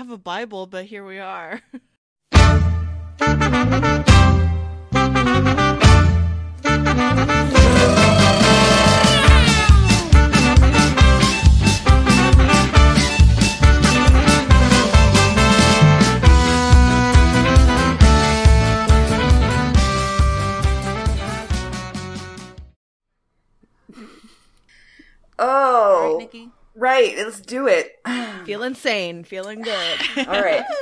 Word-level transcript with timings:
have 0.00 0.10
a 0.10 0.16
Bible, 0.16 0.66
but 0.66 0.86
here 0.86 1.04
we 1.04 1.18
are. 1.18 1.60
right. 26.80 27.14
Let's 27.16 27.40
do 27.40 27.68
it. 27.68 28.00
Feeling 28.46 28.74
sane, 28.74 29.22
feeling 29.22 29.60
good. 29.60 29.98
All 30.16 30.42
right. 30.42 30.64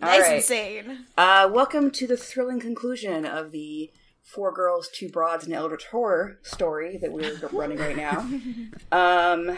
Nice 0.00 0.20
right. 0.22 0.34
and 0.34 0.42
sane. 0.42 1.06
Uh, 1.16 1.48
welcome 1.52 1.92
to 1.92 2.08
the 2.08 2.16
thrilling 2.16 2.58
conclusion 2.58 3.24
of 3.24 3.52
the 3.52 3.92
Four 4.24 4.52
Girls, 4.52 4.88
Two 4.92 5.08
Broads, 5.08 5.44
and 5.44 5.54
Eldritch 5.54 5.86
Horror 5.86 6.40
story 6.42 6.98
that 7.00 7.12
we're 7.12 7.38
running 7.52 7.78
right 7.78 7.96
now. 7.96 8.28
Um, 8.90 9.56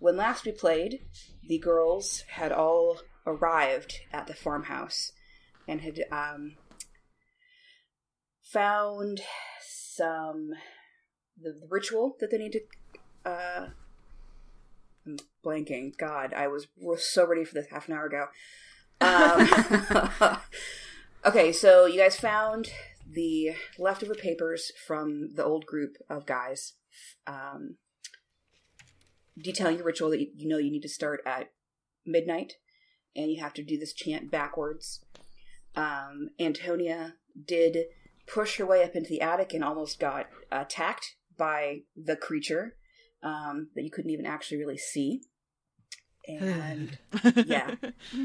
when 0.00 0.18
last 0.18 0.44
we 0.44 0.52
played, 0.52 1.00
the 1.48 1.56
girls 1.56 2.24
had 2.28 2.52
all 2.52 2.98
arrived 3.26 4.00
at 4.12 4.26
the 4.26 4.34
farmhouse 4.34 5.12
and 5.66 5.80
had 5.80 6.00
um, 6.12 6.56
found 8.42 9.22
some 9.62 10.50
the, 11.40 11.52
the 11.58 11.68
ritual 11.70 12.16
that 12.20 12.30
they 12.30 12.36
need 12.36 12.52
to. 12.52 12.60
Uh, 13.24 13.68
I'm 15.06 15.18
blanking. 15.44 15.96
God, 15.96 16.32
I 16.34 16.48
was, 16.48 16.66
so 16.98 17.26
ready 17.26 17.44
for 17.44 17.54
this 17.54 17.68
half 17.70 17.88
an 17.88 17.94
hour 17.94 18.06
ago. 18.06 18.26
Um, 19.02 19.48
okay, 21.24 21.52
so 21.52 21.86
you 21.86 21.98
guys 21.98 22.16
found 22.16 22.68
the 23.10 23.52
leftover 23.78 24.14
papers 24.14 24.70
from 24.86 25.30
the 25.34 25.42
old 25.42 25.64
group 25.64 25.96
of 26.10 26.26
guys 26.26 26.74
um, 27.26 27.76
detailing 29.38 29.76
your 29.76 29.86
ritual 29.86 30.10
that 30.10 30.20
you, 30.20 30.28
you 30.36 30.48
know 30.48 30.58
you 30.58 30.70
need 30.70 30.82
to 30.82 30.88
start 30.88 31.22
at 31.24 31.50
midnight, 32.04 32.54
and 33.16 33.30
you 33.30 33.42
have 33.42 33.54
to 33.54 33.64
do 33.64 33.78
this 33.78 33.94
chant 33.94 34.30
backwards. 34.30 35.04
Um, 35.74 36.30
Antonia 36.38 37.14
did 37.46 37.86
push 38.26 38.58
her 38.58 38.66
way 38.66 38.84
up 38.84 38.94
into 38.94 39.08
the 39.08 39.20
attic 39.20 39.54
and 39.54 39.64
almost 39.64 39.98
got 39.98 40.26
attacked 40.52 41.16
by 41.36 41.80
the 41.96 42.16
creature 42.16 42.76
um, 43.22 43.68
that 43.74 43.82
you 43.82 43.90
couldn't 43.90 44.10
even 44.10 44.26
actually 44.26 44.58
really 44.58 44.78
see. 44.78 45.22
And 46.26 46.98
yeah, 47.46 47.74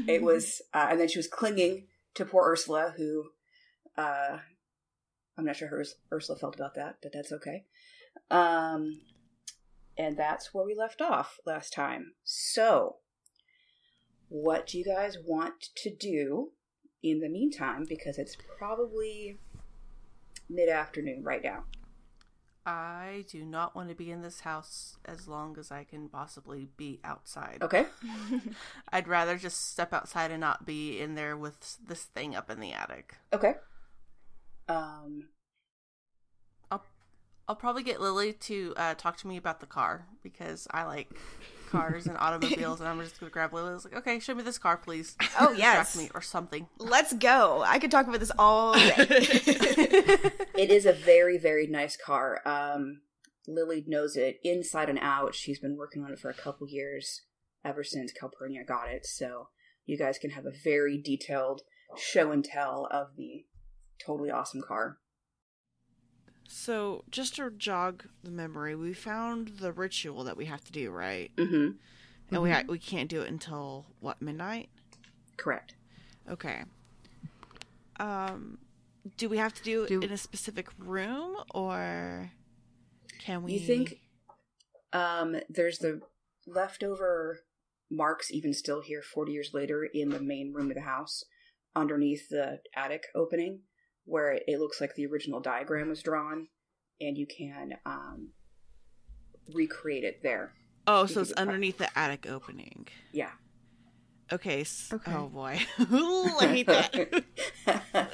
it 0.06 0.22
was, 0.22 0.62
uh, 0.74 0.88
and 0.90 1.00
then 1.00 1.08
she 1.08 1.18
was 1.18 1.28
clinging 1.28 1.86
to 2.14 2.24
poor 2.24 2.50
Ursula, 2.50 2.94
who 2.96 3.30
uh, 3.96 4.38
I'm 5.38 5.44
not 5.44 5.56
sure 5.56 5.68
how 5.68 5.76
Urs- 5.76 5.94
Ursula 6.12 6.38
felt 6.38 6.54
about 6.54 6.74
that, 6.74 6.96
but 7.02 7.12
that's 7.12 7.32
okay. 7.32 7.64
Um, 8.30 9.00
and 9.98 10.16
that's 10.16 10.52
where 10.52 10.64
we 10.64 10.74
left 10.74 11.00
off 11.00 11.38
last 11.46 11.72
time. 11.72 12.12
So, 12.24 12.96
what 14.28 14.66
do 14.66 14.78
you 14.78 14.84
guys 14.84 15.16
want 15.24 15.68
to 15.76 15.94
do 15.94 16.50
in 17.02 17.20
the 17.20 17.28
meantime? 17.28 17.86
Because 17.88 18.18
it's 18.18 18.36
probably 18.58 19.38
mid 20.48 20.68
afternoon 20.68 21.22
right 21.22 21.42
now. 21.42 21.64
I 22.66 23.24
do 23.30 23.44
not 23.44 23.76
want 23.76 23.90
to 23.90 23.94
be 23.94 24.10
in 24.10 24.22
this 24.22 24.40
house 24.40 24.96
as 25.04 25.28
long 25.28 25.56
as 25.56 25.70
I 25.70 25.84
can 25.84 26.08
possibly 26.08 26.66
be 26.76 26.98
outside. 27.04 27.58
Okay. 27.62 27.86
I'd 28.92 29.06
rather 29.06 29.38
just 29.38 29.70
step 29.70 29.94
outside 29.94 30.32
and 30.32 30.40
not 30.40 30.66
be 30.66 30.98
in 30.98 31.14
there 31.14 31.36
with 31.36 31.78
this 31.86 32.02
thing 32.02 32.34
up 32.34 32.50
in 32.50 32.58
the 32.58 32.72
attic. 32.72 33.14
Okay. 33.32 33.54
Um. 34.68 35.28
I'll 36.72 36.84
I'll 37.46 37.54
probably 37.54 37.84
get 37.84 38.00
Lily 38.00 38.32
to 38.32 38.74
uh, 38.76 38.94
talk 38.94 39.16
to 39.18 39.28
me 39.28 39.36
about 39.36 39.60
the 39.60 39.66
car 39.66 40.08
because 40.24 40.66
I 40.72 40.82
like 40.82 41.10
cars 41.66 42.06
and 42.06 42.16
automobiles, 42.18 42.80
and 42.80 42.88
I'm 42.88 43.00
just 43.00 43.20
gonna 43.20 43.30
grab 43.30 43.52
Lily. 43.52 43.70
I 43.70 43.74
was 43.74 43.84
like, 43.84 43.96
okay, 43.96 44.18
show 44.20 44.34
me 44.34 44.42
this 44.42 44.58
car, 44.58 44.76
please. 44.76 45.16
Oh, 45.38 45.50
Distract 45.54 45.58
yes. 45.58 45.96
me 45.96 46.10
or 46.14 46.22
something. 46.22 46.66
Let's 46.78 47.12
go. 47.12 47.62
I 47.66 47.78
could 47.78 47.90
talk 47.90 48.06
about 48.06 48.20
this 48.20 48.32
all 48.38 48.74
day. 48.74 48.96
It 50.56 50.70
is 50.70 50.86
a 50.86 50.92
very, 50.94 51.36
very 51.36 51.66
nice 51.66 51.98
car. 51.98 52.40
Um, 52.46 53.02
Lily 53.46 53.84
knows 53.86 54.16
it 54.16 54.40
inside 54.42 54.88
and 54.88 54.98
out. 55.00 55.34
She's 55.34 55.58
been 55.58 55.76
working 55.76 56.02
on 56.02 56.12
it 56.12 56.18
for 56.18 56.30
a 56.30 56.34
couple 56.34 56.66
years, 56.66 57.22
ever 57.64 57.84
since 57.84 58.10
Calpurnia 58.12 58.64
got 58.64 58.88
it. 58.88 59.04
So 59.04 59.48
you 59.84 59.98
guys 59.98 60.18
can 60.18 60.30
have 60.30 60.46
a 60.46 60.52
very 60.64 61.00
detailed 61.00 61.60
show 61.96 62.30
and 62.30 62.44
tell 62.44 62.88
of 62.90 63.16
the 63.16 63.44
totally 64.04 64.30
awesome 64.30 64.62
car. 64.66 64.98
So, 66.48 67.04
just 67.10 67.36
to 67.36 67.50
jog 67.50 68.04
the 68.22 68.30
memory, 68.30 68.74
we 68.74 68.92
found 68.92 69.48
the 69.58 69.72
ritual 69.72 70.24
that 70.24 70.36
we 70.36 70.46
have 70.46 70.64
to 70.64 70.72
do, 70.72 70.90
right? 70.90 71.30
Mm-hmm. 71.36 71.72
And 72.30 72.42
we 72.42 72.50
ha- 72.50 72.64
we 72.68 72.78
can't 72.78 73.08
do 73.08 73.22
it 73.22 73.28
until 73.28 73.86
what 74.00 74.20
midnight? 74.20 74.68
Correct. 75.36 75.74
Okay. 76.28 76.64
Um, 78.00 78.58
do 79.16 79.28
we 79.28 79.38
have 79.38 79.54
to 79.54 79.62
do 79.62 79.84
it 79.84 79.90
in 79.90 80.10
a 80.10 80.18
specific 80.18 80.68
room, 80.78 81.36
or 81.54 82.32
can 83.20 83.42
we? 83.42 83.54
You 83.54 83.60
think 83.60 84.00
um, 84.92 85.36
there's 85.48 85.78
the 85.78 86.00
leftover 86.46 87.40
marks 87.90 88.32
even 88.32 88.52
still 88.52 88.82
here 88.82 89.02
40 89.02 89.32
years 89.32 89.50
later 89.54 89.84
in 89.84 90.10
the 90.10 90.20
main 90.20 90.52
room 90.52 90.70
of 90.70 90.74
the 90.74 90.82
house 90.82 91.22
underneath 91.74 92.28
the 92.28 92.60
attic 92.74 93.04
opening 93.14 93.60
where 94.06 94.32
it, 94.46 94.58
looks 94.58 94.80
like 94.80 94.94
the 94.94 95.06
original 95.06 95.40
diagram 95.40 95.88
was 95.90 96.02
drawn 96.02 96.48
and 97.00 97.18
you 97.18 97.26
can 97.26 97.74
um, 97.84 98.28
recreate 99.52 100.04
it 100.04 100.22
there. 100.22 100.52
Oh, 100.86 101.02
you 101.02 101.08
so 101.08 101.20
it's 101.20 101.32
underneath 101.32 101.78
the 101.78 101.98
attic 101.98 102.26
opening. 102.28 102.86
Yeah. 103.12 103.32
Okay. 104.32 104.62
s- 104.62 104.90
Okay. 104.92 105.12
Oh 105.14 105.26
boy, 105.28 105.60
I 105.78 106.46
hate 106.46 106.66
that. 106.66 107.24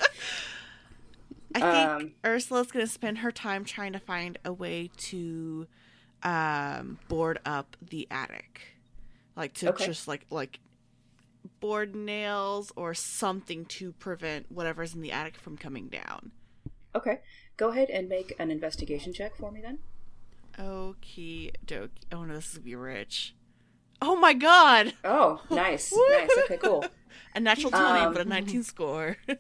I 1.55 1.61
think 1.61 1.65
um, 1.91 2.13
Ursula's 2.25 2.73
gonna 2.73 2.87
spend 2.87 3.19
her 3.19 3.31
time 3.31 3.65
trying 3.65 3.93
to 3.93 3.99
find 3.99 4.39
a 4.45 4.53
way 4.53 4.91
to 4.97 5.67
um 6.23 6.99
board 7.09 7.39
up 7.45 7.77
the 7.83 8.09
attic. 8.11 8.61
Like 9.37 9.53
to 9.55 9.71
Okay. 9.71 9.87
just 9.87 10.09
like 10.09 10.25
like 10.31 10.61
board 11.61 11.95
nails 11.95 12.73
or 12.77 12.95
something 12.95 13.65
to 13.67 13.93
prevent 13.93 14.51
whatever's 14.51 14.95
in 14.95 15.01
the 15.01 15.13
attic 15.13 15.37
from 15.37 15.57
coming 15.57 15.89
down. 15.89 16.33
okay. 16.95 17.21
Go 17.59 17.69
ahead 17.71 17.91
and 17.91 18.09
make 18.09 18.35
an 18.39 18.51
investigation 18.51 19.13
check 19.13 19.37
for 19.37 19.53
me 19.53 19.61
then. 19.61 19.79
Okie 20.59 21.53
dokie. 21.67 21.91
Oh 22.11 22.25
no, 22.25 22.35
this 22.35 22.47
is 22.49 22.55
gonna 22.59 22.65
be 22.65 22.75
rich. 22.75 23.35
Oh 24.01 24.17
my 24.17 24.33
god! 24.33 24.95
Oh, 25.05 25.43
nice. 25.51 25.93
nice. 26.11 26.31
Okay, 26.45 26.57
cool. 26.57 26.85
A 27.35 27.41
natural 27.41 27.71
20, 27.71 27.85
Um, 28.01 28.13
but 28.15 28.23
a 28.23 28.29
19 28.29 28.63
score. 28.63 29.17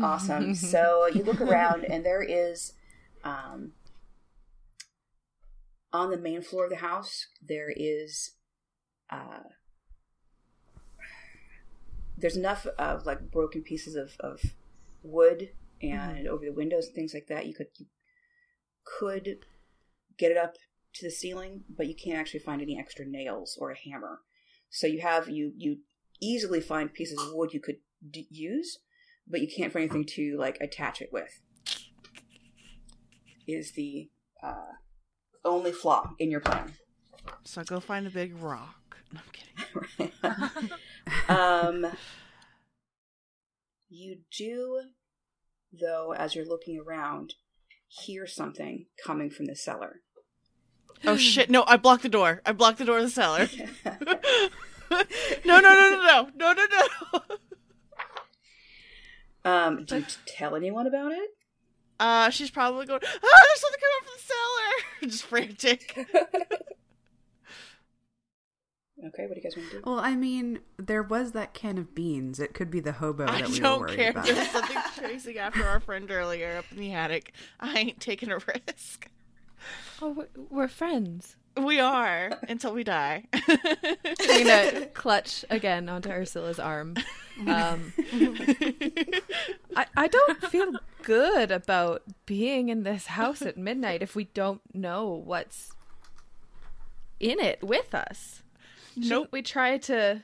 Awesome. 0.00 0.54
so 0.72 1.08
you 1.12 1.24
look 1.24 1.40
around, 1.40 1.84
and 1.84 2.06
there 2.06 2.22
is, 2.22 2.72
um, 3.24 3.72
on 5.92 6.10
the 6.10 6.16
main 6.16 6.40
floor 6.40 6.64
of 6.64 6.70
the 6.70 6.76
house, 6.76 7.26
there 7.42 7.72
is, 7.74 8.32
uh, 9.10 9.40
there's 12.18 12.36
enough 12.36 12.66
of 12.78 13.06
like 13.06 13.30
broken 13.30 13.62
pieces 13.62 13.94
of, 13.94 14.16
of 14.20 14.40
wood 15.02 15.50
and 15.80 16.26
over 16.26 16.44
the 16.44 16.52
windows 16.52 16.86
and 16.86 16.94
things 16.94 17.14
like 17.14 17.28
that. 17.28 17.46
You 17.46 17.54
could 17.54 17.68
you 17.76 17.86
could 18.84 19.38
get 20.18 20.32
it 20.32 20.36
up 20.36 20.54
to 20.94 21.06
the 21.06 21.10
ceiling, 21.10 21.64
but 21.68 21.86
you 21.86 21.94
can't 21.94 22.18
actually 22.18 22.40
find 22.40 22.60
any 22.60 22.78
extra 22.78 23.06
nails 23.06 23.56
or 23.60 23.70
a 23.70 23.78
hammer. 23.78 24.20
So 24.70 24.86
you 24.86 25.00
have 25.00 25.28
you 25.28 25.52
you 25.56 25.78
easily 26.20 26.60
find 26.60 26.92
pieces 26.92 27.20
of 27.20 27.32
wood 27.32 27.54
you 27.54 27.60
could 27.60 27.76
d- 28.10 28.26
use, 28.30 28.78
but 29.26 29.40
you 29.40 29.48
can't 29.48 29.72
find 29.72 29.84
anything 29.84 30.04
to 30.16 30.36
like 30.38 30.58
attach 30.60 31.00
it 31.00 31.10
with. 31.12 31.40
Is 33.46 33.72
the 33.72 34.10
uh, 34.42 34.72
only 35.44 35.72
flaw 35.72 36.10
in 36.18 36.30
your 36.30 36.40
plan. 36.40 36.72
so 37.44 37.62
go 37.62 37.80
find 37.80 38.06
a 38.06 38.10
big 38.10 38.36
rock. 38.36 38.98
No, 39.12 39.20
I'm 39.98 40.10
kidding. 40.36 40.70
um, 41.28 41.86
you 43.88 44.18
do, 44.36 44.82
though, 45.72 46.12
as 46.12 46.34
you're 46.34 46.46
looking 46.46 46.78
around, 46.78 47.34
hear 47.86 48.26
something 48.26 48.86
coming 49.04 49.30
from 49.30 49.46
the 49.46 49.56
cellar. 49.56 50.00
Oh 51.04 51.16
shit! 51.16 51.50
No, 51.50 51.64
I 51.66 51.76
blocked 51.76 52.02
the 52.02 52.08
door. 52.08 52.42
I 52.44 52.52
blocked 52.52 52.78
the 52.78 52.84
door 52.84 52.98
of 52.98 53.04
the 53.04 53.10
cellar. 53.10 53.48
no, 55.44 55.44
no, 55.44 55.60
no, 55.60 55.60
no, 55.60 56.28
no, 56.36 56.38
no, 56.52 56.52
no, 56.54 56.66
no. 59.44 59.50
um, 59.50 59.84
do 59.84 59.98
you 59.98 60.04
tell 60.26 60.56
anyone 60.56 60.86
about 60.86 61.12
it? 61.12 61.30
Uh, 62.00 62.30
she's 62.30 62.50
probably 62.50 62.86
going. 62.86 63.00
Ah, 63.02 63.18
there's 63.20 63.60
something 63.60 63.80
coming 63.80 64.04
from 64.04 64.14
the 64.16 64.22
cellar. 64.22 64.74
Just 65.10 65.24
frantic. 65.24 66.08
Okay, 69.08 69.26
what 69.26 69.34
do 69.34 69.40
you 69.40 69.42
guys 69.42 69.56
want 69.56 69.70
to 69.70 69.76
do? 69.76 69.82
Well, 69.84 70.00
I 70.00 70.14
mean, 70.14 70.60
there 70.76 71.02
was 71.02 71.32
that 71.32 71.54
can 71.54 71.78
of 71.78 71.94
beans. 71.94 72.40
It 72.40 72.54
could 72.54 72.70
be 72.70 72.80
the 72.80 72.92
hobo 72.92 73.26
I 73.26 73.40
that 73.42 73.50
we 73.50 73.60
don't 73.60 73.80
worried 73.80 73.96
care. 73.96 74.10
about. 74.10 74.26
There 74.26 74.34
was 74.34 74.48
something 74.52 74.76
chasing 74.98 75.38
after 75.38 75.64
our 75.64 75.80
friend 75.80 76.10
earlier 76.10 76.58
up 76.58 76.66
in 76.70 76.78
the 76.78 76.92
attic. 76.92 77.32
I 77.60 77.78
ain't 77.78 78.00
taking 78.00 78.30
a 78.30 78.38
risk. 78.38 79.08
Oh, 80.02 80.10
we're, 80.10 80.28
we're 80.50 80.68
friends. 80.68 81.36
We 81.56 81.80
are 81.80 82.38
until 82.48 82.72
we 82.72 82.84
die. 82.84 83.24
I'm 83.32 84.86
clutch 84.94 85.44
again 85.50 85.88
onto 85.88 86.08
Ursula's 86.10 86.60
arm. 86.60 86.94
Um, 87.46 87.92
I 89.76 89.86
I 89.96 90.06
don't 90.06 90.42
feel 90.44 90.72
good 91.02 91.50
about 91.50 92.02
being 92.26 92.68
in 92.68 92.84
this 92.84 93.06
house 93.06 93.42
at 93.42 93.56
midnight 93.56 94.02
if 94.02 94.14
we 94.14 94.24
don't 94.24 94.60
know 94.72 95.08
what's 95.24 95.72
in 97.18 97.40
it 97.40 97.62
with 97.62 97.94
us. 97.94 98.42
Shouldn't 99.02 99.10
Nope. 99.10 99.28
we 99.32 99.42
try 99.42 99.78
to 99.78 100.22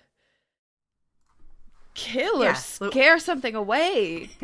kill 1.94 2.42
or 2.42 2.46
Yeah, 2.46 2.52
scare 2.54 3.18
something 3.18 3.54
away? 3.54 4.30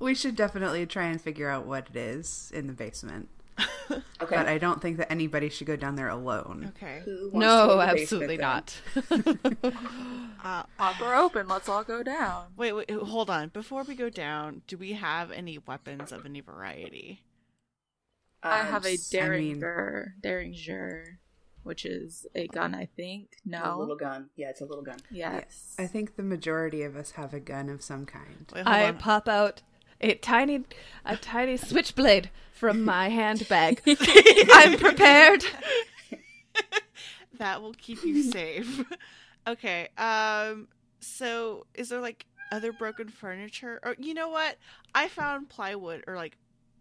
We 0.00 0.14
should 0.14 0.36
definitely 0.36 0.86
try 0.86 1.06
and 1.06 1.20
figure 1.20 1.48
out 1.50 1.66
what 1.66 1.88
it 1.90 1.96
is 1.96 2.52
in 2.54 2.66
the 2.68 2.72
basement. 2.72 3.28
Okay. 4.20 4.34
But 4.36 4.46
I 4.48 4.58
don't 4.58 4.82
think 4.82 4.98
that 4.98 5.10
anybody 5.10 5.48
should 5.48 5.66
go 5.68 5.74
down 5.76 5.94
there 5.96 6.08
alone. 6.08 6.72
okay. 6.76 7.00
Who 7.04 7.30
wants 7.32 7.32
to 7.32 7.32
go 7.32 7.38
No, 7.38 7.66
to 7.68 7.72
the 7.72 7.94
basement 7.94 8.02
absolutely 8.02 8.36
then? 8.36 9.62
not. 9.62 10.68
Hopper 10.78 11.14
open. 11.14 11.48
Let's 11.48 11.68
all 11.68 11.84
go 11.84 12.02
down. 12.02 12.46
Wait, 12.56 12.72
wait, 12.74 12.90
hold 12.90 13.30
on. 13.30 13.48
Before 13.48 13.84
we 13.84 13.94
go 13.94 14.10
down, 14.10 14.62
do 14.66 14.76
we 14.76 14.92
have 14.92 15.30
any 15.32 15.58
weapons 15.58 16.12
of 16.12 16.26
any 16.26 16.40
variety? 16.40 17.22
I 18.42 18.60
Um, 18.60 18.66
have 18.66 18.84
a 18.86 18.92
s- 18.94 19.08
Derringer, 19.08 20.14
Derringer, 20.20 21.18
which 21.62 21.84
is 21.84 22.26
a 22.34 22.46
gun, 22.48 22.74
I 22.74 22.86
think. 22.86 23.36
No. 23.44 23.74
A 23.74 23.76
little 23.78 23.96
gun. 23.96 24.30
Yeah, 24.36 24.50
it's 24.50 24.60
a 24.60 24.64
little 24.64 24.82
gun. 24.84 24.98
Yes. 25.10 25.74
I 25.78 25.86
think 25.86 26.16
the 26.16 26.22
majority 26.22 26.82
of 26.82 26.96
us 26.96 27.12
have 27.12 27.34
a 27.34 27.40
gun 27.40 27.68
of 27.68 27.82
some 27.82 28.06
kind. 28.06 28.50
Wait, 28.54 28.66
I 28.66 28.88
on. 28.88 28.98
pop 28.98 29.28
out 29.28 29.62
a 30.00 30.14
tiny, 30.14 30.64
a 31.04 31.16
tiny 31.16 31.56
switchblade 31.56 32.30
from 32.52 32.84
my 32.84 33.08
handbag. 33.08 33.82
I'm 34.52 34.78
prepared. 34.78 35.44
that 37.38 37.62
will 37.62 37.74
keep 37.74 38.02
you 38.04 38.22
safe. 38.22 38.84
okay. 39.46 39.88
Um. 39.96 40.68
So, 41.00 41.66
is 41.74 41.90
there 41.90 42.00
like 42.00 42.26
other 42.50 42.72
broken 42.72 43.08
furniture, 43.08 43.78
or 43.84 43.94
you 43.98 44.14
know 44.14 44.28
what? 44.28 44.56
I 44.94 45.08
found 45.08 45.48
plywood 45.48 46.02
or 46.06 46.16
like 46.16 46.36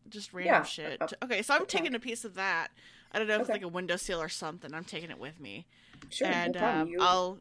just 0.10 0.34
random 0.34 0.54
Yeah, 0.56 0.64
shit. 0.64 1.02
uh, 1.02 1.08
okay, 1.24 1.42
so 1.42 1.54
I'm 1.54 1.64
okay. 1.64 1.78
taking 1.80 1.94
a 1.96 2.00
piece 2.00 2.26
of 2.26 2.36
that. 2.36 2.70
I 3.12 3.20
don't 3.20 3.28
know 3.28 3.36
if 3.36 3.42
it's 3.42 3.50
like 3.50 3.62
a 3.64 3.68
windowsill 3.68 4.22
or 4.22 4.30
something. 4.30 4.74
I'm 4.74 4.84
taking 4.84 5.10
it 5.12 5.20
with 5.20 5.40
me, 5.40 5.66
Sure, 6.10 6.28
and 6.28 6.56
no 6.56 6.66
um, 6.68 6.88
You- 6.90 6.98
I'll 7.02 7.40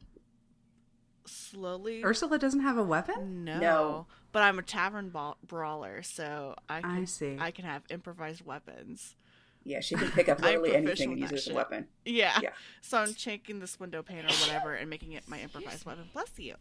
slowly. 1.26 2.04
Ursula 2.04 2.38
doesn't 2.38 2.60
have 2.60 2.76
a 2.78 2.84
weapon? 2.84 3.44
No, 3.44 3.58
No. 3.60 4.06
but 4.32 4.42
I'm 4.42 4.58
a 4.58 4.62
tavern 4.62 5.10
ba- 5.10 5.34
brawler, 5.46 6.02
so 6.02 6.54
I 6.68 6.80
can, 6.82 6.90
I 6.90 7.04
see. 7.04 7.36
I 7.38 7.50
can 7.50 7.64
have 7.64 7.82
improvised 7.90 8.44
weapons. 8.44 9.16
yeah, 9.64 9.80
she 9.80 9.96
can 9.96 10.10
pick 10.12 10.28
up 10.28 10.40
literally 10.42 10.76
anything 10.76 11.12
and 11.12 11.20
use 11.20 11.32
it 11.32 11.36
as 11.38 11.48
a 11.48 11.54
weapon. 11.54 11.88
Yeah. 12.04 12.38
Yeah. 12.42 12.50
So 12.82 12.98
I'm 12.98 13.12
taking 13.14 13.58
this 13.58 13.80
window 13.80 14.02
pane 14.02 14.24
or 14.24 14.28
whatever 14.28 14.74
and 14.74 14.88
making 14.88 15.12
it 15.12 15.24
my 15.28 15.40
improvised 15.40 15.84
weapon. 15.84 16.04
Bless 16.12 16.30
you. 16.38 16.54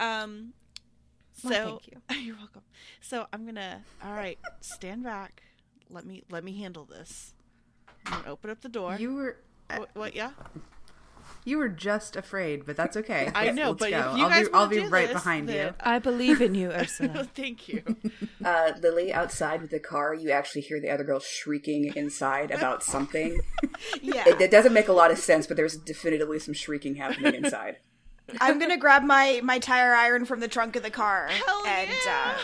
Um. 0.00 0.54
So 1.34 1.48
Well, 1.50 1.80
thank 2.08 2.16
you. 2.16 2.16
you're 2.28 2.36
welcome. 2.36 2.62
So 3.02 3.26
I'm 3.32 3.44
gonna. 3.44 3.82
All 4.02 4.12
right, 4.14 4.38
stand 4.60 5.02
back. 5.04 5.42
Let 5.90 6.06
me 6.06 6.22
let 6.30 6.42
me 6.44 6.56
handle 6.58 6.86
this. 6.86 7.34
I'm 8.06 8.22
open 8.26 8.50
up 8.50 8.60
the 8.60 8.68
door. 8.68 8.96
You 8.98 9.14
were 9.14 9.36
what, 9.76 9.90
what? 9.94 10.14
Yeah. 10.14 10.32
you 11.44 11.58
were 11.58 11.68
just 11.68 12.14
afraid, 12.16 12.66
but 12.66 12.76
that's 12.76 12.96
okay. 12.96 13.30
I 13.34 13.50
know, 13.50 13.70
let's 13.70 13.78
but 13.80 13.90
go. 13.90 13.98
if 14.12 14.16
you 14.18 14.24
I'll 14.24 14.28
guys 14.30 14.48
be 14.48 14.54
I'll 14.54 14.66
be 14.68 14.76
do 14.80 14.88
right 14.88 15.08
this, 15.08 15.14
behind 15.14 15.50
you. 15.50 15.74
I 15.80 15.98
believe 15.98 16.40
in 16.42 16.54
you, 16.54 16.70
Ursula. 16.72 17.24
Thank 17.34 17.68
you. 17.68 17.82
Uh, 18.44 18.72
Lily, 18.82 19.12
outside 19.12 19.62
with 19.62 19.70
the 19.70 19.80
car, 19.80 20.14
you 20.14 20.30
actually 20.30 20.62
hear 20.62 20.80
the 20.80 20.90
other 20.90 21.04
girl 21.04 21.20
shrieking 21.20 21.92
inside 21.96 22.50
about 22.50 22.82
something. 22.82 23.40
Yeah. 24.00 24.24
It, 24.26 24.40
it 24.40 24.50
doesn't 24.50 24.72
make 24.72 24.88
a 24.88 24.92
lot 24.92 25.10
of 25.10 25.18
sense, 25.18 25.46
but 25.46 25.56
there's 25.56 25.76
definitively 25.76 26.38
some 26.38 26.54
shrieking 26.54 26.96
happening 26.96 27.34
inside. 27.34 27.76
I'm 28.40 28.58
gonna 28.58 28.76
grab 28.76 29.02
my 29.04 29.40
my 29.42 29.58
tire 29.58 29.94
iron 29.94 30.24
from 30.24 30.40
the 30.40 30.48
trunk 30.48 30.76
of 30.76 30.82
the 30.82 30.90
car 30.90 31.28
Hell 31.28 31.62
and 31.66 31.90
yeah. 32.04 32.34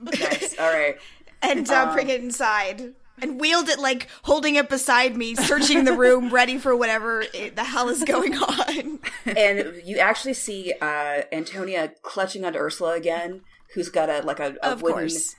nice. 0.00 0.58
All 0.58 0.72
right. 0.72 0.96
uh, 1.42 1.46
and 1.50 1.68
uh, 1.70 1.92
bring 1.92 2.08
it 2.08 2.22
inside 2.22 2.94
and 3.20 3.40
wield 3.40 3.68
it 3.68 3.78
like 3.78 4.08
holding 4.22 4.56
it 4.56 4.68
beside 4.68 5.16
me, 5.16 5.34
searching 5.34 5.84
the 5.84 5.92
room, 5.92 6.30
ready 6.32 6.58
for 6.58 6.76
whatever 6.76 7.24
it, 7.32 7.56
the 7.56 7.64
hell 7.64 7.88
is 7.88 8.04
going 8.04 8.34
on. 8.38 8.98
and 9.26 9.80
you 9.84 9.98
actually 9.98 10.34
see 10.34 10.72
uh, 10.80 11.22
Antonia 11.32 11.92
clutching 12.02 12.44
onto 12.44 12.58
Ursula 12.58 12.94
again, 12.94 13.42
who's 13.74 13.88
got 13.88 14.08
a 14.08 14.20
like 14.22 14.40
a, 14.40 14.56
a 14.62 14.76
wooden 14.76 15.00
course. 15.08 15.34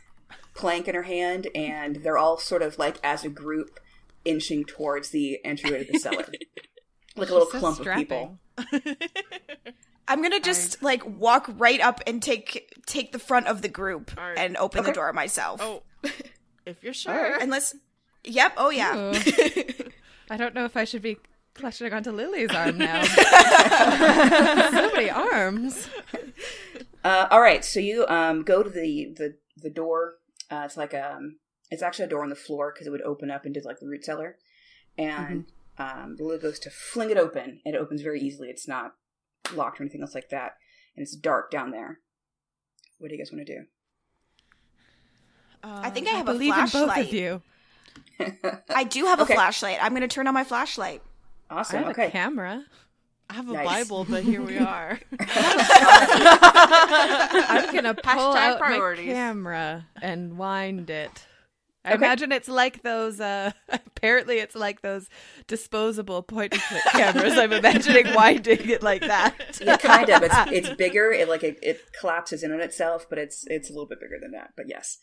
plank 0.53 0.87
in 0.87 0.95
her 0.95 1.03
hand, 1.03 1.47
and 1.55 1.97
they're 1.97 2.17
all 2.17 2.37
sort 2.37 2.61
of 2.61 2.77
like 2.77 2.97
as 3.03 3.23
a 3.23 3.29
group 3.29 3.79
inching 4.25 4.65
towards 4.65 5.09
the 5.09 5.39
entryway 5.45 5.85
to 5.85 5.91
the 5.93 5.99
cellar, 5.99 6.25
like 7.15 7.29
a 7.29 7.33
little 7.33 7.49
so 7.49 7.59
clump 7.59 7.79
of 7.79 7.95
people. 7.95 8.39
I'm 10.09 10.21
gonna 10.21 10.39
just 10.39 10.81
like 10.81 11.05
walk 11.05 11.49
right 11.57 11.81
up 11.81 12.01
and 12.07 12.21
take 12.23 12.73
take 12.85 13.11
the 13.11 13.19
front 13.19 13.47
of 13.47 13.61
the 13.61 13.67
group 13.67 14.11
All 14.17 14.23
right. 14.23 14.37
and 14.37 14.55
open 14.57 14.83
the 14.85 14.93
door 14.93 15.11
myself. 15.13 15.59
Oh, 15.61 15.83
if 16.67 16.83
you're 16.83 16.93
sure. 16.93 17.13
right. 17.13 17.41
Unless, 17.41 17.75
yep, 18.23 18.53
oh 18.57 18.69
yeah. 18.69 18.93
I 20.29 20.37
don't 20.37 20.53
know 20.53 20.65
if 20.65 20.75
I 20.75 20.83
should 20.83 21.01
be 21.01 21.17
clutching 21.53 21.93
onto 21.93 22.11
Lily's 22.11 22.51
arm 22.51 22.77
now. 22.77 23.03
so 24.71 24.91
many 24.93 25.09
arms. 25.09 25.89
Uh, 27.03 27.27
all 27.31 27.41
right, 27.41 27.63
so 27.63 27.79
you 27.79 28.05
um, 28.07 28.43
go 28.43 28.61
to 28.63 28.69
the 28.69 29.13
the 29.15 29.35
the 29.55 29.69
door. 29.69 30.15
Uh, 30.51 30.63
it's 30.65 30.77
like 30.77 30.93
um, 30.93 31.37
it's 31.71 31.81
actually 31.81 32.05
a 32.05 32.09
door 32.09 32.23
on 32.23 32.29
the 32.29 32.35
floor 32.35 32.71
because 32.73 32.87
it 32.87 32.91
would 32.91 33.01
open 33.01 33.31
up 33.31 33.45
into 33.45 33.61
like 33.63 33.79
the 33.79 33.87
root 33.87 34.03
cellar, 34.03 34.37
and 34.97 35.45
um, 35.77 36.15
Lily 36.19 36.39
goes 36.39 36.59
to 36.59 36.69
fling 36.69 37.09
it 37.09 37.17
open, 37.17 37.61
and 37.65 37.75
it 37.75 37.81
opens 37.81 38.01
very 38.01 38.19
easily. 38.19 38.49
It's 38.49 38.67
not 38.67 38.95
locked 39.53 39.79
or 39.79 39.83
anything 39.83 40.01
else 40.01 40.15
like 40.15 40.29
that, 40.29 40.57
and 40.95 41.03
it's 41.03 41.15
dark 41.15 41.49
down 41.49 41.71
there. 41.71 41.99
What 42.97 43.09
do 43.09 43.15
you 43.15 43.21
guys 43.21 43.31
want 43.31 43.45
to 43.45 43.55
do? 43.55 43.65
I 45.63 45.89
think 45.89 46.07
I 46.07 46.11
I 46.11 46.13
have 46.15 46.27
a 46.29 46.33
believe 46.33 46.53
in 46.53 46.59
both 46.61 46.71
flashlight. 46.71 47.07
of 47.07 47.13
you. 47.13 47.41
I 48.69 48.83
do 48.83 49.05
have 49.05 49.19
Okay. 49.21 49.33
a 49.33 49.35
flashlight. 49.35 49.77
I'm 49.81 49.93
gonna 49.93 50.07
turn 50.07 50.27
on 50.27 50.33
my 50.33 50.43
flashlight. 50.43 51.01
I 51.49 51.55
awesome. 51.59 51.79
have 51.83 51.91
Okay. 51.91 52.07
a 52.07 52.11
camera. 52.11 52.63
I 53.29 53.33
have 53.33 53.49
a 53.49 53.53
Nice. 53.53 53.65
Bible, 53.65 54.05
but 54.09 54.23
here 54.23 54.41
we 54.41 54.57
are. 54.59 54.99
I'm 56.39 57.73
gonna 57.73 57.93
pull 57.93 58.33
Hashtag 58.33 58.35
out 58.35 58.59
priorities. 58.59 59.07
my 59.07 59.13
camera 59.13 59.85
and 60.01 60.37
wind 60.37 60.89
it. 60.89 61.25
I 61.85 61.89
Okay. 61.93 61.97
imagine 62.05 62.31
it's 62.33 62.49
like 62.49 62.83
those. 62.83 63.19
uh 63.21 63.51
Apparently, 63.69 64.37
it's 64.39 64.55
like 64.55 64.81
those 64.81 65.09
disposable 65.47 66.21
point 66.21 66.53
and 66.53 66.61
click 66.61 66.83
cameras. 66.91 67.37
I'm 67.37 67.51
imagining 67.53 68.13
winding 68.13 68.69
it 68.69 68.83
like 68.83 69.01
that. 69.01 69.59
yeah, 69.61 69.77
kind 69.77 70.09
of. 70.09 70.21
It's 70.23 70.35
it's 70.51 70.69
bigger. 70.75 71.11
It 71.11 71.27
like 71.29 71.43
it, 71.43 71.57
it 71.61 71.81
collapses 71.99 72.43
in 72.43 72.51
on 72.51 72.61
itself, 72.61 73.07
but 73.09 73.17
it's 73.19 73.45
it's 73.47 73.69
a 73.69 73.73
little 73.73 73.87
bit 73.87 73.99
bigger 73.99 74.17
than 74.21 74.31
that. 74.31 74.51
But 74.55 74.65
yes. 74.69 74.99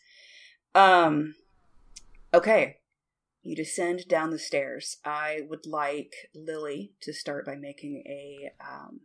Um. 0.75 1.35
Okay. 2.33 2.77
You 3.41 3.55
descend 3.55 4.07
down 4.07 4.31
the 4.31 4.39
stairs. 4.39 4.97
I 5.05 5.41
would 5.47 5.65
like 5.67 6.13
Lily 6.33 6.93
to 7.01 7.13
start 7.13 7.45
by 7.45 7.55
making 7.55 8.03
a 8.07 8.51
um, 8.59 9.01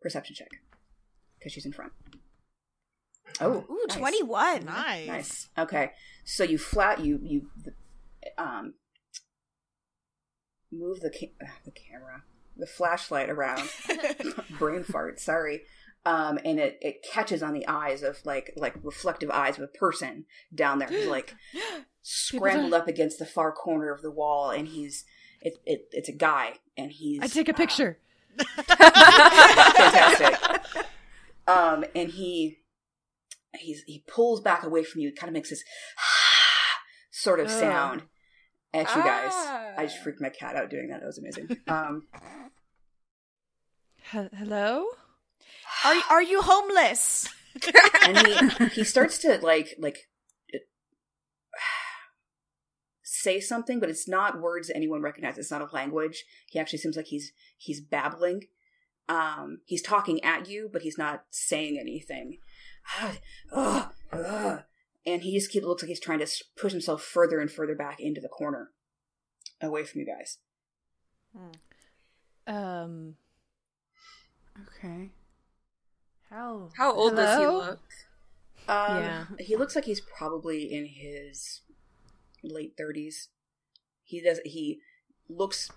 perception 0.00 0.34
check 0.34 0.48
because 1.38 1.52
she's 1.52 1.66
in 1.66 1.72
front. 1.72 1.92
Oh, 3.40 3.66
Ooh, 3.70 3.84
nice. 3.88 3.98
21. 3.98 4.64
nice. 4.64 5.06
Nice. 5.06 5.48
Okay. 5.58 5.92
So 6.24 6.42
you 6.42 6.58
flat 6.58 7.04
you 7.04 7.20
you 7.22 7.50
um 8.36 8.74
move 10.72 11.00
the 11.00 11.10
ca- 11.10 11.34
uh, 11.42 11.50
the 11.64 11.70
camera, 11.70 12.22
the 12.56 12.66
flashlight 12.66 13.28
around. 13.28 13.68
Brain 14.58 14.84
fart. 14.84 15.20
Sorry. 15.20 15.62
Um, 16.08 16.38
and 16.42 16.58
it, 16.58 16.78
it 16.80 17.02
catches 17.02 17.42
on 17.42 17.52
the 17.52 17.68
eyes 17.68 18.02
of 18.02 18.24
like 18.24 18.54
like 18.56 18.74
reflective 18.82 19.28
eyes 19.30 19.58
of 19.58 19.64
a 19.64 19.66
person 19.66 20.24
down 20.54 20.78
there 20.78 20.88
who's 20.88 21.06
like 21.06 21.34
scrambled 22.02 22.72
up 22.72 22.88
against 22.88 23.18
the 23.18 23.26
far 23.26 23.52
corner 23.52 23.92
of 23.92 24.00
the 24.00 24.10
wall, 24.10 24.48
and 24.48 24.68
he's 24.68 25.04
it, 25.42 25.58
it 25.66 25.88
it's 25.92 26.08
a 26.08 26.14
guy, 26.14 26.54
and 26.78 26.92
he's 26.92 27.20
I 27.22 27.26
take 27.26 27.50
a 27.50 27.52
uh, 27.52 27.56
picture. 27.56 27.98
fantastic. 28.56 30.38
um, 31.46 31.84
and 31.94 32.08
he 32.08 32.60
he's 33.58 33.82
he 33.82 34.02
pulls 34.06 34.40
back 34.40 34.62
away 34.64 34.84
from 34.84 35.02
you. 35.02 35.12
Kind 35.12 35.28
of 35.28 35.34
makes 35.34 35.50
this 35.50 35.62
sort 37.10 37.38
of 37.38 37.50
sound 37.50 38.04
at 38.72 38.88
you 38.96 39.02
guys. 39.02 39.32
I 39.76 39.82
just 39.82 39.98
freaked 39.98 40.22
my 40.22 40.30
cat 40.30 40.56
out 40.56 40.70
doing 40.70 40.88
that. 40.88 41.00
That 41.00 41.06
was 41.06 41.18
amazing. 41.18 41.58
Um, 41.66 42.06
He- 44.10 44.30
Hello. 44.38 44.86
Are 45.84 45.96
are 46.10 46.22
you 46.22 46.42
homeless? 46.42 47.28
and 48.02 48.18
he 48.18 48.66
he 48.68 48.84
starts 48.84 49.18
to 49.18 49.38
like 49.42 49.74
like 49.78 50.08
say 53.02 53.40
something, 53.40 53.80
but 53.80 53.90
it's 53.90 54.08
not 54.08 54.40
words 54.40 54.70
anyone 54.74 55.02
recognizes. 55.02 55.46
It's 55.46 55.50
not 55.50 55.62
a 55.62 55.74
language. 55.74 56.24
He 56.46 56.58
actually 56.58 56.78
seems 56.78 56.96
like 56.96 57.06
he's 57.06 57.32
he's 57.56 57.80
babbling. 57.80 58.44
Um, 59.08 59.60
he's 59.64 59.82
talking 59.82 60.22
at 60.22 60.48
you, 60.48 60.68
but 60.70 60.82
he's 60.82 60.98
not 60.98 61.24
saying 61.30 61.78
anything. 61.80 62.38
Ugh, 63.52 63.88
ugh. 64.12 64.62
And 65.06 65.22
he 65.22 65.38
just 65.38 65.50
keeps 65.50 65.64
looks 65.64 65.82
like 65.82 65.88
he's 65.88 66.00
trying 66.00 66.18
to 66.18 66.26
push 66.56 66.72
himself 66.72 67.02
further 67.02 67.40
and 67.40 67.50
further 67.50 67.74
back 67.74 68.00
into 68.00 68.20
the 68.20 68.28
corner, 68.28 68.70
away 69.62 69.84
from 69.84 70.00
you 70.00 70.06
guys. 70.06 70.38
Um, 72.46 73.14
Okay. 74.66 75.10
How 76.30 76.70
How 76.76 76.92
old 76.92 77.16
does 77.16 77.38
he 77.38 77.46
look? 77.46 77.80
Um, 78.68 79.02
Yeah. 79.02 79.24
he 79.38 79.56
looks 79.56 79.74
like 79.74 79.86
he's 79.86 80.00
probably 80.00 80.72
in 80.72 80.86
his 80.86 81.62
late 82.42 82.74
thirties. 82.76 83.28
He 84.04 84.20
does. 84.20 84.40
He 84.44 84.80
looks 85.28 85.70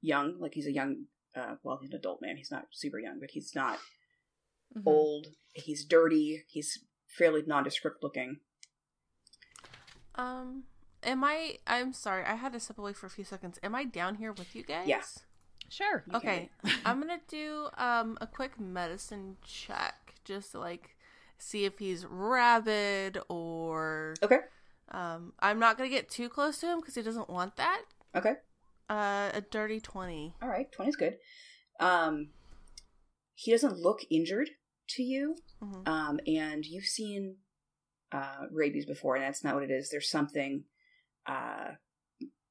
young, 0.00 0.38
like 0.38 0.54
he's 0.54 0.66
a 0.66 0.72
young. 0.72 1.06
Uh, 1.34 1.56
well, 1.62 1.78
he's 1.80 1.90
an 1.90 1.96
adult 1.96 2.20
man. 2.22 2.36
He's 2.36 2.50
not 2.50 2.66
super 2.72 2.98
young, 2.98 3.18
but 3.20 3.30
he's 3.32 3.54
not 3.54 3.78
mhm. 4.76 4.82
old. 4.86 5.28
He's 5.52 5.84
dirty. 5.84 6.44
He's 6.48 6.78
fairly 7.06 7.42
nondescript 7.46 8.02
looking. 8.02 8.38
Um, 10.14 10.64
am 11.02 11.22
I? 11.24 11.58
I'm 11.66 11.92
sorry, 11.92 12.24
I 12.24 12.34
had 12.34 12.52
to 12.52 12.60
step 12.60 12.78
away 12.78 12.92
for 12.92 13.06
a 13.06 13.10
few 13.10 13.24
seconds. 13.24 13.58
Am 13.62 13.74
I 13.74 13.84
down 13.84 14.16
here 14.16 14.32
with 14.32 14.54
you 14.54 14.62
guys? 14.62 14.88
Yeah. 14.88 15.02
Sure. 15.68 16.04
Okay, 16.14 16.50
I'm 16.84 17.00
gonna 17.00 17.20
do 17.28 17.68
um 17.76 18.16
a 18.20 18.26
quick 18.26 18.58
medicine 18.58 19.36
check 19.44 20.14
just 20.24 20.52
to 20.52 20.58
like 20.58 20.96
see 21.38 21.64
if 21.64 21.78
he's 21.78 22.04
rabid 22.06 23.18
or 23.28 24.14
Okay. 24.22 24.38
um. 24.90 25.32
I'm 25.40 25.58
not 25.58 25.76
gonna 25.76 25.90
get 25.90 26.08
too 26.08 26.28
close 26.28 26.58
to 26.60 26.66
him 26.66 26.80
because 26.80 26.94
he 26.94 27.02
doesn't 27.02 27.28
want 27.30 27.56
that. 27.56 27.82
Okay. 28.14 28.34
Uh, 28.88 29.30
a 29.34 29.42
dirty 29.42 29.80
twenty. 29.80 30.34
All 30.42 30.48
right. 30.48 30.70
Twenty's 30.72 30.96
good. 30.96 31.18
Um, 31.80 32.30
he 33.34 33.50
doesn't 33.52 33.78
look 33.78 34.00
injured 34.10 34.48
to 34.90 35.02
you. 35.02 35.36
Mhm. 35.62 35.86
Um, 35.86 36.20
and 36.26 36.64
you've 36.64 36.86
seen 36.86 37.36
uh, 38.10 38.46
rabies 38.50 38.86
before, 38.86 39.16
and 39.16 39.24
that's 39.24 39.44
not 39.44 39.54
what 39.54 39.62
it 39.64 39.70
is. 39.70 39.90
There's 39.90 40.10
something. 40.10 40.64
Uh, 41.26 41.72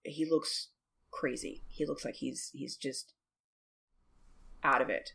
he 0.03 0.25
looks 0.29 0.69
crazy. 1.17 1.63
He 1.67 1.85
looks 1.85 2.05
like 2.05 2.15
he's 2.15 2.51
he's 2.53 2.75
just 2.75 3.13
out 4.63 4.81
of 4.81 4.89
it. 4.89 5.11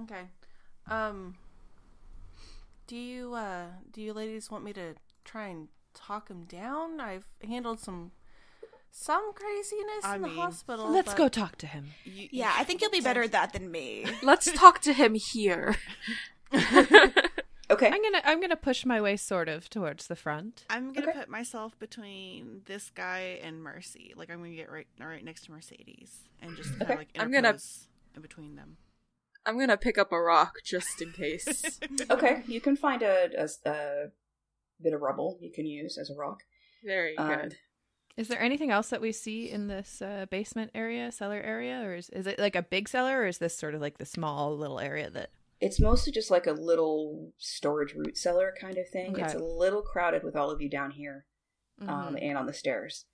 Okay. 0.00 0.22
Um. 0.88 1.36
Do 2.86 2.96
you 2.96 3.34
uh 3.34 3.66
do 3.92 4.00
you 4.02 4.12
ladies 4.12 4.50
want 4.50 4.64
me 4.64 4.72
to 4.74 4.94
try 5.24 5.46
and 5.48 5.68
talk 5.94 6.28
him 6.28 6.44
down? 6.44 7.00
I've 7.00 7.24
handled 7.46 7.80
some 7.80 8.12
some 8.90 9.32
craziness 9.34 10.04
I 10.04 10.16
in 10.16 10.22
the 10.22 10.28
mean, 10.28 10.36
hospital. 10.36 10.88
Let's 10.90 11.08
but- 11.12 11.16
go 11.16 11.28
talk 11.28 11.56
to 11.58 11.66
him. 11.66 11.90
You- 12.04 12.28
Yeah, 12.30 12.52
I 12.56 12.64
think 12.64 12.80
you'll 12.80 12.90
be 12.90 13.00
better 13.00 13.22
at 13.22 13.32
that 13.32 13.52
than 13.52 13.70
me. 13.70 14.04
Let's 14.22 14.50
talk 14.52 14.80
to 14.82 14.92
him 14.92 15.16
here. 15.32 15.76
Okay. 17.74 17.86
I'm 17.88 18.02
gonna 18.02 18.20
I'm 18.24 18.40
gonna 18.40 18.56
push 18.56 18.84
my 18.86 19.00
way 19.00 19.16
sort 19.16 19.48
of 19.48 19.68
towards 19.70 20.06
the 20.06 20.16
front. 20.16 20.64
I'm 20.70 20.92
gonna 20.92 21.08
Okay. 21.10 21.18
put 21.20 21.28
myself 21.28 21.78
between 21.78 22.62
this 22.66 22.90
guy 22.90 23.38
and 23.42 23.62
Mercy. 23.62 24.12
Like 24.16 24.30
I'm 24.30 24.38
gonna 24.38 24.54
get 24.54 24.70
right 24.70 24.86
right 24.98 25.24
next 25.24 25.44
to 25.46 25.52
Mercedes 25.52 26.20
and 26.40 26.56
just 26.56 26.70
kind 26.70 26.82
of 26.82 26.88
Okay. 26.90 26.98
like 26.98 27.08
I'm 27.18 27.30
gonna- 27.30 27.58
in 28.16 28.22
between 28.22 28.56
them. 28.56 28.76
I'm 29.46 29.58
gonna 29.58 29.76
pick 29.76 29.98
up 29.98 30.10
a 30.12 30.20
rock 30.20 30.54
just 30.64 31.02
in 31.02 31.12
case. 31.12 31.78
Okay. 32.10 32.42
You 32.46 32.60
can 32.60 32.76
find 32.76 33.02
a, 33.02 33.28
a, 33.38 33.68
a 33.70 34.06
bit 34.82 34.92
of 34.94 35.00
rubble 35.02 35.38
you 35.40 35.50
can 35.52 35.66
use 35.66 35.98
as 35.98 36.10
a 36.10 36.14
rock. 36.14 36.42
Very 36.84 37.16
Um, 37.18 37.28
good. 37.28 37.56
Is 38.16 38.28
there 38.28 38.40
anything 38.40 38.70
else 38.70 38.90
that 38.90 39.00
we 39.00 39.10
see 39.10 39.50
in 39.50 39.66
this 39.66 40.00
uh, 40.00 40.26
basement 40.30 40.70
area, 40.74 41.10
cellar 41.10 41.40
area, 41.40 41.82
or 41.82 41.94
is 41.96 42.08
is 42.10 42.26
it 42.28 42.38
like 42.38 42.54
a 42.56 42.62
big 42.62 42.88
cellar, 42.88 43.20
or 43.22 43.26
is 43.26 43.38
this 43.38 43.56
sort 43.58 43.74
of 43.74 43.80
like 43.80 43.98
the 43.98 44.06
small 44.06 44.56
little 44.56 44.78
area 44.80 45.10
that? 45.10 45.30
It's 45.60 45.80
mostly 45.80 46.12
just 46.12 46.30
like 46.30 46.46
a 46.46 46.52
little 46.52 47.32
storage 47.38 47.94
root 47.94 48.18
cellar 48.18 48.54
kind 48.60 48.76
of 48.76 48.88
thing. 48.88 49.12
Okay. 49.12 49.22
It's 49.22 49.34
a 49.34 49.38
little 49.38 49.82
crowded 49.82 50.22
with 50.22 50.36
all 50.36 50.50
of 50.50 50.60
you 50.60 50.68
down 50.68 50.90
here 50.90 51.24
um, 51.80 51.88
Mhm. 52.14 52.22
and 52.22 52.38
on 52.38 52.46
the 52.46 52.52
stairs. 52.52 53.06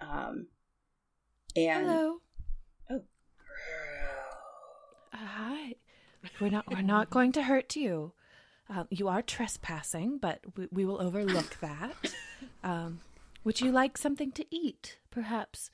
Um, 0.00 0.48
and 1.56 1.86
Hello. 1.86 2.20
Oh. 2.90 3.02
Uh, 5.12 5.16
hi. 5.16 5.74
We're 6.40 6.50
not 6.50 6.70
we're 6.70 6.82
not 6.82 7.10
going 7.10 7.32
to 7.32 7.42
hurt 7.42 7.76
you. 7.76 8.12
Um, 8.68 8.86
you 8.90 9.08
are 9.08 9.22
trespassing, 9.22 10.18
but 10.18 10.40
we, 10.56 10.68
we 10.70 10.84
will 10.84 11.00
overlook 11.00 11.56
that. 11.60 11.96
Um, 12.62 13.00
would 13.42 13.60
you 13.60 13.72
like 13.72 13.98
something 13.98 14.30
to 14.32 14.44
eat? 14.54 14.98
Perhaps 15.10 15.70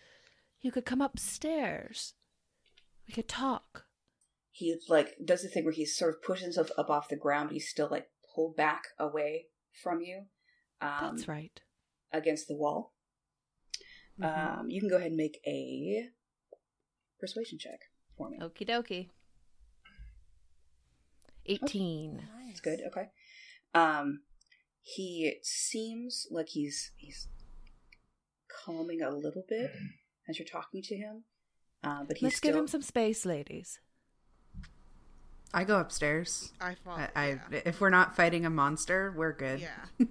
you 0.61 0.71
could 0.73 0.85
come 0.87 1.01
upstairs. 1.03 2.15
We 3.07 3.13
could 3.13 3.29
talk. 3.29 3.85
He 4.57 4.75
like 4.89 5.17
does 5.23 5.43
the 5.43 5.49
thing 5.49 5.65
where 5.65 5.75
he 5.75 5.85
sort 5.85 6.15
of 6.15 6.23
pushes 6.23 6.45
himself 6.45 6.71
up 6.79 6.89
off 6.89 7.11
the 7.11 7.17
ground, 7.17 7.51
but 7.51 7.53
he's 7.53 7.69
still 7.69 7.89
like 7.91 8.09
pulled 8.35 8.57
back 8.57 8.85
away 8.99 9.49
from 9.83 10.01
you. 10.01 10.23
Um, 10.81 11.17
That's 11.17 11.29
right. 11.29 11.61
Against 12.11 12.49
the 12.49 12.57
wall. 12.57 12.95
Um, 14.23 14.69
you 14.71 14.81
can 14.81 14.89
go 14.89 14.97
ahead 14.97 15.09
and 15.09 15.17
make 15.19 15.41
a 15.47 16.07
persuasion 17.21 17.59
check 17.59 17.81
for 18.17 18.31
me. 18.31 18.39
Okie 18.41 18.67
dokie. 18.67 19.11
18. 21.45 22.23
That's 22.47 22.61
good. 22.61 22.81
Okay. 22.87 23.09
Um, 23.75 24.21
he 24.81 25.35
seems 25.43 26.27
like 26.31 26.49
he's 26.49 26.93
he's 26.97 27.29
calming 28.65 29.03
a 29.03 29.11
little 29.11 29.45
bit 29.47 29.71
as 30.27 30.39
you're 30.39 30.49
talking 30.49 30.81
to 30.81 30.97
him, 30.97 31.25
uh, 31.85 32.05
but 32.09 32.17
he's 32.17 32.23
Let's 32.23 32.37
still 32.39 32.53
give 32.53 32.61
him 32.61 32.69
some 32.69 32.81
space, 32.81 33.27
ladies. 33.27 33.81
I 35.55 35.65
go 35.65 35.79
upstairs. 35.79 36.53
I 36.61 36.75
fall. 36.75 36.97
I, 36.97 37.09
I 37.15 37.27
yeah. 37.51 37.61
if 37.65 37.81
we're 37.81 37.91
not 37.91 38.17
fighting 38.17 38.45
a 38.45 38.51
monster, 38.51 39.13
we're 39.17 39.33
good. 39.33 39.61
Yeah. 39.61 39.77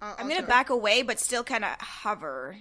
I'll- 0.00 0.16
I'm 0.18 0.28
gonna 0.28 0.46
back 0.46 0.70
away, 0.70 1.02
but 1.02 1.18
still 1.18 1.44
kind 1.44 1.64
of 1.64 1.70
hover. 1.80 2.56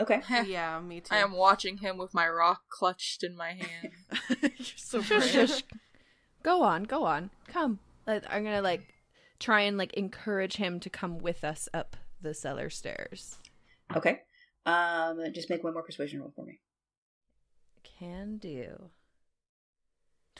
okay. 0.00 0.22
Yeah, 0.46 0.80
me 0.80 1.00
too. 1.00 1.14
I 1.14 1.18
am 1.18 1.32
watching 1.32 1.78
him 1.78 1.98
with 1.98 2.14
my 2.14 2.28
rock 2.28 2.62
clutched 2.68 3.22
in 3.22 3.36
my 3.36 3.50
hand. 3.52 3.92
You're 4.40 4.50
so 4.76 5.02
brave. 5.02 5.24
shush. 5.24 5.62
Go 6.42 6.62
on, 6.62 6.84
go 6.84 7.04
on. 7.04 7.30
Come. 7.48 7.78
I'm 8.06 8.44
gonna 8.44 8.62
like 8.62 8.94
try 9.38 9.62
and 9.62 9.76
like 9.76 9.92
encourage 9.94 10.56
him 10.56 10.80
to 10.80 10.90
come 10.90 11.18
with 11.18 11.44
us 11.44 11.68
up 11.74 11.96
the 12.20 12.34
cellar 12.34 12.70
stairs. 12.70 13.36
Okay. 13.94 14.20
Um, 14.64 15.20
just 15.34 15.50
make 15.50 15.64
one 15.64 15.72
more 15.72 15.82
persuasion 15.82 16.20
roll 16.20 16.32
for 16.34 16.44
me. 16.44 16.60
Can 17.98 18.38
do. 18.38 18.90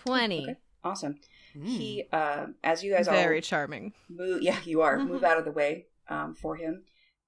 Twenty. 0.05 0.43
Okay. 0.45 0.57
Awesome. 0.85 1.17
Mm. 1.57 1.67
He, 1.67 2.05
uh, 2.13 2.47
as 2.65 2.83
you 2.83 2.93
guys 2.93 3.07
Very 3.07 3.17
all 3.19 3.23
Very 3.25 3.41
charming. 3.41 3.93
move, 4.09 4.43
yeah, 4.43 4.59
you 4.65 4.81
are 4.83 4.99
move 5.05 5.23
out 5.23 5.39
of 5.39 5.45
the 5.45 5.53
way 5.53 5.87
um, 6.09 6.35
for 6.35 6.57
him. 6.57 6.83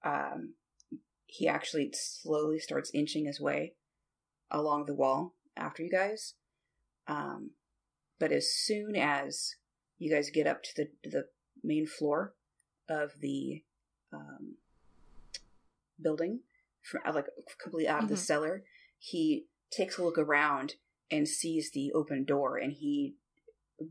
Um, 0.04 0.54
he 1.26 1.46
actually 1.48 1.92
slowly 1.94 2.58
starts 2.58 2.90
inching 2.94 3.26
his 3.26 3.40
way 3.40 3.74
along 4.50 4.86
the 4.86 4.94
wall 4.94 5.34
after 5.56 5.82
you 5.82 5.90
guys. 5.90 6.34
Um, 7.06 7.50
but 8.18 8.32
as 8.32 8.52
soon 8.52 8.96
as 8.96 9.54
you 9.98 10.10
guys 10.12 10.30
get 10.30 10.46
up 10.46 10.62
to 10.64 10.70
the 10.76 11.08
the 11.08 11.24
main 11.62 11.86
floor 11.86 12.34
of 12.88 13.12
the 13.20 13.62
um, 14.12 14.56
building, 16.00 16.40
from, 16.82 17.00
like 17.14 17.26
completely 17.62 17.88
out 17.88 18.02
of 18.02 18.08
the 18.08 18.14
Mhm. 18.16 18.18
cellar, 18.18 18.64
he 18.98 19.46
takes 19.70 19.98
a 19.98 20.02
look 20.04 20.18
around 20.18 20.74
and 21.10 21.28
sees 21.28 21.70
the 21.72 21.92
open 21.92 22.24
door, 22.24 22.56
and 22.56 22.72
he 22.72 23.14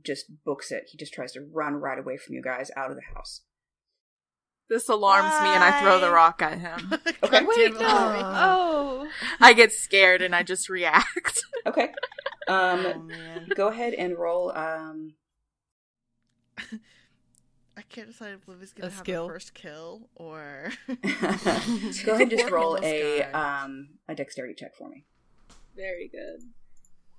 just 0.03 0.25
books 0.45 0.71
it. 0.71 0.85
He 0.91 0.97
just 0.97 1.13
tries 1.13 1.31
to 1.33 1.41
run 1.41 1.75
right 1.75 1.99
away 1.99 2.17
from 2.17 2.35
you 2.35 2.41
guys 2.41 2.71
out 2.75 2.89
of 2.89 2.95
the 2.95 3.03
house. 3.15 3.41
This 4.69 4.87
alarms 4.89 5.27
me 5.41 5.49
and 5.49 5.63
I 5.63 5.81
throw 5.81 5.99
the 5.99 6.09
rock 6.09 6.41
at 6.41 6.57
him. 6.59 6.93
Okay. 7.23 7.43
Wait, 7.45 7.73
no. 7.73 7.79
Oh. 7.81 9.07
I 9.39 9.53
get 9.53 9.71
scared 9.71 10.21
and 10.21 10.35
I 10.35 10.43
just 10.43 10.69
react. 10.69 11.43
Okay. 11.65 11.93
Um, 12.49 13.09
Oh 13.09 13.45
go 13.55 13.69
ahead 13.69 13.93
and 13.93 14.17
roll. 14.17 14.51
Um, 14.51 15.13
I 16.57 17.81
can't 17.89 18.07
decide 18.07 18.33
if 18.33 18.47
Livy's 18.47 18.73
gonna 18.73 18.87
A 18.87 18.91
have 18.91 18.99
skill. 18.99 19.27
the 19.27 19.33
first 19.33 19.53
kill 19.53 20.09
or. 20.15 20.71
go 20.87 20.93
ahead 21.03 22.21
and 22.21 22.29
just 22.29 22.49
roll 22.51 22.77
a 22.83 23.23
um 23.31 23.89
a 24.09 24.15
dexterity 24.15 24.55
check 24.57 24.75
for 24.75 24.89
me. 24.89 25.05
Very 25.75 26.09
good. 26.11 26.41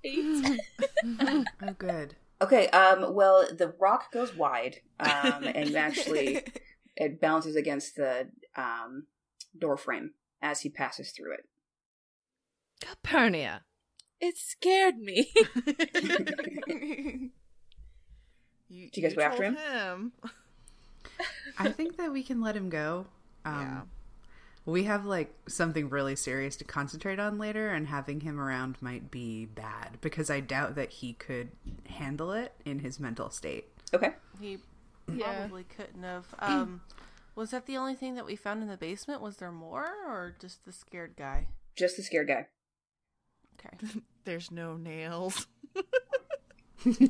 Eight. 0.05 0.59
Oh, 1.03 1.73
good. 1.77 2.15
Okay. 2.41 2.67
Um. 2.69 3.13
Well, 3.13 3.47
the 3.53 3.73
rock 3.79 4.11
goes 4.13 4.35
wide. 4.35 4.77
Um. 4.99 5.43
And 5.43 5.69
you 5.69 5.75
actually 5.77 6.43
it 6.95 7.19
bounces 7.19 7.55
against 7.55 7.95
the 7.95 8.29
um 8.55 9.07
door 9.57 9.77
frame 9.77 10.11
as 10.41 10.61
he 10.61 10.69
passes 10.69 11.11
through 11.11 11.33
it. 11.33 11.45
Calpurnia. 12.81 13.63
it 14.21 14.37
scared 14.37 14.97
me. 14.97 15.31
You, 18.67 18.89
Do 18.89 18.99
you 18.99 19.07
guys 19.07 19.15
go 19.15 19.21
after 19.21 19.43
him? 19.43 19.55
him? 19.57 20.11
I 21.59 21.69
think 21.69 21.97
that 21.97 22.11
we 22.11 22.23
can 22.23 22.41
let 22.41 22.55
him 22.57 22.69
go. 22.69 23.05
Um, 23.45 23.61
Yeah. 23.61 23.81
We 24.65 24.83
have 24.85 25.05
like 25.05 25.33
something 25.47 25.89
really 25.89 26.15
serious 26.15 26.55
to 26.57 26.63
concentrate 26.63 27.19
on 27.19 27.37
later, 27.37 27.69
and 27.69 27.87
having 27.87 28.21
him 28.21 28.39
around 28.39 28.77
might 28.81 29.11
be 29.11 29.45
bad 29.45 29.97
because 30.01 30.29
I 30.29 30.39
doubt 30.39 30.75
that 30.75 30.89
he 30.89 31.13
could 31.13 31.51
handle 31.87 32.31
it 32.31 32.53
in 32.65 32.79
his 32.79 32.99
mental 32.99 33.29
state. 33.29 33.65
Okay. 33.93 34.13
He 34.39 34.57
Yeah. 35.13 35.39
probably 35.39 35.63
couldn't 35.65 36.03
have. 36.03 36.25
Um, 36.39 36.81
was 37.35 37.51
that 37.51 37.65
the 37.67 37.77
only 37.77 37.95
thing 37.95 38.15
that 38.15 38.25
we 38.25 38.35
found 38.35 38.63
in 38.63 38.67
the 38.69 38.77
basement? 38.77 39.21
Was 39.21 39.37
there 39.37 39.51
more, 39.51 39.85
or 40.07 40.35
just 40.39 40.65
the 40.65 40.71
scared 40.71 41.15
guy? 41.17 41.47
Just 41.75 41.97
the 41.97 42.03
scared 42.03 42.27
guy. 42.27 42.47
Okay. 43.59 44.01
There's 44.25 44.51
no 44.51 44.77
nails. 44.77 45.47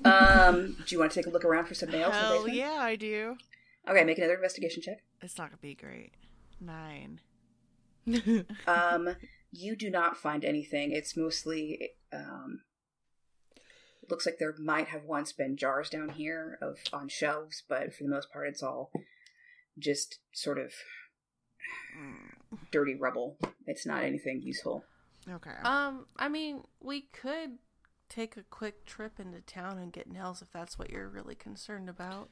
Um, 0.06 0.78
do 0.86 0.96
you 0.96 1.00
want 1.00 1.12
to 1.12 1.20
take 1.20 1.28
a 1.28 1.30
look 1.30 1.44
around 1.44 1.66
for 1.66 1.74
some 1.74 1.90
nails? 1.90 2.14
in 2.16 2.22
the 2.22 2.28
Hell 2.28 2.48
yeah, 2.48 2.78
I 2.80 2.96
do. 2.96 3.36
Okay, 3.90 4.04
make 4.06 4.18
another 4.18 4.36
investigation 4.36 4.82
check. 4.82 5.04
It's 5.22 5.38
not 5.38 5.50
gonna 5.50 5.58
be 5.62 5.76
great. 5.76 6.14
Nine. 6.62 7.20
Um, 8.68 9.16
you 9.52 9.76
do 9.76 9.90
not 9.90 10.18
find 10.18 10.44
anything. 10.44 10.92
It's 10.92 11.16
mostly 11.16 11.92
um, 12.14 12.62
looks 14.10 14.26
like 14.26 14.38
there 14.40 14.54
might 14.60 14.88
have 14.90 15.04
once 15.06 15.32
been 15.32 15.56
jars 15.58 15.90
down 15.90 16.10
here 16.10 16.58
of 16.62 16.78
on 16.92 17.08
shelves, 17.08 17.64
but 17.68 17.94
for 17.94 18.04
the 18.04 18.10
most 18.10 18.32
part, 18.32 18.48
it's 18.48 18.62
all 18.64 18.92
just 19.80 20.20
sort 20.34 20.58
of 20.58 20.72
dirty 22.72 22.96
rubble. 22.96 23.38
It's 23.66 23.86
not 23.86 24.04
anything 24.04 24.42
useful. 24.42 24.84
Okay. 25.30 25.56
Um, 25.64 26.06
I 26.18 26.28
mean, 26.30 26.62
we 26.82 27.02
could 27.14 27.58
take 28.10 28.38
a 28.38 28.44
quick 28.44 28.86
trip 28.86 29.20
into 29.20 29.42
town 29.42 29.80
and 29.80 29.92
get 29.92 30.10
nails 30.12 30.42
if 30.42 30.52
that's 30.52 30.78
what 30.78 30.92
you're 30.92 31.10
really 31.10 31.34
concerned 31.36 31.90
about. 31.90 32.30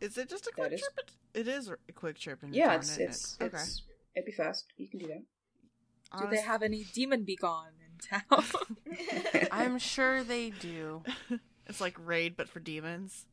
is 0.00 0.16
it 0.16 0.30
just 0.30 0.46
a 0.46 0.50
quick 0.52 0.72
is- 0.72 0.80
trip? 0.80 1.10
It 1.32 1.46
is 1.46 1.68
a 1.68 1.92
quick 1.92 2.18
trip. 2.18 2.42
Into 2.42 2.56
yeah, 2.58 2.68
town, 2.70 2.78
it's 2.78 2.90
isn't 2.92 3.08
it's 3.08 3.38
okay. 3.40 3.56
it's 3.56 3.82
it'd 4.14 4.26
be 4.26 4.32
fast. 4.32 4.66
You 4.76 4.88
can 4.88 4.98
do 5.00 5.06
that. 5.08 5.22
Do 6.20 6.26
they 6.30 6.40
have 6.40 6.62
any 6.62 6.84
demon 6.84 7.22
be 7.24 7.36
gone 7.36 7.68
in 7.80 7.98
town? 8.20 8.44
I'm 9.52 9.78
sure 9.78 10.24
they 10.24 10.50
do. 10.50 11.02
It's 11.66 11.80
like 11.80 11.96
raid, 12.04 12.36
but 12.36 12.48
for 12.48 12.58
demons. 12.60 13.26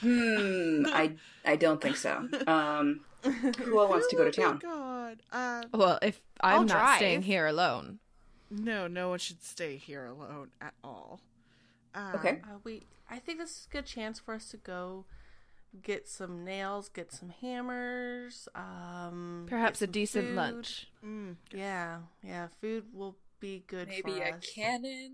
Hmm. 0.00 0.84
I 0.88 1.12
I 1.44 1.56
don't 1.56 1.80
think 1.80 1.96
so. 1.96 2.28
Um. 2.46 3.00
Who 3.22 3.78
all 3.78 3.88
wants 3.88 4.06
to 4.08 4.16
go 4.16 4.30
to 4.30 4.42
Oh 4.42 4.44
town? 4.44 4.58
God. 4.62 5.22
Um, 5.32 5.64
well, 5.72 5.98
if 6.02 6.20
I'm 6.42 6.54
I'll 6.54 6.60
not 6.64 6.68
drive. 6.68 6.96
staying 6.98 7.22
here 7.22 7.46
alone, 7.46 7.98
no, 8.50 8.86
no 8.86 9.08
one 9.08 9.18
should 9.18 9.42
stay 9.42 9.76
here 9.78 10.04
alone 10.04 10.48
at 10.60 10.74
all. 10.84 11.20
Um, 11.94 12.14
Okay. 12.16 12.42
Uh, 12.44 12.58
we, 12.64 12.82
I 13.10 13.18
think 13.18 13.38
this 13.38 13.50
is 13.50 13.66
a 13.70 13.72
good 13.72 13.86
chance 13.86 14.18
for 14.18 14.34
us 14.34 14.50
to 14.50 14.58
go 14.58 15.06
get 15.82 16.08
some 16.08 16.44
nails, 16.44 16.88
get 16.88 17.12
some 17.12 17.30
hammers, 17.40 18.48
um, 18.54 19.46
perhaps 19.48 19.82
a 19.82 19.86
decent 19.86 20.28
food. 20.28 20.36
lunch. 20.36 20.88
Mm. 21.04 21.36
Yeah, 21.52 21.98
yeah, 22.22 22.48
food 22.60 22.84
will 22.92 23.16
be 23.40 23.64
good. 23.66 23.88
Maybe 23.88 24.12
for 24.12 24.22
a 24.22 24.32
us. 24.36 24.46
cannon? 24.54 25.12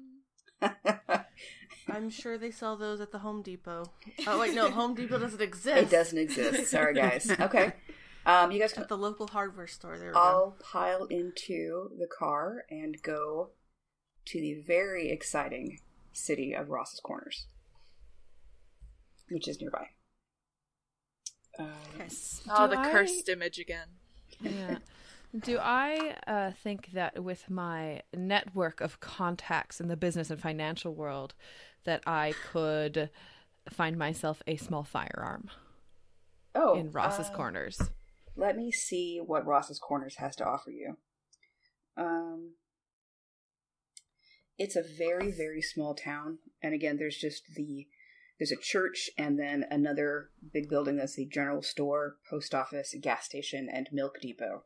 I'm 1.89 2.11
sure 2.11 2.39
they 2.39 2.51
sell 2.51 2.77
those 2.77 3.01
at 3.01 3.11
the 3.11 3.19
Home 3.21 3.43
Depot. 3.43 3.85
Oh 4.27 4.39
wait, 4.39 4.55
no, 4.55 4.71
Home 4.71 4.95
Depot 4.95 5.19
doesn't 5.19 5.41
exist. 5.51 5.77
it 5.83 5.91
doesn't 5.91 6.19
exist. 6.19 6.71
Sorry, 6.71 6.95
guys. 6.95 7.31
Okay. 7.41 7.73
Um. 8.27 8.53
You 8.53 8.61
guys 8.61 8.73
can 8.75 8.83
At 8.83 8.89
the 8.91 8.99
local 8.99 9.27
hardware 9.29 9.67
store. 9.67 9.97
There 9.99 10.09
we 10.09 10.15
go. 10.15 10.21
all 10.21 10.57
pile 10.63 11.07
into 11.07 11.91
the 11.99 12.07
car 12.07 12.65
and 12.71 13.01
go 13.03 13.51
to 14.27 14.41
the 14.41 14.61
very 14.67 15.11
exciting 15.11 15.79
city 16.13 16.53
of 16.55 16.69
Ross's 16.69 17.01
Corners, 17.01 17.47
which 19.31 19.49
is 19.49 19.59
nearby. 19.61 19.87
Uh, 21.59 21.65
Oh, 22.49 22.67
Do 22.67 22.75
the 22.75 22.81
I- 22.81 22.91
cursed 22.91 23.29
image 23.29 23.59
again. 23.59 23.89
Yeah. 24.41 24.79
Do 25.39 25.59
I 25.61 26.17
uh, 26.27 26.51
think 26.51 26.91
that 26.93 27.23
with 27.23 27.49
my 27.49 28.03
network 28.13 28.81
of 28.81 28.99
contacts 29.01 29.81
in 29.81 29.87
the 29.89 29.97
business 29.97 30.31
and 30.31 30.41
financial 30.41 30.93
world, 30.93 31.35
that 31.85 32.03
I 32.07 32.35
could 32.51 33.11
find 33.71 33.97
myself 33.97 34.43
a 34.47 34.57
small 34.57 34.83
firearm 34.83 35.51
oh, 36.55 36.75
in 36.75 36.91
Ross's 36.91 37.29
uh, 37.29 37.33
Corners? 37.33 37.81
Let 38.35 38.57
me 38.57 38.73
see 38.73 39.21
what 39.25 39.47
Ross's 39.47 39.79
Corners 39.79 40.17
has 40.17 40.35
to 40.37 40.45
offer 40.45 40.71
you. 40.71 40.97
Um, 41.97 42.55
it's 44.59 44.75
a 44.77 44.83
very 44.83 45.31
very 45.31 45.63
small 45.63 45.95
town, 45.95 46.39
and 46.63 46.75
again, 46.75 46.97
there's 46.97 47.17
just 47.19 47.43
the 47.55 47.87
there's 48.41 48.51
a 48.51 48.57
church 48.57 49.11
and 49.19 49.39
then 49.39 49.67
another 49.71 50.31
big 50.51 50.71
building 50.71 50.97
that's 50.97 51.15
the 51.15 51.27
general 51.27 51.63
store, 51.63 52.17
post 52.29 52.55
office, 52.55 52.95
gas 52.99 53.27
station, 53.27 53.69
and 53.71 53.91
milk 53.93 54.19
depot. 54.23 54.65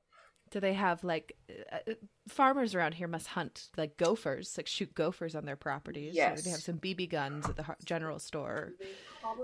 Do 0.53 0.61
they 0.61 0.75
have 0.75 1.03
like 1.03 1.37
uh, 1.51 1.91
uh, 1.91 1.95
farmers 2.29 2.77
around 2.77 2.95
here 2.95 3.09
must 3.09 3.27
hunt 3.27 3.71
like 3.77 3.97
gophers, 3.97 4.55
like 4.57 4.69
shoot 4.69 4.95
gophers 4.95 5.35
on 5.35 5.45
their 5.45 5.57
properties? 5.57 6.13
Or 6.13 6.15
Yes. 6.15 6.45
They 6.45 6.51
have 6.51 6.61
some 6.63 6.79
BB 6.79 7.11
guns 7.11 7.49
at 7.49 7.57
the 7.57 7.65
general 7.85 8.21
store. 8.21 8.75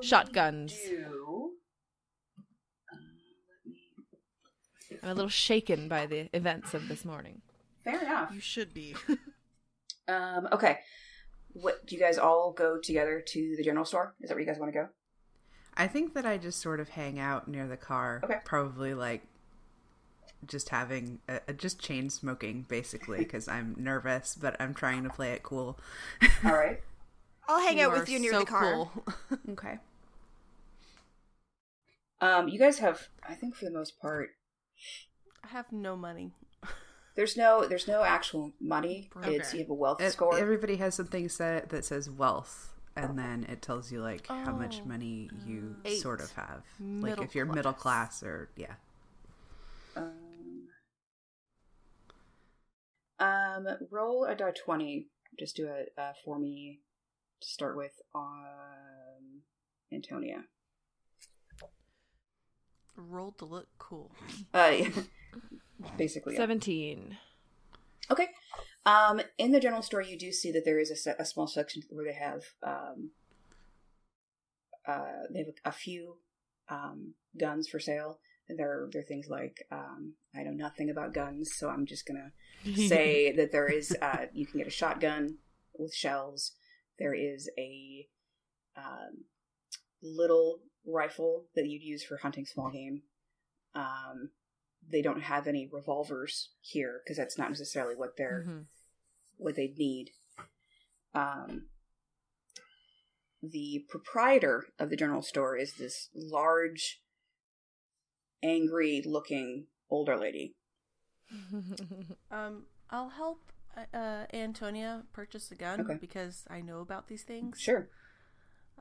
Shotguns. 0.01 0.73
Do. 0.73 1.51
I'm 5.03 5.11
a 5.11 5.15
little 5.15 5.29
shaken 5.29 5.89
by 5.89 6.07
the 6.07 6.29
events 6.33 6.73
of 6.73 6.87
this 6.87 7.05
morning. 7.05 7.43
Fair 7.83 8.01
enough. 8.01 8.33
You 8.33 8.41
should 8.41 8.73
be. 8.73 8.95
Um, 10.09 10.49
okay. 10.51 10.81
What 11.53 11.87
do 11.87 11.95
you 11.95 12.01
guys 12.01 12.19
all 12.19 12.53
go 12.53 12.79
together 12.79 13.21
to 13.29 13.55
the 13.57 13.63
general 13.65 13.85
store? 13.85 14.15
Is 14.21 14.29
that 14.29 14.35
where 14.35 14.41
you 14.41 14.47
guys 14.47 14.59
want 14.59 14.73
to 14.73 14.79
go? 14.79 14.89
I 15.77 15.87
think 15.87 16.15
that 16.15 16.27
I 16.27 16.37
just 16.39 16.61
sort 16.61 16.81
of 16.81 16.91
hang 16.91 17.19
out 17.19 17.49
near 17.49 17.67
the 17.67 17.77
car, 17.77 18.21
Okay. 18.25 18.39
probably 18.45 18.93
like 18.95 19.23
just 20.47 20.71
having 20.71 21.19
a, 21.29 21.41
a- 21.49 21.53
just 21.53 21.79
chain 21.81 22.09
smoking 22.11 22.67
basically 22.69 23.19
because 23.27 23.49
I'm 23.49 23.75
nervous, 23.79 24.37
but 24.41 24.57
I'm 24.61 24.75
trying 24.75 25.05
to 25.05 25.11
play 25.11 25.33
it 25.33 25.43
cool. 25.43 25.79
All 26.45 26.53
right. 26.53 26.81
I'll 27.49 27.61
hang 27.61 27.81
out 27.81 27.93
with 27.93 28.09
you 28.09 28.19
near 28.21 28.33
so 28.33 28.41
the 28.41 28.47
car. 28.47 28.73
cool. 28.75 29.05
okay. 29.51 29.79
Um, 32.21 32.49
you 32.49 32.59
guys 32.59 32.79
have, 32.79 33.09
I 33.29 33.35
think, 33.35 33.57
for 33.57 33.65
the 33.65 33.71
most 33.71 33.99
part, 34.01 34.31
I 35.43 35.49
have 35.49 35.73
no 35.73 35.97
money. 35.97 36.33
There's 37.21 37.37
no 37.37 37.67
there's 37.67 37.87
no 37.87 38.03
actual 38.03 38.51
money. 38.61 39.11
It's 39.25 39.53
you 39.53 39.61
have 39.61 39.69
a 39.69 39.75
wealth 39.75 40.01
It- 40.01 40.13
score. 40.13 40.39
everybody 40.39 40.77
has 40.77 40.95
something 40.95 41.29
set 41.29 41.69
that 41.69 41.85
says 41.85 42.09
wealth, 42.09 42.73
and 42.97 43.19
then 43.19 43.45
it 43.47 43.61
tells 43.61 43.93
you 43.93 44.01
like 44.01 44.27
how 44.27 44.53
much 44.53 44.81
Oh. 44.83 44.89
money 44.89 45.29
you 45.47 45.77
Eight. 45.85 46.01
sort 46.01 46.23
of 46.23 46.33
have, 46.33 46.63
Middle 46.79 47.19
like 47.19 47.29
if 47.29 47.35
you're 47.35 47.45
middle 47.45 47.75
class. 47.75 48.21
class 48.21 48.23
or 48.23 48.49
yeah. 48.57 48.77
Um, 49.97 50.69
um, 53.19 53.67
roll 53.91 54.25
a 54.25 54.35
die 54.35 54.53
twenty. 54.65 55.09
Just 55.39 55.57
do 55.57 55.67
it 55.69 55.93
uh, 55.99 56.13
for 56.25 56.39
me 56.39 56.81
to 57.43 57.49
start 57.49 57.77
with. 57.77 57.93
Um, 58.15 59.43
Antonia. 59.93 60.45
Rolled 62.97 63.37
to 63.39 63.45
look 63.45 63.69
cool. 63.79 64.11
Uh, 64.55 64.85
basically. 65.97 66.35
yeah. 66.35 66.41
17. 66.41 67.17
Okay. 68.11 68.29
Um, 68.87 69.21
in 69.39 69.53
the 69.53 69.61
general 69.61 69.83
store, 69.83 70.03
you 70.03 70.19
do 70.19 70.33
see 70.33 70.51
that 70.53 70.65
there 70.65 70.79
is 70.79 70.91
a, 70.91 70.97
se- 70.97 71.17
a 71.19 71.25
small 71.25 71.47
section 71.47 71.83
where 71.91 72.05
they 72.05 72.15
have 72.15 72.45
um, 72.63 73.11
uh, 74.87 75.27
they 75.33 75.41
have 75.41 75.49
a, 75.65 75.73
few 75.73 76.17
um, 76.69 77.15
guns 77.39 77.69
for 77.69 77.79
sale. 77.79 78.19
There, 78.49 78.89
there 78.91 79.03
are 79.03 79.05
things 79.05 79.29
like 79.29 79.67
um, 79.71 80.15
I 80.35 80.43
know 80.43 80.51
nothing 80.51 80.91
about 80.91 81.15
guns, 81.15 81.53
so 81.57 81.69
I'm 81.69 81.87
just 81.87 82.07
gonna 82.07 82.33
say 82.89 83.33
that 83.33 83.53
there 83.53 83.69
is 83.69 83.97
uh, 84.03 84.27
you 84.33 84.47
can 84.47 84.59
get 84.59 84.67
a 84.67 84.71
shotgun 84.71 85.37
with 85.79 85.95
shells. 85.95 86.53
There 86.99 87.15
is 87.15 87.49
a 87.59 88.09
um, 88.77 89.25
little 90.03 90.61
rifle 90.87 91.45
that 91.55 91.69
you'd 91.69 91.83
use 91.83 92.03
for 92.03 92.17
hunting 92.17 92.47
small 92.47 92.71
game. 92.71 93.03
Um, 93.75 94.31
they 94.91 95.03
don't 95.03 95.23
have 95.23 95.47
any 95.47 95.69
revolvers 95.73 96.51
here 96.61 97.01
because 97.05 97.17
that's 97.17 97.39
not 97.39 97.49
necessarily 97.51 97.95
what 97.95 98.17
they're 98.17 98.45
Mhm. 98.47 98.67
what 99.37 99.57
they 99.57 99.69
need. 99.77 100.11
Um, 101.15 101.69
the 103.43 103.87
proprietor 103.89 104.67
of 104.79 104.91
the 104.91 104.97
general 104.97 105.23
store 105.23 105.57
is 105.57 105.75
this 105.75 106.11
large, 106.15 107.03
angry-looking 108.43 109.67
older 109.89 110.17
lady. 110.17 110.57
Um, 112.31 112.65
I'll 112.91 113.09
help 113.11 113.41
uh, 113.77 113.97
uh, 113.97 114.27
Antonia 114.35 115.05
purchase 115.13 115.51
a 115.53 115.55
gun 115.55 115.81
Okay. 115.83 115.95
because 116.01 116.45
I 116.51 116.61
know 116.61 116.81
about 116.81 117.07
these 117.09 117.23
things. 117.23 117.61
Sure. 117.61 117.89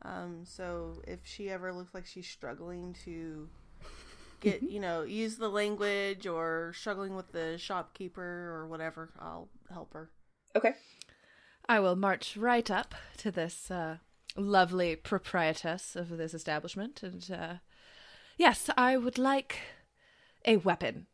Um, 0.02 0.46
so 0.46 1.02
if 1.08 1.20
she 1.26 1.50
ever 1.50 1.72
looks 1.74 1.94
like 1.94 2.06
she's 2.06 2.28
struggling 2.28 2.94
to 3.06 3.50
get, 4.40 4.64
you 4.64 4.80
know, 4.80 5.04
use 5.04 5.38
the 5.38 5.50
language 5.50 6.28
or 6.28 6.74
struggling 6.76 7.16
with 7.16 7.32
the 7.32 7.58
shopkeeper 7.58 8.22
or 8.56 8.68
whatever, 8.68 9.10
I'll 9.20 9.50
help 9.72 9.94
her. 9.94 10.10
Okay. 10.56 10.74
I 11.68 11.80
will 11.80 11.96
march 11.96 12.36
right 12.36 12.70
up 12.70 12.96
to 13.18 13.32
this 13.32 13.70
uh, 13.70 13.98
lovely 14.36 14.96
proprietress 14.96 15.96
of 15.96 16.18
this 16.18 16.34
establishment 16.34 17.04
and 17.04 17.30
uh, 17.32 17.54
Yes, 18.40 18.70
I 18.78 18.96
would 18.96 19.18
like 19.18 19.60
a 20.46 20.56
weapon. 20.56 21.08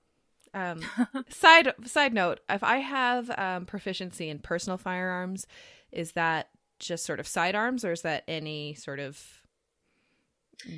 Um, 0.54 0.82
side 1.30 1.74
side 1.84 2.14
note: 2.14 2.40
If 2.48 2.64
I 2.64 2.78
have 2.78 3.32
um, 3.38 3.66
proficiency 3.66 4.30
in 4.30 4.40
personal 4.40 4.78
firearms, 4.78 5.48
is 5.92 6.12
that 6.12 6.50
just 6.80 7.04
sort 7.04 7.20
of 7.20 7.28
sidearms, 7.28 7.84
or 7.84 7.92
is 7.92 8.04
that 8.04 8.24
any 8.28 8.76
sort 8.76 9.00
of 9.00 9.42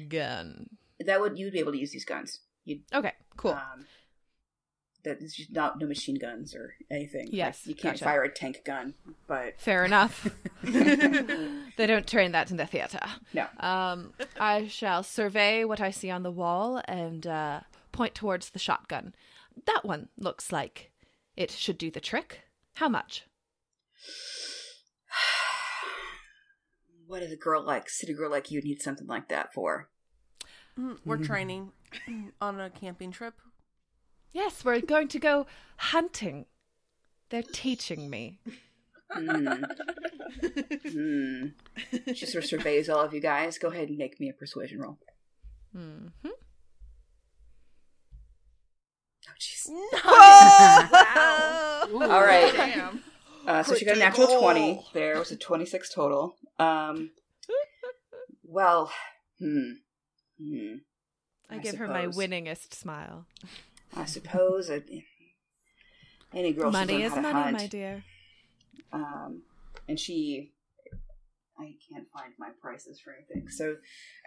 gun? 0.07 0.69
That 1.05 1.19
would 1.21 1.37
you'd 1.37 1.53
be 1.53 1.59
able 1.59 1.71
to 1.73 1.77
use 1.79 1.91
these 1.91 2.05
guns. 2.05 2.39
You'd 2.65 2.81
Okay, 2.93 3.13
cool. 3.37 3.51
um 3.53 3.85
that 5.03 5.21
is 5.21 5.35
just 5.35 5.51
not 5.53 5.79
no 5.79 5.87
machine 5.87 6.17
guns 6.19 6.53
or 6.53 6.73
anything. 6.91 7.27
Like, 7.27 7.33
Yes, 7.33 7.65
you 7.67 7.75
can't 7.75 7.93
gotcha. 7.95 8.03
fire 8.03 8.23
a 8.23 8.29
tank 8.33 8.63
gun, 8.65 8.93
but 9.27 9.59
Fair 9.59 9.85
enough. 9.85 10.27
they 10.63 11.85
don't 11.87 12.07
train 12.07 12.31
that 12.33 12.51
in 12.51 12.57
the 12.57 12.65
theater. 12.65 12.99
no. 13.33 13.45
Um, 13.59 14.13
I 14.39 14.67
shall 14.67 15.03
survey 15.03 15.63
what 15.63 15.79
I 15.79 15.91
see 15.91 16.09
on 16.11 16.23
the 16.23 16.31
wall 16.31 16.81
and 16.85 17.25
uh, 17.25 17.61
point 17.93 18.15
towards 18.15 18.49
the 18.49 18.59
shotgun. 18.59 19.13
That 19.65 19.85
one 19.85 20.09
looks 20.17 20.51
like 20.51 20.91
it 21.37 21.51
should 21.51 21.77
do 21.77 21.89
the 21.89 22.01
trick. 22.01 22.41
How 22.75 22.89
much? 22.89 23.23
What 27.05 27.21
does 27.21 27.31
a 27.31 27.37
girl 27.37 27.63
like 27.63 27.89
city 27.89 28.13
girl 28.13 28.29
like 28.29 28.51
you 28.51 28.61
need 28.61 28.81
something 28.81 29.07
like 29.07 29.29
that 29.29 29.53
for? 29.53 29.87
Mm, 30.79 30.97
We're 31.05 31.17
training 31.17 31.71
on 32.41 32.59
a 32.59 32.69
camping 32.69 33.11
trip. 33.11 33.33
Yes, 34.33 34.63
we're 34.63 34.81
going 34.81 35.07
to 35.09 35.19
go 35.19 35.47
hunting. 35.77 36.45
They're 37.29 37.43
teaching 37.43 38.09
me. 38.09 38.39
Hmm. 39.11 39.63
hmm. 40.91 41.45
She 42.13 42.25
sort 42.25 42.43
of 42.43 42.49
surveys 42.49 42.89
all 42.89 42.99
of 42.99 43.13
you 43.13 43.21
guys. 43.21 43.57
Go 43.57 43.69
ahead 43.69 43.89
and 43.89 43.97
make 43.97 44.19
me 44.19 44.29
a 44.29 44.33
persuasion 44.33 44.79
roll. 44.79 44.97
Mm-hmm. 45.75 46.29
Oh, 49.27 49.37
jeez. 49.39 49.69
No! 51.89 52.11
All 52.11 52.21
right. 52.21 52.53
Damn. 52.53 53.01
Uh, 53.45 53.63
so 53.63 53.75
she 53.75 53.85
got 53.85 53.95
a 53.95 53.99
natural 53.99 54.39
20. 54.39 54.83
There 54.93 55.17
was 55.17 55.31
a 55.31 55.37
26 55.37 55.93
total. 55.93 56.35
Um, 56.59 57.11
well, 58.43 58.91
hmm. 59.39 59.71
Hmm. 60.41 60.75
I, 61.49 61.55
I 61.55 61.57
give 61.59 61.75
her 61.75 61.87
my 61.87 62.07
winningest 62.07 62.73
smile. 62.73 63.25
I 63.95 64.05
suppose 64.05 64.69
a, 64.69 64.83
any 66.33 66.53
girl 66.53 66.71
money 66.71 67.03
is 67.03 67.13
money, 67.13 67.31
hunt. 67.31 67.53
my 67.53 67.67
dear. 67.67 68.03
Um, 68.91 69.43
and 69.87 69.99
she, 69.99 70.51
I 71.57 71.75
can't 71.89 72.07
find 72.13 72.33
my 72.37 72.49
prices 72.61 72.99
for 72.99 73.13
anything. 73.13 73.49
So 73.49 73.77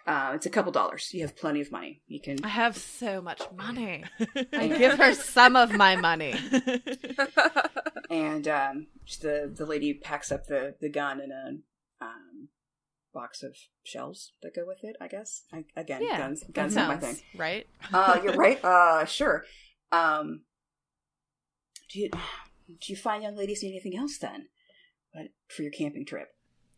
uh, 0.07 0.33
it's 0.35 0.47
a 0.47 0.51
couple 0.51 0.73
dollars. 0.73 1.11
You 1.13 1.23
have 1.23 1.37
plenty 1.37 1.61
of 1.61 1.71
money. 1.71 2.01
You 2.07 2.21
can. 2.21 2.39
I 2.43 2.49
have 2.49 2.77
so 2.77 3.21
much 3.21 3.43
money. 3.55 4.05
I 4.53 4.69
give 4.69 4.99
her 4.99 5.15
some 5.15 5.57
of 5.57 5.73
my 5.73 5.97
money. 5.97 6.35
And 8.11 8.49
um, 8.49 8.89
the 9.23 9.53
the 9.55 9.65
lady 9.65 9.95
packs 9.95 10.33
up 10.33 10.49
the 10.49 10.75
the 10.81 10.89
gun 10.89 11.21
in 11.21 11.31
a 11.31 12.05
um, 12.05 12.30
box 13.13 13.43
of 13.43 13.57
shells 13.83 14.33
that 14.43 14.55
go 14.55 14.63
with 14.67 14.79
it. 14.83 14.97
I 15.01 15.09
guess. 15.09 15.43
I, 15.53 15.65
again, 15.77 16.03
Yeah, 16.03 16.19
guns 16.19 16.41
that 16.41 16.53
guns 16.53 16.75
not 16.75 16.89
my 16.89 16.97
thing. 16.97 17.17
right. 17.37 17.67
Uh, 17.93 18.21
you're 18.23 18.35
right. 18.35 18.59
Uh, 18.65 19.05
sure. 19.05 19.45
Um, 19.93 20.43
do 21.93 22.01
you 22.01 22.11
do 22.11 22.93
you 22.93 22.97
find 22.97 23.23
young 23.23 23.37
ladies 23.37 23.63
need 23.63 23.71
anything 23.71 23.97
else 23.97 24.19
then? 24.19 24.47
But 25.13 25.29
for 25.49 25.63
your 25.63 25.73
camping 25.73 26.07
trip. 26.07 26.29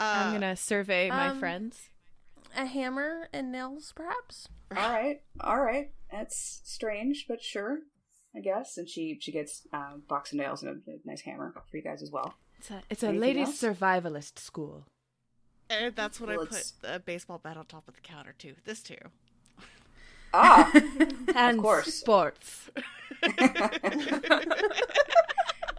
Uh, 0.01 0.25
I'm 0.27 0.33
gonna 0.33 0.57
survey 0.57 1.11
my 1.11 1.29
um, 1.29 1.39
friends. 1.39 1.89
A 2.57 2.67
hammer 2.67 3.29
and 3.33 3.51
nails, 3.53 3.93
perhaps? 3.95 4.49
All 4.77 4.91
right, 4.91 5.21
all 5.41 5.61
right. 5.61 5.91
That's 6.11 6.61
strange, 6.65 7.27
but 7.29 7.43
sure, 7.43 7.79
I 8.37 8.41
guess. 8.41 8.77
And 8.77 8.89
she 8.89 9.19
she 9.21 9.33
gets 9.33 9.67
uh, 9.73 9.95
a 9.97 9.99
box 10.09 10.33
of 10.33 10.39
nails 10.39 10.63
and 10.63 10.71
a, 10.87 10.91
a 10.91 10.95
nice 11.05 11.23
hammer 11.23 11.53
for 11.71 11.77
you 11.77 11.83
guys 11.83 12.03
as 12.03 12.11
well. 12.11 12.35
It's 12.59 12.71
a, 12.71 12.83
it's 12.91 13.03
a 13.03 13.13
ladies' 13.13 13.49
else? 13.49 13.63
survivalist 13.63 14.39
school. 14.39 14.87
And 15.73 15.97
that's 15.97 16.21
what 16.21 16.29
Well, 16.29 16.41
I 16.43 16.45
put 16.45 16.49
it's- 16.49 16.73
the 16.83 17.01
baseball 17.05 17.39
bat 17.39 17.57
on 17.57 17.67
top 17.67 17.89
of 17.89 17.95
the 17.95 18.01
counter 18.01 18.35
too. 18.39 18.55
This 18.65 18.83
too. 18.83 18.97
Ah, 20.35 20.71
And 21.37 21.61
course. 21.61 21.93
sports. 21.95 22.71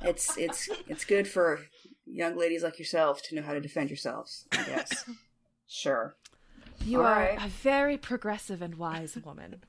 it's 0.03 0.38
it's 0.38 0.69
it's 0.88 1.06
good 1.06 1.27
for 1.27 1.60
young 2.06 2.38
ladies 2.38 2.63
like 2.63 2.77
yourself 2.79 3.21
to 3.23 3.36
know 3.36 3.41
how 3.41 3.53
to 3.53 3.62
defend 3.62 3.89
yourselves. 3.89 4.45
I 4.51 4.63
guess. 4.63 5.06
Sure. 5.65 6.15
You 6.86 6.99
All 6.99 7.08
are 7.08 7.15
right. 7.15 7.43
a 7.43 7.47
very 7.47 7.97
progressive 7.97 8.62
and 8.62 8.75
wise 8.75 9.17
woman. 9.25 9.63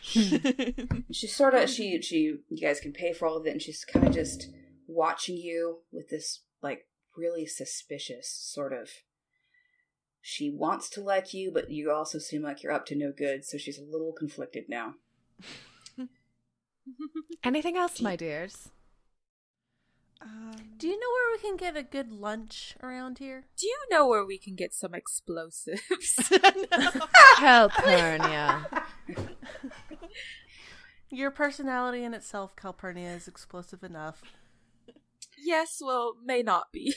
She 0.00 1.26
sort 1.28 1.54
of 1.54 1.70
she 1.70 2.02
she 2.02 2.38
you 2.48 2.60
guys 2.60 2.80
can 2.80 2.92
pay 2.92 3.12
for 3.12 3.28
all 3.28 3.36
of 3.36 3.46
it, 3.46 3.50
and 3.50 3.62
she's 3.62 3.84
kind 3.84 4.08
of 4.08 4.12
just 4.14 4.48
watching 4.88 5.36
you 5.36 5.82
with 5.92 6.08
this 6.08 6.40
like 6.62 6.86
really 7.16 7.46
suspicious 7.46 8.28
sort 8.28 8.72
of. 8.72 8.88
She 10.28 10.50
wants 10.50 10.90
to 10.90 11.00
like 11.00 11.32
you, 11.32 11.52
but 11.52 11.70
you 11.70 11.92
also 11.92 12.18
seem 12.18 12.42
like 12.42 12.60
you're 12.60 12.72
up 12.72 12.84
to 12.86 12.96
no 12.96 13.12
good, 13.16 13.44
so 13.44 13.58
she's 13.58 13.78
a 13.78 13.84
little 13.84 14.12
conflicted 14.12 14.64
now. 14.68 14.94
Anything 17.44 17.76
else, 17.76 18.00
my 18.00 18.16
dears? 18.16 18.70
Um, 20.20 20.56
Do 20.78 20.88
you 20.88 20.98
know 20.98 21.06
where 21.12 21.36
we 21.36 21.38
can 21.48 21.56
get 21.56 21.76
a 21.76 21.84
good 21.84 22.10
lunch 22.10 22.74
around 22.82 23.18
here? 23.18 23.44
Do 23.56 23.68
you 23.68 23.78
know 23.88 24.08
where 24.08 24.26
we 24.26 24.36
can 24.36 24.56
get 24.56 24.74
some 24.74 24.94
explosives? 24.96 26.18
Help, 27.38 27.70
Calpurnia. 27.76 28.66
Your 31.08 31.30
personality 31.30 32.02
in 32.02 32.14
itself, 32.14 32.56
Calpurnia, 32.56 33.14
is 33.14 33.28
explosive 33.28 33.84
enough. 33.84 34.22
yes, 35.38 35.78
well, 35.80 36.14
may 36.24 36.42
not 36.42 36.72
be. 36.72 36.96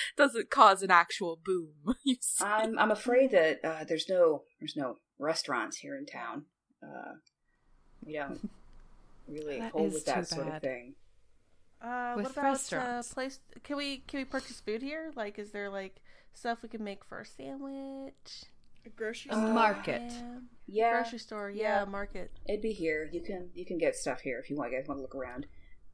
Doesn't 0.16 0.50
cause 0.50 0.82
an 0.82 0.90
actual 0.90 1.38
boom. 1.44 1.72
You 2.04 2.16
see. 2.20 2.44
I'm 2.44 2.78
I'm 2.78 2.90
afraid 2.90 3.30
that 3.32 3.60
uh, 3.64 3.84
there's 3.88 4.08
no 4.08 4.42
there's 4.60 4.76
no 4.76 4.96
restaurants 5.18 5.78
here 5.78 5.96
in 5.96 6.06
town. 6.06 6.44
Uh, 6.82 7.14
we 8.04 8.14
don't 8.14 8.48
really 9.28 9.58
That 9.58 9.72
hold 9.72 9.92
with 9.92 10.04
that 10.06 10.28
too 10.28 10.36
sort 10.36 10.48
of 10.48 10.62
thing. 10.62 10.94
Uh, 11.80 12.14
With 12.16 12.24
what 12.26 12.32
about 12.32 12.44
restaurants. 12.44 13.10
Uh, 13.10 13.14
place? 13.14 13.40
Can 13.62 13.76
we 13.76 13.98
can 14.06 14.20
we 14.20 14.24
purchase 14.24 14.60
food 14.60 14.82
here? 14.82 15.12
Like, 15.14 15.38
is 15.38 15.50
there 15.52 15.70
like 15.70 16.00
stuff 16.34 16.58
we 16.62 16.68
can 16.68 16.82
make 16.82 17.04
for 17.04 17.20
a 17.20 17.26
sandwich? 17.26 18.44
a 18.86 18.90
grocery 18.90 19.30
A 19.30 19.34
store. 19.34 19.52
market. 19.52 20.02
Yeah. 20.10 20.38
Yeah, 20.70 21.00
Grocery 21.02 21.18
store. 21.18 21.50
Yeah, 21.50 21.80
yeah. 21.80 21.84
market. 21.84 22.30
It'd 22.48 22.62
be 22.62 22.72
here. 22.72 23.08
You 23.12 23.22
can 23.22 23.50
you 23.54 23.64
can 23.64 23.78
get 23.78 23.96
stuff 23.96 24.20
here 24.20 24.38
if 24.38 24.50
you 24.50 24.56
want. 24.56 24.72
You 24.72 24.78
guys 24.78 24.88
want 24.88 24.98
to 24.98 25.02
look 25.02 25.14
around. 25.14 25.46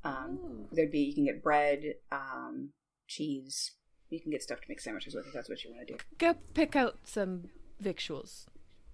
Um, 0.05 0.39
Ooh. 0.45 0.69
there'd 0.73 0.91
be 0.91 1.01
you 1.01 1.15
can 1.15 1.25
get 1.25 1.43
bread, 1.43 1.95
um, 2.13 2.71
cheese. 3.07 3.73
You 4.15 4.21
can 4.21 4.31
get 4.31 4.43
stuff 4.43 4.61
to 4.61 4.67
make 4.69 4.81
sandwiches 4.81 5.15
with 5.15 5.27
if 5.27 5.33
that's 5.33 5.49
what 5.49 5.63
you 5.65 5.71
want 5.73 5.87
to 5.87 5.95
do. 5.95 5.99
Go 6.19 6.35
pick 6.55 6.77
out 6.77 6.99
some 7.05 7.51
victuals. 7.81 8.47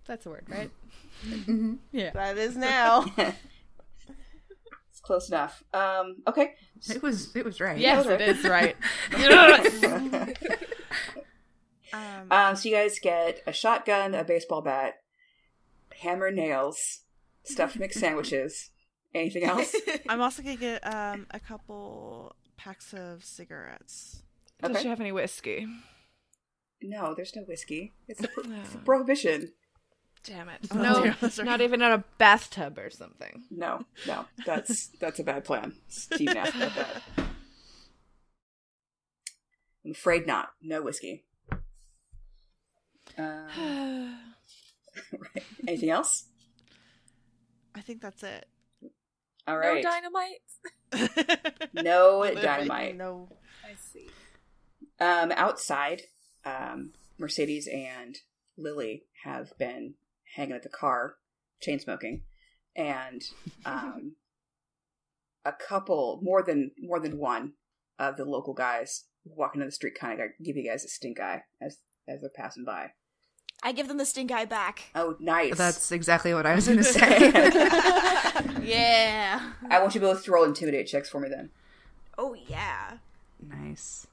That's 0.06 0.26
a 0.26 0.30
word, 0.30 0.46
right? 0.48 0.70
Yeah. 1.92 2.10
That 2.14 2.38
is 2.38 2.56
now. 2.56 3.04
It's 4.90 5.06
close 5.06 5.28
enough. 5.28 5.62
Um, 5.72 6.16
okay. 6.26 6.54
It 6.88 7.02
was 7.02 7.34
it 7.34 7.44
was 7.44 7.60
right. 7.60 7.78
Yes, 7.78 8.06
right. 8.06 8.20
it 8.20 8.36
is 8.36 8.44
right. 8.44 8.76
Um, 11.92 12.30
um, 12.30 12.54
so 12.56 12.68
you 12.68 12.74
guys 12.76 13.00
get 13.00 13.42
a 13.48 13.52
shotgun, 13.52 14.14
a 14.14 14.22
baseball 14.22 14.62
bat, 14.62 15.00
hammer 16.00 16.30
nails, 16.30 17.00
stuff 17.42 17.72
to 17.72 17.80
make 17.80 17.92
sandwiches. 17.92 18.70
Anything 19.12 19.42
else? 19.42 19.74
I'm 20.08 20.20
also 20.20 20.40
gonna 20.42 20.54
get 20.54 20.86
um 20.86 21.26
a 21.32 21.40
couple 21.40 22.36
packs 22.56 22.94
of 22.94 23.24
cigarettes. 23.24 24.22
Does 24.62 24.70
Okay. 24.72 24.82
she 24.82 24.88
have 24.88 25.00
any 25.00 25.12
whiskey? 25.12 25.66
No, 26.82 27.14
there's 27.14 27.34
no 27.36 27.42
whiskey. 27.42 27.92
It's 28.08 28.22
a 28.24 28.28
pro- 28.28 28.44
No. 28.44 28.60
it's 28.60 28.74
a 28.74 28.78
prohibition. 28.78 29.52
Damn 30.24 30.48
it. 30.50 30.60
Oh, 30.70 30.76
no, 30.78 31.02
dear. 31.02 31.16
Not 31.44 31.60
even 31.60 31.80
in 31.82 31.90
a 31.92 32.04
bathtub 32.18 32.78
or 32.78 32.90
something. 32.90 33.44
No, 33.50 33.84
no, 34.06 34.26
that's 34.44 34.88
that's 35.00 35.18
a 35.18 35.24
bad 35.24 35.44
plan. 35.44 35.74
Steve 35.88 36.34
Nash 36.34 36.54
about 36.54 36.74
that. 36.74 37.02
I'm 39.84 39.92
afraid 39.92 40.26
not. 40.26 40.50
No 40.62 40.82
whiskey. 40.82 41.24
Uh, 43.18 43.22
right. 45.12 45.44
Anything 45.68 45.90
else? 45.90 46.24
I 47.74 47.80
think 47.80 48.02
that's 48.02 48.22
it. 48.22 48.46
All 49.46 49.58
No 49.58 49.80
dynamite? 49.82 50.42
No 51.72 52.24
dynamite. 52.34 52.96
no. 52.96 53.28
I 53.64 53.74
see. 53.92 54.08
Um, 55.00 55.32
outside, 55.32 56.02
um, 56.44 56.90
Mercedes 57.18 57.66
and 57.66 58.16
Lily 58.56 59.04
have 59.24 59.56
been 59.58 59.94
hanging 60.36 60.54
at 60.54 60.62
the 60.62 60.68
car, 60.68 61.16
chain 61.60 61.78
smoking, 61.80 62.22
and 62.76 63.22
um, 63.64 64.12
a 65.44 65.52
couple 65.52 66.20
more 66.22 66.42
than 66.42 66.72
more 66.78 67.00
than 67.00 67.18
one 67.18 67.54
of 67.98 68.16
the 68.16 68.24
local 68.24 68.54
guys 68.54 69.04
walking 69.24 69.60
down 69.60 69.68
the 69.68 69.72
street 69.72 69.94
kind 69.98 70.20
of 70.20 70.30
give 70.42 70.56
you 70.56 70.68
guys 70.68 70.84
a 70.84 70.88
stink 70.88 71.20
eye 71.20 71.42
as 71.60 71.78
as 72.08 72.20
they're 72.20 72.30
passing 72.34 72.64
by. 72.64 72.90
I 73.62 73.72
give 73.72 73.88
them 73.88 73.98
the 73.98 74.06
stink 74.06 74.32
eye 74.32 74.46
back. 74.46 74.84
Oh, 74.94 75.16
nice. 75.20 75.54
That's 75.58 75.92
exactly 75.92 76.32
what 76.32 76.46
I 76.46 76.54
was 76.54 76.66
going 76.66 76.78
to 76.78 76.84
say. 76.84 77.30
Yeah. 78.62 79.52
I 79.68 79.80
want 79.80 79.94
you 79.94 80.00
both 80.00 80.24
to 80.24 80.32
roll 80.32 80.44
intimidate 80.44 80.86
checks 80.86 81.08
for 81.08 81.20
me 81.20 81.28
then. 81.28 81.50
Oh 82.16 82.34
yeah. 82.34 82.98
nice. 83.44 84.06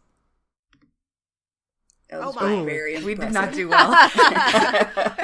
That 2.09 2.21
was 2.21 2.35
Oh 2.37 2.59
my. 2.59 2.65
very 2.65 3.03
We 3.03 3.15
did 3.15 3.33
not 3.33 3.53
do 3.53 3.67
well. 3.73 3.91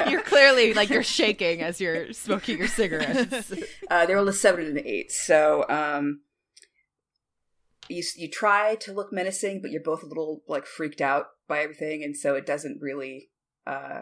You're 0.10 0.20
clearly 0.22 0.74
like 0.74 0.90
you're 0.90 1.02
shaking 1.02 1.62
as 1.62 1.80
you're 1.80 2.12
smoking 2.12 2.58
your 2.58 2.68
cigarettes. 2.68 3.52
Uh, 3.90 4.06
they 4.06 4.14
rolled 4.14 4.28
a 4.28 4.32
seven 4.32 4.66
and 4.66 4.78
an 4.78 4.86
eight. 4.86 5.10
So 5.12 5.64
um, 5.68 6.20
you 7.88 8.02
you 8.16 8.28
try 8.30 8.74
to 8.76 8.92
look 8.92 9.12
menacing, 9.12 9.60
but 9.62 9.70
you're 9.70 9.82
both 9.82 10.02
a 10.02 10.06
little 10.06 10.42
like 10.48 10.66
freaked 10.66 11.00
out 11.00 11.26
by 11.48 11.60
everything, 11.60 12.02
and 12.02 12.16
so 12.16 12.34
it 12.34 12.44
doesn't 12.46 12.80
really 12.80 13.30
uh, 13.66 14.00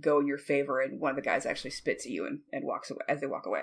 go 0.00 0.20
in 0.20 0.26
your 0.26 0.38
favor. 0.38 0.80
And 0.80 1.00
one 1.00 1.10
of 1.10 1.16
the 1.16 1.22
guys 1.22 1.46
actually 1.46 1.70
spits 1.70 2.06
at 2.06 2.12
you 2.12 2.26
and, 2.26 2.40
and 2.52 2.64
walks 2.64 2.90
away 2.90 3.02
as 3.08 3.20
they 3.20 3.26
walk 3.26 3.46
away. 3.46 3.62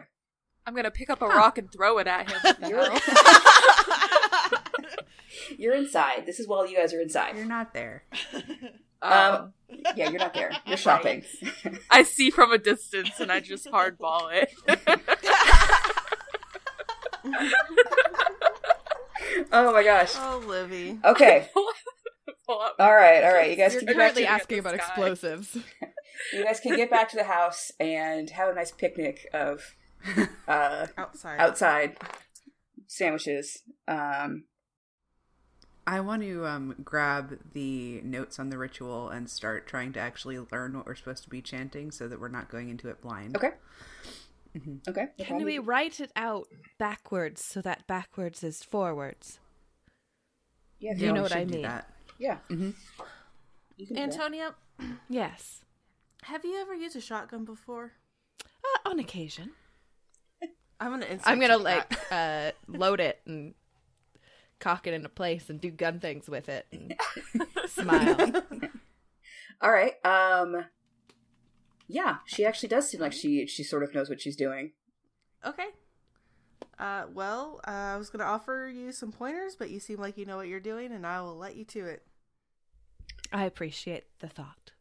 I'm 0.65 0.75
gonna 0.75 0.91
pick 0.91 1.09
up 1.09 1.21
a 1.21 1.27
rock 1.27 1.57
and 1.57 1.71
throw 1.71 1.97
it 1.97 2.07
at 2.07 2.29
him. 2.31 2.55
What 5.49 5.57
the 5.57 5.63
You're, 5.63 5.73
inside. 5.75 6.25
This 6.25 6.39
is 6.39 6.47
while 6.47 6.65
you 6.67 6.77
guys 6.77 6.93
are 6.93 7.01
inside. 7.01 7.35
You're 7.35 7.45
not 7.45 7.73
there. 7.73 8.03
Um, 9.03 9.11
Um, 9.11 9.53
yeah, 9.95 10.11
you're 10.11 10.19
not 10.19 10.35
there. 10.35 10.51
You're 10.67 10.77
shopping. 10.87 11.23
I 11.89 12.03
see 12.03 12.29
from 12.29 12.51
a 12.51 12.59
distance 12.59 13.19
and 13.19 13.31
I 13.31 13.39
just 13.39 13.65
hardball 13.65 14.29
it. 14.31 14.51
oh 19.51 19.71
my 19.73 19.83
gosh. 19.83 20.11
Oh, 20.15 20.43
Livy. 20.45 20.99
Okay. 21.03 21.47
All 22.47 22.71
right. 22.79 23.23
All 23.23 23.33
right. 23.33 23.49
You 23.49 23.55
guys 23.57 23.73
You're 23.73 23.83
can 23.83 23.93
currently 23.95 24.25
asking 24.25 24.59
about 24.59 24.75
sky. 24.75 24.83
explosives. 24.85 25.57
you 26.33 26.43
guys 26.43 26.59
can 26.59 26.75
get 26.75 26.89
back 26.89 27.09
to 27.09 27.17
the 27.17 27.23
house 27.23 27.71
and 27.79 28.29
have 28.31 28.49
a 28.49 28.53
nice 28.53 28.71
picnic 28.71 29.27
of 29.33 29.75
uh, 30.47 30.87
Outside. 30.97 31.39
outside 31.39 31.97
sandwiches. 32.87 33.63
Um, 33.87 34.45
I 35.87 35.99
want 35.99 36.21
to 36.21 36.45
um, 36.45 36.75
grab 36.83 37.39
the 37.53 38.01
notes 38.03 38.39
on 38.39 38.49
the 38.49 38.57
ritual 38.57 39.09
and 39.09 39.29
start 39.29 39.67
trying 39.67 39.93
to 39.93 39.99
actually 39.99 40.37
learn 40.51 40.75
what 40.77 40.85
we're 40.85 40.95
supposed 40.95 41.23
to 41.23 41.29
be 41.29 41.41
chanting 41.41 41.91
so 41.91 42.07
that 42.07 42.19
we're 42.19 42.27
not 42.27 42.49
going 42.49 42.69
into 42.69 42.87
it 42.89 43.01
blind. 43.01 43.35
okay. 43.35 43.51
Okay. 44.87 45.07
no 45.17 45.25
Can 45.25 45.43
we 45.45 45.59
write 45.59 45.99
it 45.99 46.11
out 46.15 46.47
backwards 46.77 47.43
so 47.43 47.61
that 47.61 47.87
backwards 47.87 48.43
is 48.43 48.63
forwards? 48.63 49.39
Yeah. 50.79 50.91
You 50.95 51.05
Yeah, 51.07 51.11
know 51.13 51.21
what 51.21 51.35
I 51.35 51.45
mean. 51.45 51.61
that. 51.63 51.89
Yeah. 52.19 52.37
You 52.49 52.57
can 52.57 52.75
do 53.77 53.85
that. 53.95 53.97
Antonia, 53.99 54.55
Yes. 55.09 55.61
have 56.23 56.43
you 56.45 56.59
ever 56.59 56.75
used 56.75 56.95
a 56.95 57.01
shotgun 57.01 57.45
before? 57.45 57.93
Uh, 58.43 58.89
on 58.89 58.99
occasion. 58.99 59.51
I'm 60.79 60.91
gonna. 60.99 61.19
I'm 61.25 61.39
gonna 61.39 61.57
like 61.57 61.93
uh, 62.11 62.51
load 62.67 62.99
it 62.99 63.19
and 63.27 63.53
cock 64.61 64.87
it 64.87 64.93
into 64.93 65.09
place 65.09 65.49
and 65.49 65.59
do 65.59 65.69
gun 65.71 65.99
things 65.99 66.29
with 66.29 66.47
it 66.47 66.65
and 66.71 66.95
smile. 67.67 68.17
All 69.61 69.71
right. 69.71 69.93
Um, 70.05 70.65
yeah, 71.87 72.17
she 72.25 72.45
actually 72.45 72.69
does 72.69 72.89
seem 72.89 73.01
like 73.01 73.11
she 73.13 73.45
she 73.47 73.63
sort 73.63 73.83
of 73.83 73.93
knows 73.93 74.09
what 74.09 74.21
she's 74.21 74.37
doing. 74.37 74.71
Okay. 75.45 75.67
Uh, 76.79 77.03
well, 77.13 77.59
uh, 77.67 77.71
I 77.93 77.97
was 77.97 78.09
gonna 78.09 78.23
offer 78.23 78.71
you 78.73 78.91
some 78.91 79.11
pointers, 79.11 79.55
but 79.55 79.69
you 79.69 79.79
seem 79.79 79.99
like 79.99 80.17
you 80.17 80.25
know 80.25 80.37
what 80.37 80.47
you're 80.47 80.59
doing, 80.59 80.91
and 80.91 81.05
I 81.05 81.21
will 81.21 81.37
let 81.37 81.55
you 81.55 81.65
to 81.65 81.85
it. 81.85 82.03
I 83.31 83.45
appreciate 83.45 84.05
the 84.19 84.27
thought. 84.27 84.71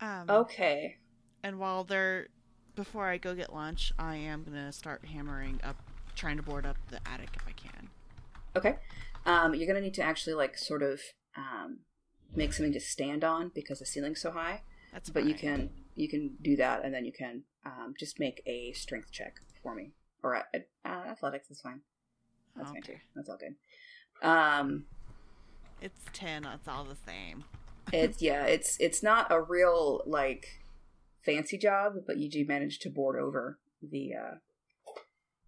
Um, 0.00 0.28
Okay. 0.28 0.96
And 1.42 1.58
while 1.58 1.84
they're 1.84 2.28
before 2.74 3.06
I 3.06 3.18
go 3.18 3.34
get 3.34 3.52
lunch, 3.54 3.92
I 3.98 4.16
am 4.16 4.42
gonna 4.44 4.72
start 4.72 5.04
hammering 5.04 5.60
up, 5.62 5.76
trying 6.16 6.36
to 6.36 6.42
board 6.42 6.66
up 6.66 6.76
the 6.88 7.00
attic 7.06 7.30
if 7.36 7.46
I 7.46 7.52
can. 7.52 7.90
Okay. 8.56 8.76
Um, 9.26 9.54
you're 9.54 9.66
gonna 9.66 9.80
need 9.80 9.94
to 9.94 10.02
actually 10.02 10.34
like 10.34 10.56
sort 10.58 10.82
of 10.82 11.00
um 11.36 11.80
make 12.34 12.52
something 12.52 12.72
to 12.72 12.80
stand 12.80 13.24
on 13.24 13.50
because 13.54 13.78
the 13.78 13.86
ceiling's 13.86 14.20
so 14.20 14.32
high. 14.32 14.62
That's 14.92 15.10
But 15.10 15.24
you 15.24 15.34
can 15.34 15.70
you 15.94 16.08
can 16.08 16.36
do 16.42 16.56
that, 16.56 16.84
and 16.84 16.92
then 16.94 17.04
you 17.04 17.12
can 17.12 17.44
um 17.64 17.94
just 17.98 18.20
make 18.20 18.42
a 18.46 18.72
strength 18.72 19.10
check 19.10 19.36
for 19.62 19.74
me 19.74 19.92
or 20.24 20.36
uh, 20.36 20.42
uh, 20.84 20.88
athletics 20.88 21.50
is 21.50 21.60
fine. 21.60 21.80
That's 22.56 22.70
fine 22.70 22.82
too. 22.82 22.96
That's 23.14 23.28
all 23.28 23.36
good. 23.36 24.26
Um, 24.26 24.86
It's 25.80 26.00
ten. 26.12 26.46
It's 26.46 26.66
all 26.66 26.84
the 26.84 26.96
same. 27.06 27.44
it's 27.92 28.22
yeah, 28.22 28.44
it's 28.44 28.76
it's 28.80 29.02
not 29.02 29.30
a 29.30 29.40
real 29.40 30.02
like 30.06 30.62
fancy 31.24 31.58
job, 31.58 31.94
but 32.06 32.16
you 32.16 32.30
do 32.30 32.44
manage 32.46 32.78
to 32.80 32.90
board 32.90 33.20
over 33.20 33.58
the 33.82 34.12
uh 34.14 34.34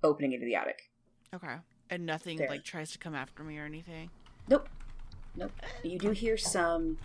opening 0.02 0.32
into 0.32 0.44
the 0.44 0.54
attic. 0.54 0.90
Okay. 1.34 1.56
And 1.90 2.04
nothing 2.06 2.38
There. 2.38 2.48
like 2.48 2.64
tries 2.64 2.90
to 2.92 2.98
come 2.98 3.14
after 3.14 3.42
me 3.42 3.58
or 3.58 3.64
anything. 3.64 4.10
Nope. 4.48 4.68
Nope. 5.36 5.52
You 5.82 5.98
do 5.98 6.10
hear 6.10 6.36
some 6.36 6.98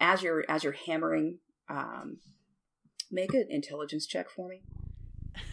as 0.00 0.22
you're 0.22 0.44
as 0.48 0.64
you're 0.64 0.72
hammering, 0.86 1.38
um 1.68 2.18
make 3.10 3.34
an 3.34 3.46
intelligence 3.50 4.06
check 4.06 4.30
for 4.30 4.48
me. 4.48 4.62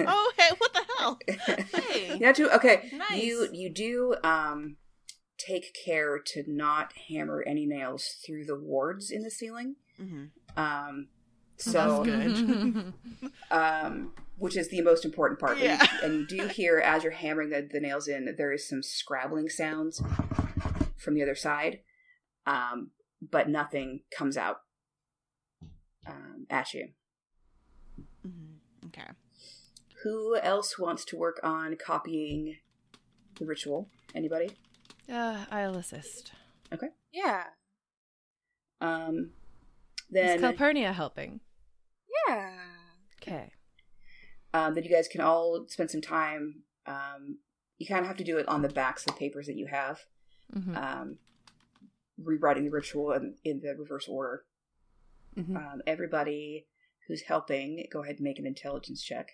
oh 0.00 0.32
hey, 0.36 0.50
what 0.58 0.72
the 0.72 0.84
hell? 0.98 1.18
Hey. 1.28 2.16
Yeah, 2.20 2.32
too 2.32 2.50
okay. 2.50 2.90
Nice. 2.92 3.22
You 3.22 3.48
you 3.52 3.70
do 3.72 4.14
um 4.22 4.76
take 5.38 5.74
care 5.84 6.18
to 6.18 6.44
not 6.46 6.92
hammer 7.08 7.44
any 7.46 7.64
nails 7.64 8.16
through 8.26 8.44
the 8.44 8.58
wards 8.58 9.10
in 9.10 9.22
the 9.22 9.30
ceiling. 9.30 9.76
Mm-hmm. 10.00 10.24
Um 10.60 11.08
so 11.58 12.04
That's 12.04 12.40
good. 12.40 12.92
um, 13.50 14.12
which 14.38 14.56
is 14.56 14.68
the 14.68 14.80
most 14.82 15.04
important 15.04 15.40
part. 15.40 15.58
Yeah. 15.58 15.80
And, 15.80 15.90
you, 15.90 15.98
and 16.02 16.30
you 16.30 16.38
do 16.38 16.46
hear 16.48 16.78
as 16.78 17.02
you're 17.02 17.12
hammering 17.12 17.50
the, 17.50 17.68
the 17.70 17.80
nails 17.80 18.08
in, 18.08 18.34
there 18.36 18.52
is 18.52 18.68
some 18.68 18.82
scrabbling 18.82 19.48
sounds 19.48 20.02
from 20.96 21.14
the 21.14 21.22
other 21.22 21.34
side, 21.34 21.80
um, 22.46 22.90
but 23.20 23.48
nothing 23.48 24.00
comes 24.16 24.36
out 24.36 24.58
um, 26.06 26.46
at 26.48 26.72
you. 26.72 26.88
Mhm. 28.26 28.58
Okay. 28.86 29.08
Who 30.04 30.36
else 30.36 30.78
wants 30.78 31.04
to 31.06 31.16
work 31.16 31.40
on 31.42 31.76
copying 31.76 32.56
the 33.36 33.44
ritual? 33.44 33.88
Anybody? 34.14 34.50
Uh, 35.12 35.44
I'll 35.50 35.76
assist. 35.76 36.32
Okay. 36.72 36.88
Yeah. 37.12 37.44
Um, 38.80 39.30
Is 40.12 40.40
Calpurnia 40.40 40.92
helping? 40.92 41.40
Yeah. 42.28 42.50
Okay. 43.22 43.50
um, 44.54 44.74
then 44.74 44.84
you 44.84 44.90
guys 44.90 45.08
can 45.08 45.20
all 45.20 45.64
spend 45.68 45.90
some 45.90 46.00
time. 46.00 46.62
Um, 46.86 47.38
you 47.78 47.86
kind 47.86 48.00
of 48.00 48.06
have 48.06 48.16
to 48.18 48.24
do 48.24 48.38
it 48.38 48.48
on 48.48 48.62
the 48.62 48.68
backs 48.68 49.06
of 49.06 49.16
papers 49.18 49.46
that 49.46 49.56
you 49.56 49.66
have. 49.66 50.00
Mhm. 50.54 50.76
um, 50.76 51.18
rewriting 52.16 52.64
the 52.64 52.70
ritual 52.70 53.12
in, 53.12 53.34
in 53.44 53.60
the 53.60 53.74
reverse 53.76 54.08
order. 54.08 54.44
Mhm. 55.36 55.54
Um, 55.56 55.82
everybody 55.86 56.66
who's 57.06 57.22
helping, 57.22 57.86
go 57.92 58.02
ahead 58.02 58.16
and 58.16 58.24
make 58.24 58.38
an 58.38 58.46
intelligence 58.46 59.02
check. 59.02 59.32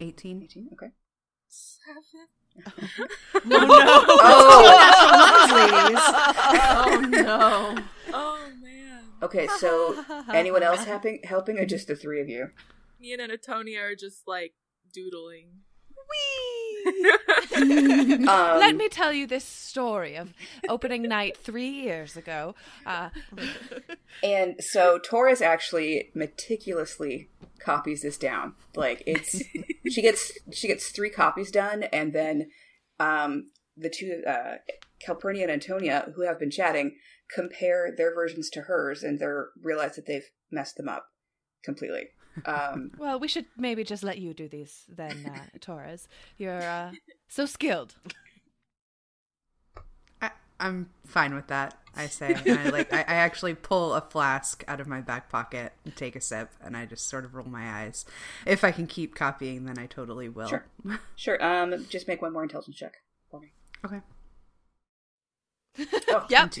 18. 0.00 0.42
18, 0.44 0.68
okay. 0.72 0.88
Seven. 1.48 2.28
No, 3.44 3.58
no. 3.66 3.66
Oh, 4.20 4.64
oh 6.86 7.00
no. 7.08 7.78
Man. 9.20 9.24
okay. 9.28 9.48
So, 9.58 10.04
anyone 10.32 10.62
else 10.62 10.84
helping, 10.84 11.20
helping, 11.24 11.58
or 11.58 11.66
just 11.66 11.88
the 11.88 11.96
three 11.96 12.20
of 12.20 12.28
you? 12.28 12.50
Me 13.00 13.12
and 13.12 13.22
Antonia 13.22 13.80
are 13.82 13.94
just 13.94 14.26
like 14.26 14.54
doodling. 14.92 15.48
Um, 17.56 18.24
Let 18.26 18.76
me 18.76 18.88
tell 18.88 19.12
you 19.12 19.26
this 19.26 19.44
story 19.44 20.16
of 20.16 20.32
opening 20.68 21.02
night 21.02 21.36
three 21.36 21.68
years 21.68 22.16
ago. 22.16 22.54
Uh, 22.86 23.10
And 24.22 24.56
so 24.60 24.98
Torres 24.98 25.42
actually 25.42 26.10
meticulously 26.14 27.28
copies 27.60 28.02
this 28.02 28.16
down. 28.16 28.54
Like 28.74 29.02
it's 29.06 29.42
she 29.90 30.02
gets 30.02 30.32
she 30.52 30.68
gets 30.68 30.90
three 30.90 31.10
copies 31.10 31.50
done, 31.50 31.82
and 31.84 32.12
then 32.12 32.48
um, 33.00 33.50
the 33.76 33.90
two 33.90 34.22
uh, 34.26 34.56
Calpurnia 35.04 35.42
and 35.42 35.52
Antonia, 35.52 36.12
who 36.14 36.22
have 36.22 36.38
been 36.38 36.50
chatting, 36.50 36.96
compare 37.32 37.92
their 37.94 38.14
versions 38.14 38.50
to 38.50 38.62
hers, 38.62 39.02
and 39.02 39.18
they're 39.18 39.48
realize 39.62 39.96
that 39.96 40.06
they've 40.06 40.28
messed 40.50 40.76
them 40.76 40.88
up 40.88 41.06
completely. 41.62 42.08
Um, 42.46 42.92
well, 42.98 43.18
we 43.18 43.28
should 43.28 43.46
maybe 43.56 43.84
just 43.84 44.02
let 44.02 44.18
you 44.18 44.34
do 44.34 44.48
these 44.48 44.84
then, 44.88 45.30
uh, 45.34 45.58
Torres. 45.60 46.08
You're 46.36 46.62
uh, 46.62 46.92
so 47.28 47.46
skilled. 47.46 47.96
I, 50.22 50.30
I'm 50.60 50.90
fine 51.04 51.34
with 51.34 51.48
that. 51.48 51.78
I 51.96 52.06
say, 52.06 52.36
and 52.46 52.58
I 52.58 52.68
like. 52.70 52.92
I, 52.92 53.00
I 53.00 53.14
actually 53.14 53.54
pull 53.54 53.94
a 53.94 54.00
flask 54.00 54.64
out 54.68 54.80
of 54.80 54.86
my 54.86 55.00
back 55.00 55.28
pocket 55.28 55.72
and 55.84 55.94
take 55.96 56.16
a 56.16 56.20
sip, 56.20 56.50
and 56.62 56.76
I 56.76 56.86
just 56.86 57.08
sort 57.08 57.24
of 57.24 57.34
roll 57.34 57.46
my 57.46 57.82
eyes. 57.82 58.04
If 58.46 58.64
I 58.64 58.70
can 58.70 58.86
keep 58.86 59.14
copying, 59.14 59.64
then 59.64 59.78
I 59.78 59.86
totally 59.86 60.28
will. 60.28 60.48
Sure. 60.48 60.64
sure. 61.16 61.44
Um, 61.44 61.86
just 61.88 62.08
make 62.08 62.22
one 62.22 62.32
more 62.32 62.42
intelligence 62.42 62.76
check 62.76 62.94
for 63.30 63.40
me. 63.40 63.52
Okay. 63.84 64.00
Oh, 66.08 66.26
Yep. 66.30 66.54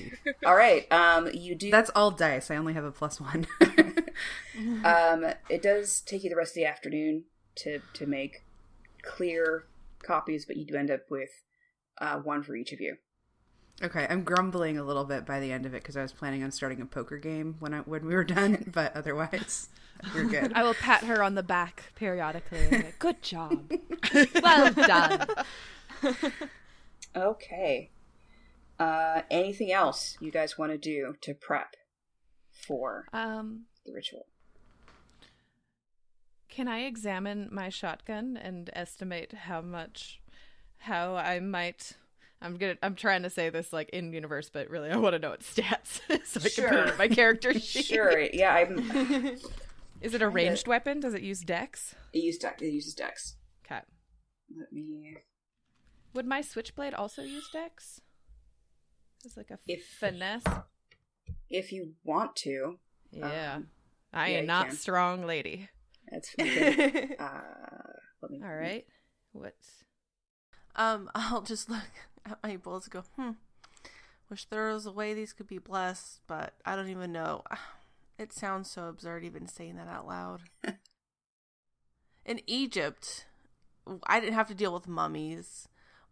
All 0.46 0.54
right. 0.56 0.90
Um, 0.92 1.28
you 1.32 1.54
do. 1.54 1.70
That's 1.70 1.90
all 1.90 2.10
dice. 2.10 2.50
I 2.50 2.56
only 2.56 2.74
have 2.74 2.84
a 2.84 2.92
plus 2.92 3.20
one. 3.20 3.46
um, 4.84 5.24
it 5.48 5.62
does 5.62 6.00
take 6.00 6.24
you 6.24 6.30
the 6.30 6.36
rest 6.36 6.52
of 6.52 6.56
the 6.56 6.64
afternoon 6.66 7.24
to 7.56 7.80
to 7.94 8.06
make 8.06 8.44
clear 9.02 9.64
copies, 10.02 10.44
but 10.44 10.56
you 10.56 10.64
do 10.64 10.76
end 10.76 10.90
up 10.90 11.10
with 11.10 11.30
uh, 12.00 12.16
one 12.18 12.42
for 12.42 12.54
each 12.56 12.72
of 12.72 12.80
you. 12.80 12.96
okay, 13.82 14.06
I'm 14.10 14.22
grumbling 14.24 14.78
a 14.78 14.82
little 14.84 15.04
bit 15.04 15.24
by 15.26 15.40
the 15.40 15.52
end 15.52 15.66
of 15.66 15.74
it 15.74 15.82
because 15.82 15.96
I 15.96 16.02
was 16.02 16.12
planning 16.12 16.42
on 16.42 16.50
starting 16.50 16.80
a 16.80 16.86
poker 16.86 17.16
game 17.18 17.56
when 17.60 17.74
I 17.74 17.78
when 17.80 18.06
we 18.06 18.14
were 18.14 18.24
done, 18.24 18.70
but 18.72 18.94
otherwise, 18.96 19.68
we're 20.14 20.24
good. 20.24 20.52
I 20.54 20.62
will 20.62 20.74
pat 20.74 21.04
her 21.04 21.22
on 21.22 21.34
the 21.34 21.42
back 21.42 21.92
periodically. 21.96 22.58
And 22.60 22.70
say, 22.70 22.94
Good 22.98 23.22
job. 23.22 23.70
well 24.42 24.72
done. 24.72 25.26
Okay. 27.16 27.90
Uh, 28.78 29.22
anything 29.30 29.72
else 29.72 30.16
you 30.20 30.30
guys 30.30 30.56
want 30.56 30.70
to 30.72 30.78
do 30.78 31.14
to 31.20 31.34
prep 31.34 31.74
for 32.50 33.06
Um, 33.12 33.64
the 33.84 33.92
ritual? 33.92 34.26
can 36.48 36.66
I 36.68 36.80
examine 36.80 37.48
my 37.52 37.68
shotgun 37.68 38.36
and 38.36 38.70
estimate 38.72 39.32
how 39.32 39.60
much, 39.60 40.20
how 40.78 41.14
I 41.16 41.40
might? 41.40 41.92
I'm 42.40 42.56
gonna. 42.56 42.76
I'm 42.82 42.94
trying 42.94 43.22
to 43.24 43.30
say 43.30 43.50
this 43.50 43.72
like 43.72 43.88
in 43.90 44.12
universe, 44.12 44.48
but 44.48 44.70
really, 44.70 44.90
I 44.90 44.96
want 44.96 45.14
to 45.14 45.18
know 45.18 45.32
its 45.32 45.52
stats 45.52 46.00
so 46.26 46.40
I 46.44 46.48
can 46.48 46.68
put 46.68 46.86
it 46.88 46.92
in 46.92 46.98
my 46.98 47.08
character 47.08 47.52
sheet. 47.58 47.84
Sure. 47.84 48.20
Yeah, 48.32 48.54
I'm. 48.54 48.78
Is 50.00 50.14
it 50.14 50.22
a 50.22 50.28
ranged 50.28 50.68
weapon? 50.68 51.00
Does 51.00 51.14
it 51.14 51.22
use 51.22 51.40
dex? 51.40 51.96
It 52.12 52.20
uses 52.20 52.38
dex. 52.40 52.62
It 52.62 52.66
uses 52.72 52.94
dex. 52.94 53.34
Okay. 53.66 53.80
Let 54.56 54.72
me. 54.72 55.16
Would 56.14 56.26
my 56.26 56.40
switchblade 56.40 56.94
also 56.94 57.22
use 57.22 57.48
dex? 57.52 58.00
It's 59.28 59.36
like 59.36 59.50
a 59.50 59.58
If- 59.66 59.84
finesse. 59.86 60.42
If 61.50 61.70
you 61.70 61.92
want 62.02 62.34
to, 62.36 62.78
Yeah. 63.10 63.56
Um, 63.56 63.68
I 64.10 64.28
yeah, 64.30 64.38
am 64.38 64.46
not 64.46 64.68
can. 64.68 64.76
strong 64.76 65.26
lady. 65.26 65.68
that's. 66.10 66.34
You 66.38 67.14
uh, 67.18 67.40
let 68.22 68.30
me. 68.30 68.40
All 68.42 68.54
right. 68.54 68.86
What? 69.32 69.54
Um, 70.76 71.10
I'll 71.14 71.42
just 71.42 71.68
look 71.68 71.82
at 72.24 72.38
my 72.42 72.56
bullets 72.56 72.86
and 72.86 72.92
go, 72.94 73.04
hmm. 73.16 73.30
Wish 74.30 74.46
there 74.46 74.72
was 74.72 74.86
a 74.86 74.92
way 74.92 75.12
these 75.12 75.34
could 75.34 75.46
be 75.46 75.58
blessed, 75.58 76.20
but 76.26 76.54
I 76.64 76.74
don't 76.74 76.88
even 76.88 77.12
know. 77.12 77.42
It 78.18 78.32
sounds 78.32 78.68
so 78.68 78.88
absurd 78.88 79.22
even 79.24 79.46
saying 79.46 79.76
that 79.76 79.86
out 79.86 80.08
loud. 80.08 80.40
In 82.26 82.40
Egypt, 82.48 83.26
I 84.08 84.18
didn't 84.18 84.34
have 84.34 84.48
to 84.48 84.54
deal 84.56 84.74
with 84.74 84.88
mummies 84.88 85.68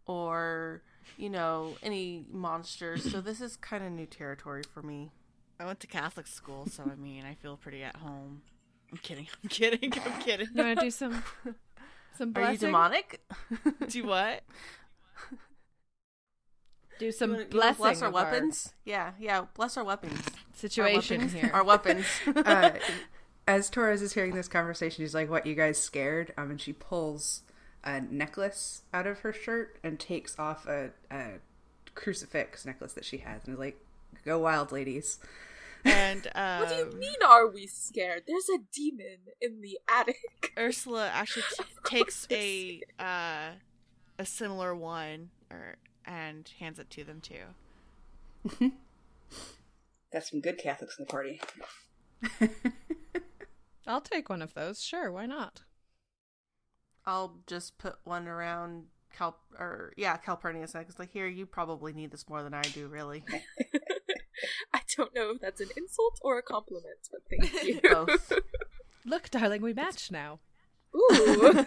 or, 0.07 0.81
you 1.17 1.29
know, 1.29 1.75
any 1.83 2.25
monsters, 2.31 3.09
so 3.11 3.21
this 3.21 3.41
is 3.41 3.55
kind 3.57 3.83
of 3.83 3.91
new 3.91 4.05
territory 4.05 4.63
for 4.73 4.81
me. 4.81 5.11
I 5.59 5.65
went 5.65 5.79
to 5.81 5.87
Catholic 5.87 6.27
school, 6.27 6.67
so 6.67 6.83
I 6.91 6.95
mean, 6.95 7.23
I 7.25 7.33
feel 7.35 7.57
pretty 7.57 7.83
at 7.83 7.95
home. 7.97 8.41
I'm 8.91 8.97
kidding. 8.99 9.27
I'm 9.43 9.49
kidding. 9.49 9.93
I'm 10.05 10.21
kidding. 10.21 10.47
You 10.53 10.63
want 10.63 10.79
to 10.79 10.85
do 10.85 10.91
some 10.91 11.23
some 12.17 12.33
Are 12.35 12.51
you 12.51 12.57
demonic? 12.57 13.21
Do 13.89 14.05
what? 14.05 14.43
Do 16.99 17.11
some 17.11 17.31
You 17.31 17.35
wanna- 17.37 17.49
blessing 17.49 17.77
bless 17.83 18.01
our 18.01 18.07
of 18.09 18.15
our 18.15 18.23
weapons? 18.23 18.73
Yeah, 18.85 19.11
yeah, 19.19 19.45
bless 19.53 19.77
our 19.77 19.83
weapons. 19.83 20.19
situation 20.53 21.17
our 21.21 21.25
weapons. 21.25 21.41
here. 21.41 21.51
Our 21.53 21.63
weapons. 21.63 22.05
uh, 22.35 22.71
as 23.47 23.69
Torres 23.69 24.01
is 24.01 24.13
hearing 24.13 24.33
this 24.33 24.47
conversation, 24.47 25.03
she's 25.03 25.13
like, 25.13 25.29
"What? 25.29 25.45
You 25.45 25.53
guys 25.55 25.79
scared?" 25.81 26.33
Um, 26.37 26.51
and 26.51 26.59
she 26.61 26.73
pulls 26.73 27.43
a 27.83 28.01
necklace 28.01 28.83
out 28.93 29.07
of 29.07 29.19
her 29.19 29.33
shirt 29.33 29.77
and 29.83 29.99
takes 29.99 30.37
off 30.37 30.67
a, 30.67 30.91
a 31.11 31.39
crucifix 31.95 32.65
necklace 32.65 32.93
that 32.93 33.05
she 33.05 33.17
has, 33.17 33.43
and 33.45 33.53
is 33.53 33.59
like, 33.59 33.79
"Go 34.25 34.39
wild, 34.39 34.71
ladies." 34.71 35.19
And 35.85 36.27
um, 36.35 36.59
What 36.59 36.69
do 36.69 36.75
you 36.75 36.91
mean, 36.99 37.15
are 37.25 37.47
we 37.47 37.67
scared? 37.67 38.23
There's 38.27 38.49
a 38.49 38.59
demon 38.73 39.17
in 39.41 39.61
the 39.61 39.79
attic. 39.89 40.17
Ursula 40.57 41.09
actually 41.13 41.45
t- 41.57 41.63
takes 41.85 42.27
a 42.31 42.81
uh, 42.99 43.51
a 44.19 44.25
similar 44.25 44.75
one, 44.75 45.29
or 45.51 45.75
and 46.05 46.49
hands 46.59 46.79
it 46.79 46.89
to 46.91 47.03
them 47.03 47.21
too. 47.21 47.45
Got 50.13 50.23
some 50.23 50.39
good 50.39 50.57
Catholics 50.57 50.97
in 50.97 51.05
the 51.05 51.11
party. 51.11 51.41
I'll 53.85 54.01
take 54.01 54.29
one 54.29 54.41
of 54.41 54.53
those. 54.53 54.81
Sure, 54.81 55.11
why 55.11 55.25
not? 55.25 55.63
I'll 57.07 57.37
just 57.47 57.77
put 57.77 57.95
one 58.03 58.27
around 58.27 58.83
Cal 59.17 59.37
or 59.57 59.93
yeah, 59.95 60.17
Calpurnia's 60.17 60.73
neck. 60.73 60.87
It's 60.89 60.99
like 60.99 61.11
here, 61.11 61.25
you 61.25 61.45
probably 61.45 61.93
need 61.93 62.11
this 62.11 62.27
more 62.29 62.43
than 62.43 62.53
I 62.53 62.61
do, 62.61 62.87
really. 62.87 63.23
I 64.73 64.81
don't 64.95 65.15
know 65.15 65.31
if 65.31 65.41
that's 65.41 65.61
an 65.61 65.69
insult 65.77 66.19
or 66.21 66.37
a 66.37 66.43
compliment, 66.43 67.07
but 67.09 67.21
thank 67.29 67.63
you. 67.63 67.79
Both. 67.81 68.33
Look, 69.05 69.29
darling, 69.29 69.61
we 69.61 69.73
match 69.73 70.11
now. 70.11 70.39
Ooh. 70.95 71.65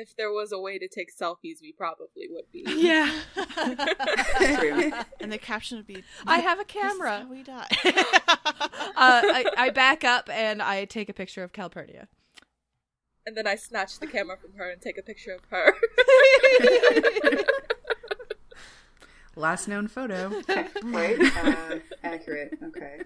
If 0.00 0.16
there 0.16 0.32
was 0.32 0.50
a 0.52 0.58
way 0.58 0.78
to 0.78 0.88
take 0.88 1.14
selfies, 1.16 1.60
we 1.62 1.72
probably 1.72 2.26
would 2.30 2.50
be. 2.52 2.64
Yeah. 2.66 3.12
And 5.20 5.30
the 5.30 5.38
caption 5.38 5.76
would 5.76 5.86
be, 5.86 6.02
I 6.26 6.38
have 6.38 6.58
a 6.58 6.64
"This 6.64 6.74
is 6.76 6.82
camera. 6.82 7.18
how 7.20 7.28
we 7.30 7.42
die." 7.42 7.68
uh, 7.84 7.92
I, 8.96 9.44
I 9.56 9.70
back 9.70 10.02
up 10.02 10.28
and 10.32 10.62
I 10.62 10.86
take 10.86 11.08
a 11.08 11.12
picture 11.12 11.42
of 11.44 11.52
Calpurnia. 11.52 12.08
And 13.26 13.36
then 13.36 13.46
I 13.46 13.54
snatch 13.56 13.98
the 14.00 14.06
camera 14.06 14.36
from 14.38 14.54
her 14.54 14.70
and 14.70 14.80
take 14.80 14.96
a 14.98 15.02
picture 15.02 15.32
of 15.34 15.42
her. 15.50 15.74
Last 19.36 19.68
known 19.68 19.88
photo. 19.88 20.32
right? 20.82 21.18
Uh, 21.36 21.78
accurate. 22.02 22.58
Okay. 22.64 23.02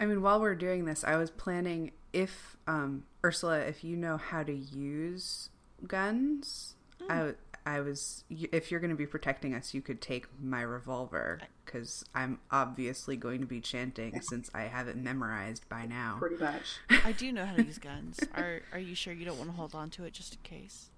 I 0.00 0.06
mean, 0.06 0.22
while 0.22 0.40
we're 0.40 0.54
doing 0.54 0.84
this, 0.86 1.04
I 1.04 1.16
was 1.16 1.30
planning 1.30 1.92
if 2.18 2.56
um, 2.66 3.04
Ursula, 3.24 3.60
if 3.60 3.84
you 3.84 3.96
know 3.96 4.16
how 4.16 4.42
to 4.42 4.52
use 4.52 5.50
guns, 5.86 6.74
I 7.08 7.34
I 7.64 7.80
was 7.80 8.24
if 8.28 8.70
you're 8.70 8.80
going 8.80 8.90
to 8.90 8.96
be 8.96 9.06
protecting 9.06 9.54
us, 9.54 9.72
you 9.72 9.80
could 9.80 10.00
take 10.00 10.26
my 10.42 10.62
revolver 10.62 11.40
because 11.64 12.04
I'm 12.14 12.40
obviously 12.50 13.16
going 13.16 13.40
to 13.40 13.46
be 13.46 13.60
chanting 13.60 14.20
since 14.20 14.50
I 14.52 14.62
have 14.62 14.88
it 14.88 14.96
memorized 14.96 15.68
by 15.68 15.86
now. 15.86 16.16
Pretty 16.18 16.42
much. 16.42 16.78
I 17.04 17.12
do 17.12 17.30
know 17.30 17.44
how 17.44 17.54
to 17.54 17.64
use 17.64 17.78
guns. 17.78 18.18
Are 18.34 18.62
Are 18.72 18.78
you 18.78 18.94
sure 18.94 19.12
you 19.12 19.24
don't 19.24 19.38
want 19.38 19.50
to 19.50 19.56
hold 19.56 19.74
on 19.74 19.90
to 19.90 20.04
it 20.04 20.12
just 20.12 20.34
in 20.34 20.40
case? 20.42 20.88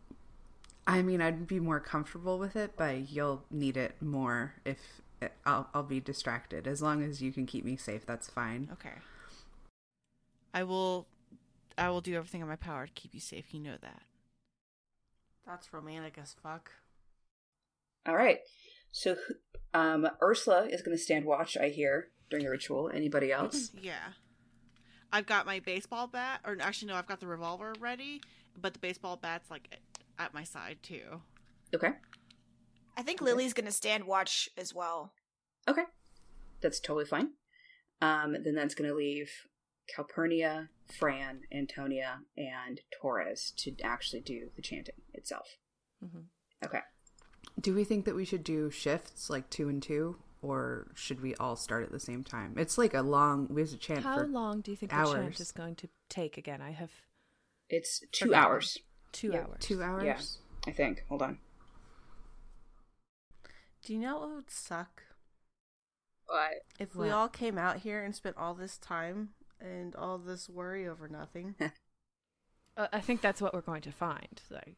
I 0.87 1.03
mean, 1.03 1.21
I'd 1.21 1.47
be 1.47 1.61
more 1.61 1.81
comfortable 1.81 2.39
with 2.39 2.57
it, 2.57 2.73
but 2.77 3.11
you'll 3.11 3.45
need 3.51 3.77
it 3.77 4.01
more 4.01 4.55
if 4.65 4.79
I'll 5.45 5.69
I'll 5.75 5.83
be 5.83 6.01
distracted. 6.01 6.67
As 6.67 6.81
long 6.81 7.03
as 7.03 7.21
you 7.21 7.31
can 7.31 7.45
keep 7.45 7.65
me 7.65 7.77
safe, 7.77 8.07
that's 8.07 8.31
fine. 8.31 8.71
Okay. 8.73 8.95
I 10.53 10.65
will. 10.65 11.07
I 11.79 11.89
will 11.89 12.01
do 12.01 12.15
everything 12.15 12.41
in 12.43 12.49
my 12.49 12.57
power 12.57 12.87
to 12.87 12.93
keep 12.93 13.15
you 13.15 13.21
safe. 13.21 13.55
You 13.55 13.61
know 13.61 13.77
that. 13.81 14.03
That's 15.47 15.73
romantic 15.73 16.19
as 16.21 16.35
fuck. 16.43 16.71
All 18.07 18.17
right. 18.17 18.41
So, 18.93 19.17
um, 19.73 20.07
Ursula 20.23 20.67
is 20.67 20.83
going 20.83 20.97
to 20.97 21.03
stand 21.03 21.25
watch. 21.25 21.57
I 21.57 21.69
hear 21.69 22.09
during 22.29 22.45
the 22.45 22.51
ritual. 22.51 22.91
Anybody 22.93 23.33
else? 23.33 23.71
Yeah. 23.81 24.13
I've 25.13 25.27
got 25.27 25.47
my 25.47 25.61
baseball 25.61 26.07
bat, 26.07 26.41
or 26.45 26.57
actually, 26.61 26.89
no, 26.89 26.97
I've 26.97 27.07
got 27.07 27.21
the 27.21 27.27
revolver 27.27 27.73
ready, 27.81 28.21
but 28.61 28.75
the 28.75 28.79
baseball 28.79 29.17
bat's 29.17 29.51
like 29.51 29.81
at 30.19 30.35
my 30.35 30.45
side 30.45 30.79
too. 30.83 31.23
Okay. 31.75 31.93
I 32.97 33.03
think 33.03 33.21
Lily's 33.21 33.55
gonna 33.55 33.73
stand 33.73 34.05
watch 34.05 34.49
as 34.57 34.75
well. 34.75 35.13
Okay. 35.67 35.85
That's 36.61 36.79
totally 36.79 37.07
fine. 37.07 37.31
Um, 38.03 38.37
then 38.45 38.55
that's 38.55 38.75
going 38.75 38.89
to 38.89 38.97
leave 38.97 39.31
Calpurnia, 39.95 40.69
Fran, 40.99 41.43
Antonia, 41.53 42.21
and 42.37 42.81
Torres 43.01 43.53
to 43.59 43.75
actually 43.83 44.21
do 44.21 44.51
the 44.57 44.63
chanting 44.63 44.95
itself. 45.13 45.57
Mhm. 46.03 46.27
Okay. 46.65 46.81
Do 47.61 47.75
we 47.75 47.85
think 47.85 48.05
that 48.05 48.15
we 48.15 48.25
should 48.25 48.45
do 48.45 48.71
shifts 48.71 49.29
like 49.31 49.51
two 49.51 49.69
and 49.69 49.83
two, 49.83 50.23
or 50.43 50.91
should 50.95 51.21
we 51.21 51.35
all 51.37 51.57
start 51.57 51.85
at 51.85 51.91
the 51.93 52.01
same 52.01 52.25
time? 52.25 52.55
It's 52.57 52.79
like 52.79 52.95
a 52.95 53.03
long. 53.03 53.49
We 53.49 53.61
have 53.63 53.71
to 53.71 53.77
chant 53.79 54.03
How 54.05 54.19
for 54.19 54.27
long 54.27 54.61
do 54.61 54.71
you 54.71 54.77
think 54.77 54.93
the 54.93 55.05
chant 55.05 55.41
is 55.41 55.53
going 55.53 55.77
to 55.77 55.89
take 56.09 56.39
again? 56.39 56.61
I 56.63 56.71
have 56.73 56.91
It's 57.69 58.01
two 58.13 58.27
Forgotten. 58.27 58.45
hours, 58.45 58.79
two 59.13 59.33
Yeah, 59.33 59.45
hours. 59.45 59.57
two 59.61 59.83
hours. 59.83 60.05
Yeah. 60.05 60.21
I 60.71 60.73
think. 60.75 61.05
Hold 61.09 61.23
on. 61.23 61.41
Do 63.83 63.93
you 63.95 63.99
know 63.99 64.19
what 64.21 64.31
would 64.31 64.51
suck? 64.51 65.03
But 66.27 66.65
If 66.79 66.95
we 66.95 67.09
What? 67.09 67.15
all 67.15 67.29
came 67.29 67.59
out 67.59 67.79
here 67.79 68.03
and 68.05 68.15
spent 68.15 68.37
all 68.37 68.55
this 68.55 68.79
time 68.79 69.35
and 69.61 69.95
all 69.95 70.19
this 70.19 70.49
worry 70.49 70.89
over 70.89 71.09
nothing. 71.09 71.55
Uh, 72.77 72.87
I 72.93 73.01
think 73.01 73.21
that's 73.21 73.43
what 73.43 73.53
we're 73.53 73.61
going 73.63 73.83
to 73.83 73.91
find. 73.91 74.41
Like, 74.49 74.77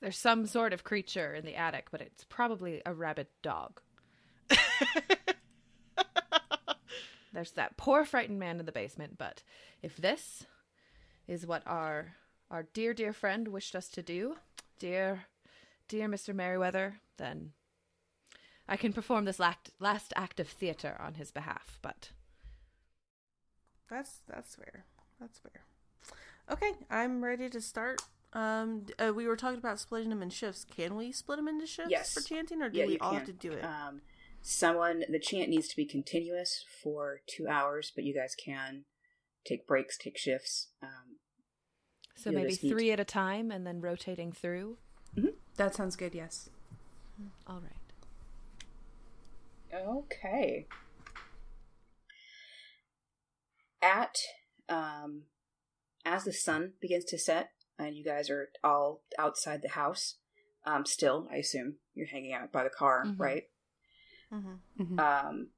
there's 0.00 0.18
some 0.18 0.46
sort 0.46 0.72
of 0.72 0.82
creature 0.82 1.32
in 1.32 1.44
the 1.44 1.54
attic, 1.54 1.86
but 1.92 2.00
it's 2.00 2.24
probably 2.24 2.82
a 2.84 2.92
rabid 2.92 3.28
dog. 3.40 3.80
There's 7.32 7.52
that 7.52 7.76
poor 7.76 8.04
frightened 8.04 8.40
man 8.40 8.58
in 8.58 8.66
the 8.66 8.72
basement, 8.72 9.16
but 9.16 9.42
if 9.82 9.96
this 9.96 10.44
is 11.28 11.46
what 11.46 11.62
our 11.66 12.14
our 12.50 12.62
dear 12.72 12.94
dear 12.94 13.12
friend 13.12 13.48
wished 13.48 13.76
us 13.76 13.88
to 13.88 14.02
do, 14.02 14.36
dear, 14.78 15.26
dear 15.88 16.08
Mr. 16.08 16.34
Merriweather, 16.34 17.00
then 17.16 17.52
I 18.68 18.76
can 18.76 18.92
perform 18.92 19.24
this 19.24 19.38
last, 19.38 19.70
last 19.78 20.12
act 20.16 20.40
of 20.40 20.48
theater 20.48 20.96
on 21.00 21.14
his 21.14 21.30
behalf, 21.30 21.78
but 21.82 22.10
That's 23.90 24.20
that's 24.28 24.54
fair. 24.56 24.84
That's 25.20 25.38
fair. 25.38 25.62
Okay, 26.50 26.72
I'm 26.90 27.24
ready 27.24 27.48
to 27.50 27.60
start. 27.60 28.02
Um, 28.32 28.86
uh, 28.98 29.12
we 29.14 29.26
were 29.26 29.36
talking 29.36 29.58
about 29.58 29.80
splitting 29.80 30.10
them 30.10 30.22
in 30.22 30.30
shifts. 30.30 30.64
Can 30.64 30.94
we 30.96 31.10
split 31.12 31.38
them 31.38 31.48
into 31.48 31.66
shifts 31.66 31.90
Yes. 31.90 32.12
for 32.12 32.20
chanting, 32.20 32.62
or 32.62 32.68
do 32.68 32.78
Yeah, 32.78 32.86
we 32.86 32.92
you 32.94 32.98
all 33.00 33.10
can. 33.12 33.18
have 33.20 33.26
to 33.28 33.32
do 33.32 33.52
it? 33.52 33.64
Um, 33.64 34.02
someone 34.42 35.04
the 35.08 35.18
chant 35.18 35.48
needs 35.48 35.68
to 35.68 35.76
be 35.76 35.84
continuous 35.86 36.64
for 36.82 37.20
two 37.26 37.48
hours, 37.48 37.92
but 37.94 38.04
you 38.04 38.12
guys 38.14 38.34
can 38.34 38.84
take 39.44 39.66
breaks, 39.66 39.96
take 39.96 40.18
shifts. 40.18 40.68
Um, 40.82 41.16
so 42.14 42.30
maybe 42.30 42.50
that's 42.50 42.62
neat. 42.62 42.70
three 42.70 42.90
at 42.92 43.00
a 43.00 43.04
time 43.04 43.50
and 43.50 43.66
then 43.66 43.80
rotating 43.80 44.32
through. 44.32 44.76
That 45.56 45.74
sounds 45.74 45.96
good. 45.96 46.14
Yes. 46.14 46.50
All 47.46 47.60
right. 47.60 47.72
Okay. 49.74 50.66
At 53.86 54.16
um 54.68 55.22
as 56.04 56.24
the 56.24 56.32
sun 56.32 56.72
begins 56.80 57.04
to 57.06 57.18
set 57.18 57.50
and 57.78 57.94
you 57.96 58.04
guys 58.04 58.28
are 58.30 58.48
all 58.64 59.02
outside 59.18 59.62
the 59.62 59.68
house, 59.70 60.16
um 60.64 60.84
still, 60.84 61.28
I 61.30 61.36
assume 61.36 61.76
you're 61.94 62.08
hanging 62.08 62.32
out 62.32 62.50
by 62.52 62.64
the 62.64 62.70
car, 62.70 63.04
Mhm. 63.06 63.18
right? 63.18 63.44
mm-hmm. 64.32 64.56
Mhm. 64.82 64.98
Um 64.98 65.50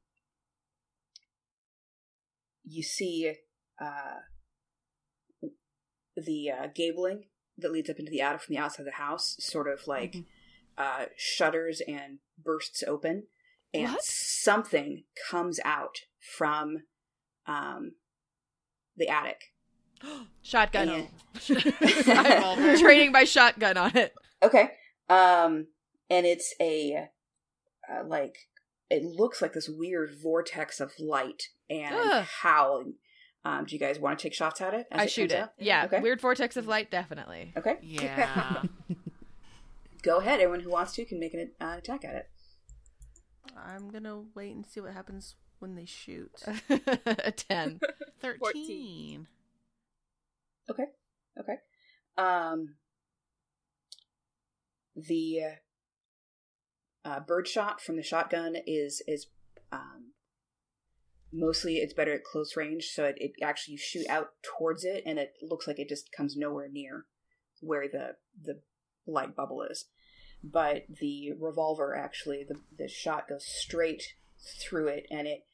you 2.65 2.83
see 2.83 3.35
uh 3.81 4.19
the 6.17 6.51
uh, 6.51 6.67
gabling 6.75 7.29
that 7.57 7.73
leads 7.73 7.89
up 7.89 7.99
into 7.99 8.11
the 8.11 8.21
attic 8.21 8.43
from 8.43 8.55
the 8.57 8.61
outside 8.61 8.81
of 8.81 8.87
the 8.87 8.93
house 8.93 9.37
sort 9.39 9.69
of 9.69 9.87
like 9.87 10.13
Mhm. 10.13 10.27
uh, 10.77 11.07
shutters 11.17 11.81
and 11.89 12.19
bursts 12.37 12.83
open, 12.85 13.27
and 13.75 13.93
What? 13.95 14.03
something 14.05 15.05
comes 15.31 15.59
out 15.65 16.07
from 16.37 16.87
um, 17.47 17.95
the 18.99 19.09
attic. 19.09 19.53
Shotgun. 20.43 20.89
And- 20.89 21.09
I'm 22.07 22.79
training 22.79 23.13
my 23.13 23.25
shotgun 23.25 23.77
on 23.77 23.97
it. 23.97 24.15
Okay, 24.43 24.71
um, 25.09 25.67
and 26.11 26.27
it's 26.27 26.55
a 26.61 27.09
uh, 27.91 28.05
like 28.07 28.37
it 28.91 29.05
looks 29.05 29.41
like 29.43 29.53
this 29.53 29.69
weird 29.69 30.11
vortex 30.21 30.81
of 30.81 30.93
light 30.99 31.45
and 31.69 31.95
Ugh. 31.95 32.27
howling. 32.43 32.95
Um, 33.45 33.65
do 33.65 33.75
you 33.75 33.81
guys 33.81 33.99
want 33.99 34.19
to 34.19 34.23
take 34.23 34.35
shots 34.35 34.61
at 34.61 34.75
it? 34.75 34.87
as 34.91 35.01
I 35.01 35.07
shoot 35.07 35.33
it. 35.33 35.37
out? 35.37 35.53
Yeah. 35.59 35.85
Okay. 35.85 36.01
Weird 36.01 36.21
vortex 36.21 36.57
of 36.57 36.67
light, 36.67 36.91
definitely. 36.91 37.53
Okay. 37.57 37.77
Yeah. 37.83 38.63
Go 40.03 40.19
ahead. 40.19 40.41
Everyone 40.41 40.61
who 40.61 40.71
wants 40.71 40.93
to 40.95 41.05
can 41.05 41.19
make 41.21 41.35
an 41.35 41.51
uh, 41.61 41.77
attack 41.79 42.05
at 42.05 42.15
it. 42.15 42.29
I'm 43.57 43.91
gonna 43.91 44.23
wait 44.35 44.55
and 44.55 44.67
see 44.67 44.81
what 44.81 44.93
happens 44.93 45.35
when 45.59 45.75
they 45.75 45.85
shoot. 45.85 46.43
a 46.71 47.33
10. 47.33 47.81
13. 48.21 49.27
Okay. 50.71 50.85
Okay. 51.39 51.57
Um, 52.17 52.75
the 54.95 55.41
uh, 57.05 57.21
bird 57.21 57.47
shot 57.47 57.81
from 57.81 57.97
the 57.97 58.03
shotgun 58.03 58.57
is 58.67 59.03
is 59.07 59.29
um, 59.73 60.13
mostly 61.33 61.77
it's 61.77 61.95
better 61.95 62.13
at 62.13 62.25
close 62.25 62.57
range, 62.57 62.87
so 62.93 63.05
it, 63.05 63.15
it 63.19 63.33
actually 63.43 63.73
you 63.73 63.79
shoot 63.79 64.07
out 64.09 64.31
towards 64.43 64.85
it, 64.85 65.03
and 65.07 65.19
it 65.19 65.35
looks 65.43 65.67
like 65.67 65.79
it 65.79 65.89
just 65.89 66.13
comes 66.13 66.37
nowhere 66.37 66.69
near 66.71 67.07
where 67.61 67.89
the 67.89 68.17
the 68.41 68.61
light 69.07 69.35
bubble 69.35 69.63
is. 69.63 69.87
But 70.43 70.83
the 71.01 71.33
revolver 71.39 71.97
actually 71.97 72.45
the 72.49 72.61
the 72.77 72.89
shot 72.89 73.29
goes 73.29 73.47
straight 73.47 74.03
through 74.61 74.89
it, 74.89 75.07
and 75.11 75.27
it 75.27 75.45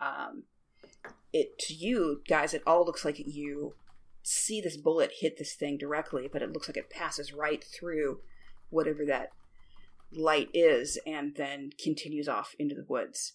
um 0.00 0.44
it 1.32 1.58
to 1.58 1.74
you 1.74 2.22
guys 2.28 2.54
it 2.54 2.62
all 2.66 2.84
looks 2.84 3.04
like 3.04 3.18
you 3.18 3.74
see 4.22 4.60
this 4.60 4.76
bullet 4.76 5.12
hit 5.20 5.38
this 5.38 5.54
thing 5.54 5.78
directly, 5.78 6.28
but 6.30 6.42
it 6.42 6.52
looks 6.52 6.68
like 6.68 6.76
it 6.76 6.90
passes 6.90 7.32
right 7.32 7.64
through 7.64 8.20
whatever 8.68 9.04
that 9.06 9.30
light 10.12 10.48
is 10.52 10.98
and 11.06 11.34
then 11.36 11.70
continues 11.82 12.28
off 12.28 12.54
into 12.58 12.74
the 12.74 12.84
woods. 12.88 13.34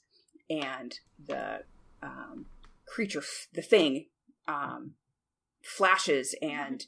And 0.50 1.00
the 1.24 1.64
um, 2.04 2.46
creature, 2.88 3.24
the 3.54 3.62
thing, 3.62 4.08
um, 4.48 4.92
flashes 5.64 6.36
and 6.42 6.86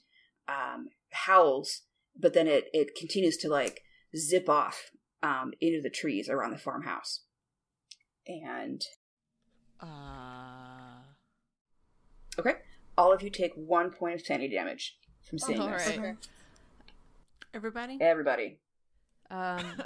um, 0.47 0.89
howls, 1.11 1.81
but 2.19 2.33
then 2.33 2.47
it, 2.47 2.65
it 2.73 2.95
continues 2.95 3.37
to 3.37 3.49
like 3.49 3.81
zip 4.15 4.47
off 4.47 4.91
um, 5.23 5.53
into 5.59 5.81
the 5.81 5.89
trees 5.89 6.29
around 6.29 6.51
the 6.51 6.57
farmhouse. 6.57 7.21
And 8.27 8.83
Uh, 9.81 11.01
okay, 12.39 12.53
all 12.97 13.13
of 13.13 13.21
you 13.21 13.29
take 13.29 13.53
one 13.55 13.91
point 13.91 14.15
of 14.15 14.21
sanity 14.21 14.55
damage 14.55 14.97
from 15.27 15.37
seeing 15.39 15.59
All 15.59 15.69
this. 15.69 15.97
right. 15.97 16.15
Everybody, 17.53 17.97
Everybody. 18.01 18.59
Um, 19.29 19.63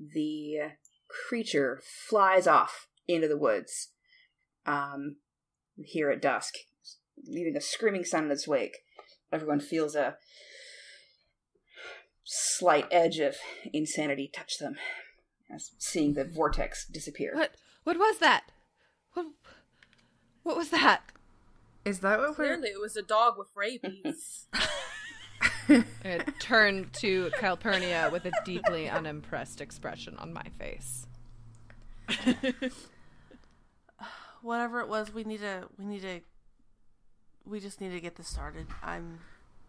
the 0.00 0.56
creature 1.28 1.80
flies 2.08 2.46
off 2.46 2.86
into 3.08 3.28
the 3.28 3.36
woods 3.36 3.90
um, 4.66 5.16
here 5.84 6.10
at 6.10 6.22
dusk, 6.22 6.54
leaving 7.26 7.56
a 7.56 7.60
screaming 7.60 8.04
sound 8.04 8.26
in 8.26 8.32
its 8.32 8.46
wake. 8.46 8.78
Everyone 9.32 9.60
feels 9.60 9.94
a 9.94 10.16
slight 12.24 12.86
edge 12.90 13.18
of 13.18 13.36
insanity 13.72 14.30
touch 14.32 14.58
them 14.58 14.76
as 15.52 15.72
seeing 15.78 16.14
the 16.14 16.24
vortex 16.24 16.86
disappear. 16.86 17.32
what 17.34 17.54
what 17.84 17.98
was 17.98 18.18
that? 18.18 18.52
What 19.14 19.26
what 20.42 20.56
was 20.56 20.70
that? 20.70 21.02
Is 21.84 22.00
that 22.00 22.18
what 22.18 22.38
we're? 22.38 22.56
Clearly, 22.56 22.68
it 22.68 22.80
was 22.80 22.96
a 22.96 23.02
dog 23.02 23.38
with 23.38 23.48
rabies. 23.54 24.46
it 26.04 26.40
turned 26.40 26.92
to 26.94 27.30
Calpurnia 27.38 28.10
with 28.10 28.26
a 28.26 28.32
deeply 28.44 28.88
unimpressed 28.88 29.60
expression 29.60 30.16
on 30.18 30.32
my 30.32 30.44
face. 30.58 31.06
whatever 34.42 34.80
it 34.80 34.88
was, 34.88 35.14
we 35.14 35.24
need 35.24 35.40
to. 35.40 35.68
We 35.78 35.84
need 35.84 36.02
to. 36.02 36.20
We 37.46 37.60
just 37.60 37.80
need 37.80 37.92
to 37.92 38.00
get 38.00 38.16
this 38.16 38.28
started. 38.28 38.66
I'm. 38.82 39.20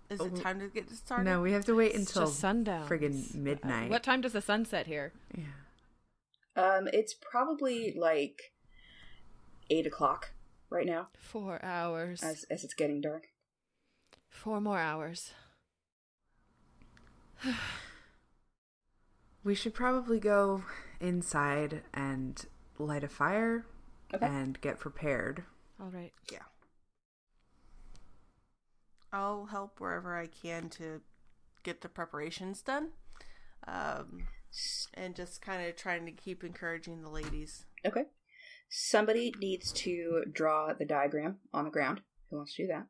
Is 0.09 0.19
it 0.19 0.33
oh. 0.35 0.41
time 0.41 0.59
to 0.59 0.67
get 0.67 0.89
this 0.89 0.97
started? 0.97 1.23
No, 1.23 1.41
we 1.41 1.53
have 1.53 1.65
to 1.65 1.75
wait 1.75 1.95
until 1.95 2.27
sundown. 2.27 2.87
friggin' 2.87 3.33
uh, 3.33 3.37
midnight. 3.37 3.89
What 3.89 4.03
time 4.03 4.19
does 4.21 4.33
the 4.33 4.41
sun 4.41 4.65
set 4.65 4.87
here? 4.87 5.13
Yeah. 5.37 5.45
Um, 6.55 6.87
it's 6.91 7.13
probably 7.13 7.93
like 7.97 8.53
eight 9.69 9.87
o'clock 9.87 10.31
right 10.69 10.85
now, 10.85 11.07
Four 11.17 11.63
hours. 11.63 12.21
as 12.23 12.43
as 12.49 12.63
it's 12.63 12.73
getting 12.73 13.01
dark. 13.01 13.27
Four 14.29 14.59
more 14.61 14.79
hours. 14.79 15.31
We 19.43 19.55
should 19.55 19.73
probably 19.73 20.19
go 20.19 20.63
inside 20.99 21.81
and 21.95 22.45
light 22.77 23.03
a 23.03 23.07
fire 23.07 23.65
Okay. 24.13 24.23
and 24.23 24.61
get 24.61 24.77
prepared. 24.79 25.43
All 25.79 25.89
right. 25.89 26.11
Yeah. 26.31 26.43
I'll 29.11 29.45
help 29.47 29.79
wherever 29.79 30.15
I 30.15 30.27
can 30.27 30.69
to 30.71 31.01
get 31.63 31.81
the 31.81 31.89
preparations 31.89 32.61
done, 32.61 32.89
um, 33.67 34.27
and 34.93 35.15
just 35.15 35.41
kind 35.41 35.65
of 35.67 35.75
trying 35.75 36.05
to 36.05 36.11
keep 36.11 36.43
encouraging 36.43 37.01
the 37.01 37.09
ladies. 37.09 37.65
Okay. 37.85 38.03
Somebody 38.69 39.33
needs 39.39 39.71
to 39.73 40.23
draw 40.31 40.73
the 40.73 40.85
diagram 40.85 41.37
on 41.53 41.65
the 41.65 41.71
ground. 41.71 42.01
Who 42.29 42.37
wants 42.37 42.55
to 42.55 42.63
do 42.63 42.67
that? 42.67 42.85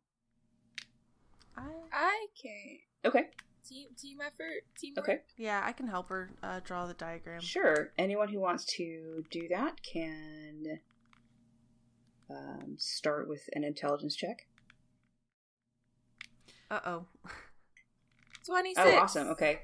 I 1.58 1.68
I 1.92 2.26
can. 2.42 2.78
Okay. 3.06 3.28
Team, 3.68 3.90
team 3.98 4.18
effort. 4.22 4.64
Team. 4.78 4.94
Okay. 4.98 5.20
yeah, 5.38 5.62
I 5.64 5.72
can 5.72 5.88
help 5.88 6.10
her 6.10 6.32
uh, 6.44 6.60
draw 6.64 6.88
the 6.88 6.94
diagram. 6.94 7.42
Sure. 7.42 7.92
Anyone 7.98 8.30
who 8.30 8.40
wants 8.40 8.66
to 8.78 9.24
do 9.32 9.48
that 9.50 9.82
can 9.84 10.80
um, 12.30 12.76
start 12.78 13.28
with 13.30 13.42
an 13.54 13.64
intelligence 13.64 14.16
check. 14.16 14.48
Uh 16.70 16.80
oh. 16.86 17.06
Twenty 18.46 18.74
Oh, 18.78 18.84
six. 18.84 18.98
awesome. 18.98 19.28
Okay. 19.30 19.60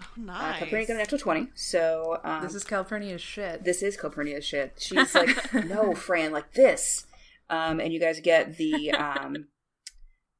Oh, 0.00 0.30
Uh. 0.30 0.58
Calpurnia 0.58 0.86
got 0.86 0.94
a 0.94 0.98
natural 0.98 1.18
20. 1.20 1.48
So 1.54 2.18
um, 2.24 2.42
this 2.42 2.54
is 2.54 2.64
Calpurnia's 2.64 3.20
shit. 3.20 3.64
this 3.64 3.82
is 3.82 3.96
Calpurnia's 3.96 4.44
shit. 4.44 4.74
She's 4.78 5.14
like, 5.14 5.52
no, 5.66 5.94
Fran, 5.94 6.32
like 6.32 6.52
this. 6.54 7.06
Um, 7.50 7.80
and 7.80 7.92
you 7.92 8.00
guys 8.00 8.20
get 8.20 8.56
the 8.58 8.90
um, 8.92 9.46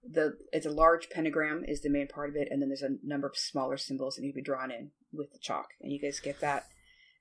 the 0.03 0.37
it's 0.53 0.67
a 0.67 0.71
large 0.71 1.09
pentagram 1.11 1.65
is 1.67 1.81
the 1.83 1.89
main 1.91 2.07
part 2.09 2.29
of 2.31 2.37
it, 2.37 2.49
and 2.51 2.61
then 2.61 2.69
there's 2.69 2.83
a 2.83 2.97
number 3.03 3.27
of 3.27 3.37
smaller 3.37 3.77
symbols 3.77 4.17
that 4.17 4.23
need 4.23 4.33
to 4.33 4.37
be 4.37 4.43
drawn 4.43 4.71
in 4.71 4.91
with 5.13 5.33
the 5.33 5.39
chalk, 5.39 5.69
and 5.81 5.91
you 5.93 6.01
guys 6.01 6.21
get 6.21 6.41
that 6.41 6.67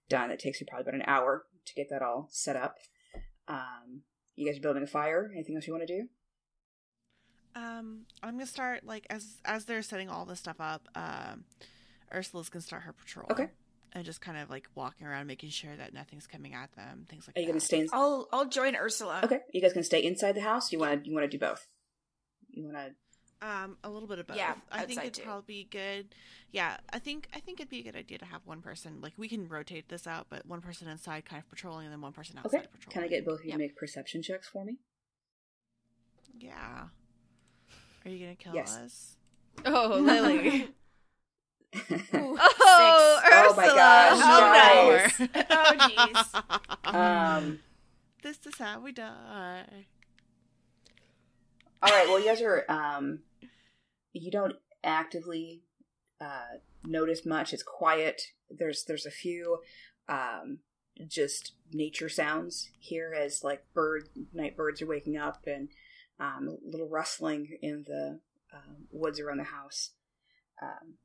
done. 0.10 0.30
It 0.32 0.40
takes 0.40 0.60
you 0.60 0.68
probably 0.68 0.84
about 0.90 0.96
an 0.96 1.04
hour 1.08 1.46
to 1.66 1.74
get 1.74 1.90
that 1.90 2.02
all 2.02 2.28
set 2.32 2.56
up. 2.58 2.76
Um, 3.48 4.02
you 4.36 4.46
guys 4.46 4.58
are 4.58 4.62
building 4.62 4.84
a 4.84 4.88
fire. 4.88 5.32
Anything 5.34 5.56
else 5.56 5.68
you 5.68 5.74
want 5.74 5.88
to 5.88 6.02
do? 6.02 6.08
Um, 7.56 8.06
I'm 8.22 8.34
gonna 8.34 8.46
start 8.46 8.86
like 8.86 9.08
as 9.10 9.38
as 9.46 9.66
they're 9.66 9.82
setting 9.82 10.10
all 10.10 10.26
this 10.26 10.40
stuff 10.40 10.58
up. 10.60 10.88
Um, 10.96 11.46
Ursula's 12.14 12.50
gonna 12.50 12.62
start 12.62 12.84
her 12.84 12.94
patrol. 12.94 13.28
Okay. 13.32 13.50
And 13.94 14.04
just 14.06 14.20
kind 14.22 14.38
of 14.38 14.50
like 14.50 14.68
walking 14.76 15.08
around, 15.08 15.28
making 15.28 15.50
sure 15.50 15.76
that 15.76 15.94
nothing's 15.94 16.28
coming 16.28 16.54
at 16.54 16.72
them, 16.76 17.06
things 17.10 17.26
like 17.26 17.38
Are 17.38 17.40
you 17.40 17.46
that. 17.48 17.52
going 17.54 17.60
to 17.60 17.66
stay? 17.66 17.80
In- 17.80 17.88
I'll 17.94 18.28
I'll 18.34 18.46
join 18.46 18.76
Ursula. 18.76 19.22
okay, 19.24 19.40
you 19.54 19.62
guys 19.62 19.72
going 19.74 19.82
to 19.82 19.88
stay 19.88 20.04
inside 20.04 20.34
the 20.34 20.42
house? 20.42 20.72
You 20.74 20.78
want 20.80 21.04
to 21.04 21.10
you 21.10 21.16
want 21.16 21.24
to 21.24 21.30
do 21.30 21.40
both? 21.40 21.68
You 22.50 22.66
want 22.66 22.76
to? 22.76 23.48
Um, 23.48 23.78
a 23.84 23.90
little 23.90 24.08
bit 24.10 24.20
of 24.20 24.28
both. 24.28 24.36
Yeah, 24.38 24.56
I 24.72 24.84
think 24.86 25.00
it'd 25.00 25.14
too. 25.14 25.22
probably 25.24 25.44
be 25.64 25.68
good. 25.72 26.14
Yeah, 26.52 26.78
I 26.92 27.00
think 27.00 27.30
I 27.34 27.40
think 27.40 27.60
it'd 27.60 27.70
be 27.70 27.80
a 27.80 27.84
good 27.84 27.96
idea 27.96 28.18
to 28.18 28.26
have 28.26 28.42
one 28.46 28.62
person. 28.62 29.00
Like 29.00 29.14
we 29.18 29.30
can 29.30 29.48
rotate 29.48 29.88
this 29.90 30.06
out, 30.06 30.28
but 30.30 30.46
one 30.46 30.60
person 30.62 30.88
inside, 30.90 31.24
kind 31.26 31.42
of 31.42 31.50
patrolling, 31.50 31.86
and 31.86 31.94
then 31.94 32.02
one 32.02 32.14
person 32.14 32.38
outside 32.38 32.58
Okay. 32.60 32.68
patrolling. 32.72 32.94
Can 32.94 33.04
I 33.04 33.08
get 33.08 33.26
both 33.26 33.40
of 33.40 33.46
you 33.46 33.52
Yep. 33.52 33.58
to 33.58 33.64
make 33.64 33.76
perception 33.78 34.22
checks 34.22 34.50
for 34.50 34.66
me? 34.66 34.78
Yeah. 36.38 36.88
Are 38.06 38.10
you 38.10 38.20
gonna 38.20 38.36
kill 38.36 38.54
Yes. 38.54 38.76
us? 38.76 39.16
Oh, 39.66 39.98
Lily. 40.02 40.70
Ooh, 42.16 42.38
oh, 42.40 43.20
six. 43.24 43.36
Oh 43.36 43.54
my 43.56 43.68
gosh, 43.68 44.20
Oh, 44.24 45.14
guys. 45.14 45.30
Oh 45.50 45.74
jeez. 45.78 46.94
Um. 46.94 47.60
this 48.24 48.38
is 48.46 48.58
how 48.58 48.80
we 48.80 48.92
die. 48.92 49.86
All 51.82 51.92
right. 51.92 52.08
Well, 52.08 52.20
you 52.20 52.26
guys 52.26 52.42
are. 52.42 52.66
Um. 52.70 53.20
You 54.14 54.32
don't 54.32 54.56
actively 54.84 55.62
uh, 56.20 56.58
notice 56.86 57.26
much. 57.26 57.54
It's 57.54 57.64
quiet. 57.64 58.22
There's 58.50 58.84
there's 58.86 59.06
a 59.06 59.12
few 59.12 59.60
um, 60.10 60.60
just 61.08 61.54
nature 61.72 62.10
sounds 62.10 62.70
here 62.80 63.14
as 63.14 63.44
like 63.44 63.64
bird 63.74 64.10
night 64.34 64.56
birds 64.58 64.82
are 64.82 64.88
waking 64.88 65.18
up 65.18 65.44
and 65.46 65.70
um, 66.20 66.48
a 66.48 66.70
little 66.70 66.90
rustling 66.90 67.58
in 67.62 67.84
the 67.88 68.20
um, 68.54 68.88
woods 68.92 69.20
around 69.20 69.38
the 69.38 69.44
house. 69.44 69.92
Um, 70.62 70.96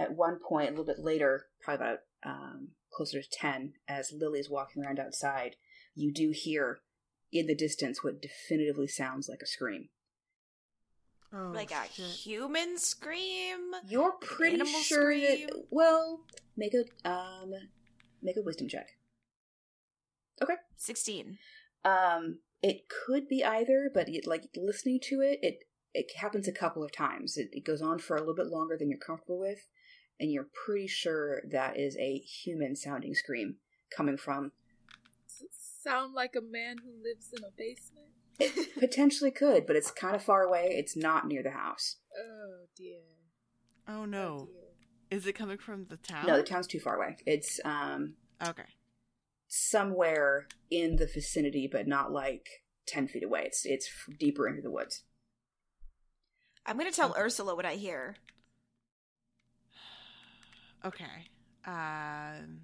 at 0.00 0.14
one 0.16 0.38
point, 0.38 0.68
a 0.68 0.70
little 0.70 0.86
bit 0.86 0.98
later, 0.98 1.46
probably 1.62 1.86
about 1.86 1.98
um, 2.24 2.68
closer 2.92 3.20
to 3.20 3.28
ten, 3.30 3.74
as 3.86 4.12
Lily's 4.12 4.48
walking 4.48 4.82
around 4.84 4.98
outside, 4.98 5.56
you 5.94 6.12
do 6.12 6.32
hear 6.34 6.80
in 7.32 7.46
the 7.46 7.54
distance 7.54 8.02
what 8.02 8.22
definitively 8.22 8.88
sounds 8.88 9.28
like 9.28 9.40
a 9.42 9.46
scream. 9.46 9.88
Oh, 11.32 11.52
like 11.54 11.70
a 11.70 11.84
shit. 11.92 12.06
human 12.06 12.78
scream. 12.78 13.72
You're 13.86 14.12
pretty 14.12 14.56
animal 14.56 14.80
sure 14.80 15.12
scream? 15.12 15.46
that. 15.46 15.64
Well, 15.70 16.24
make 16.56 16.74
a 16.74 17.08
um, 17.08 17.52
make 18.22 18.36
a 18.36 18.42
wisdom 18.42 18.68
check. 18.68 18.88
Okay, 20.42 20.54
Sixteen. 20.76 21.38
Um, 21.84 22.38
it 22.62 22.86
could 22.88 23.28
be 23.28 23.44
either, 23.44 23.90
but 23.92 24.08
it, 24.08 24.26
like 24.26 24.48
listening 24.56 24.98
to 25.04 25.20
it, 25.20 25.38
it 25.42 25.58
it 25.94 26.06
happens 26.16 26.48
a 26.48 26.52
couple 26.52 26.82
of 26.82 26.92
times. 26.92 27.36
It, 27.36 27.50
it 27.52 27.64
goes 27.64 27.82
on 27.82 27.98
for 27.98 28.16
a 28.16 28.20
little 28.20 28.34
bit 28.34 28.46
longer 28.46 28.76
than 28.76 28.88
you're 28.90 28.98
comfortable 28.98 29.38
with, 29.38 29.66
and 30.20 30.30
you're 30.30 30.48
pretty 30.66 30.86
sure 30.86 31.42
that 31.50 31.78
is 31.78 31.96
a 31.96 32.18
human 32.18 32.76
sounding 32.76 33.14
scream 33.14 33.56
coming 33.96 34.16
from. 34.16 34.52
Does 35.26 35.48
sound 35.82 36.14
like 36.14 36.36
a 36.36 36.40
man 36.40 36.76
who 36.84 36.90
lives 37.02 37.32
in 37.36 37.42
a 37.42 37.50
basement? 37.56 38.08
It 38.38 38.74
potentially 38.78 39.30
could, 39.30 39.66
but 39.66 39.76
it's 39.76 39.90
kind 39.90 40.14
of 40.14 40.22
far 40.22 40.42
away. 40.42 40.68
It's 40.78 40.96
not 40.96 41.26
near 41.26 41.42
the 41.42 41.50
house. 41.50 41.96
Oh 42.16 42.66
dear. 42.76 43.00
Oh 43.88 44.02
Oh, 44.02 44.04
no. 44.04 44.48
dear. 44.50 45.18
Is 45.18 45.26
it 45.26 45.32
coming 45.32 45.58
from 45.58 45.86
the 45.88 45.96
town? 45.96 46.26
No, 46.26 46.36
the 46.36 46.42
town's 46.44 46.66
too 46.68 46.78
far 46.80 46.96
away. 46.96 47.16
It's 47.26 47.58
um 47.64 48.14
Okay. 48.46 48.62
somewhere 49.48 50.46
in 50.70 50.96
the 50.96 51.06
vicinity, 51.12 51.68
but 51.70 51.86
not 51.88 52.12
like 52.12 52.46
ten 52.86 53.08
feet 53.08 53.24
away. 53.24 53.42
It's 53.46 53.62
it's 53.64 53.88
deeper 54.18 54.46
into 54.48 54.62
the 54.62 54.70
woods. 54.70 55.02
I'm 56.66 56.78
gonna 56.78 56.92
tell 56.92 57.14
Ursula 57.18 57.54
what 57.56 57.66
I 57.66 57.74
hear. 57.74 58.16
Okay. 60.84 61.28
Um. 61.66 62.62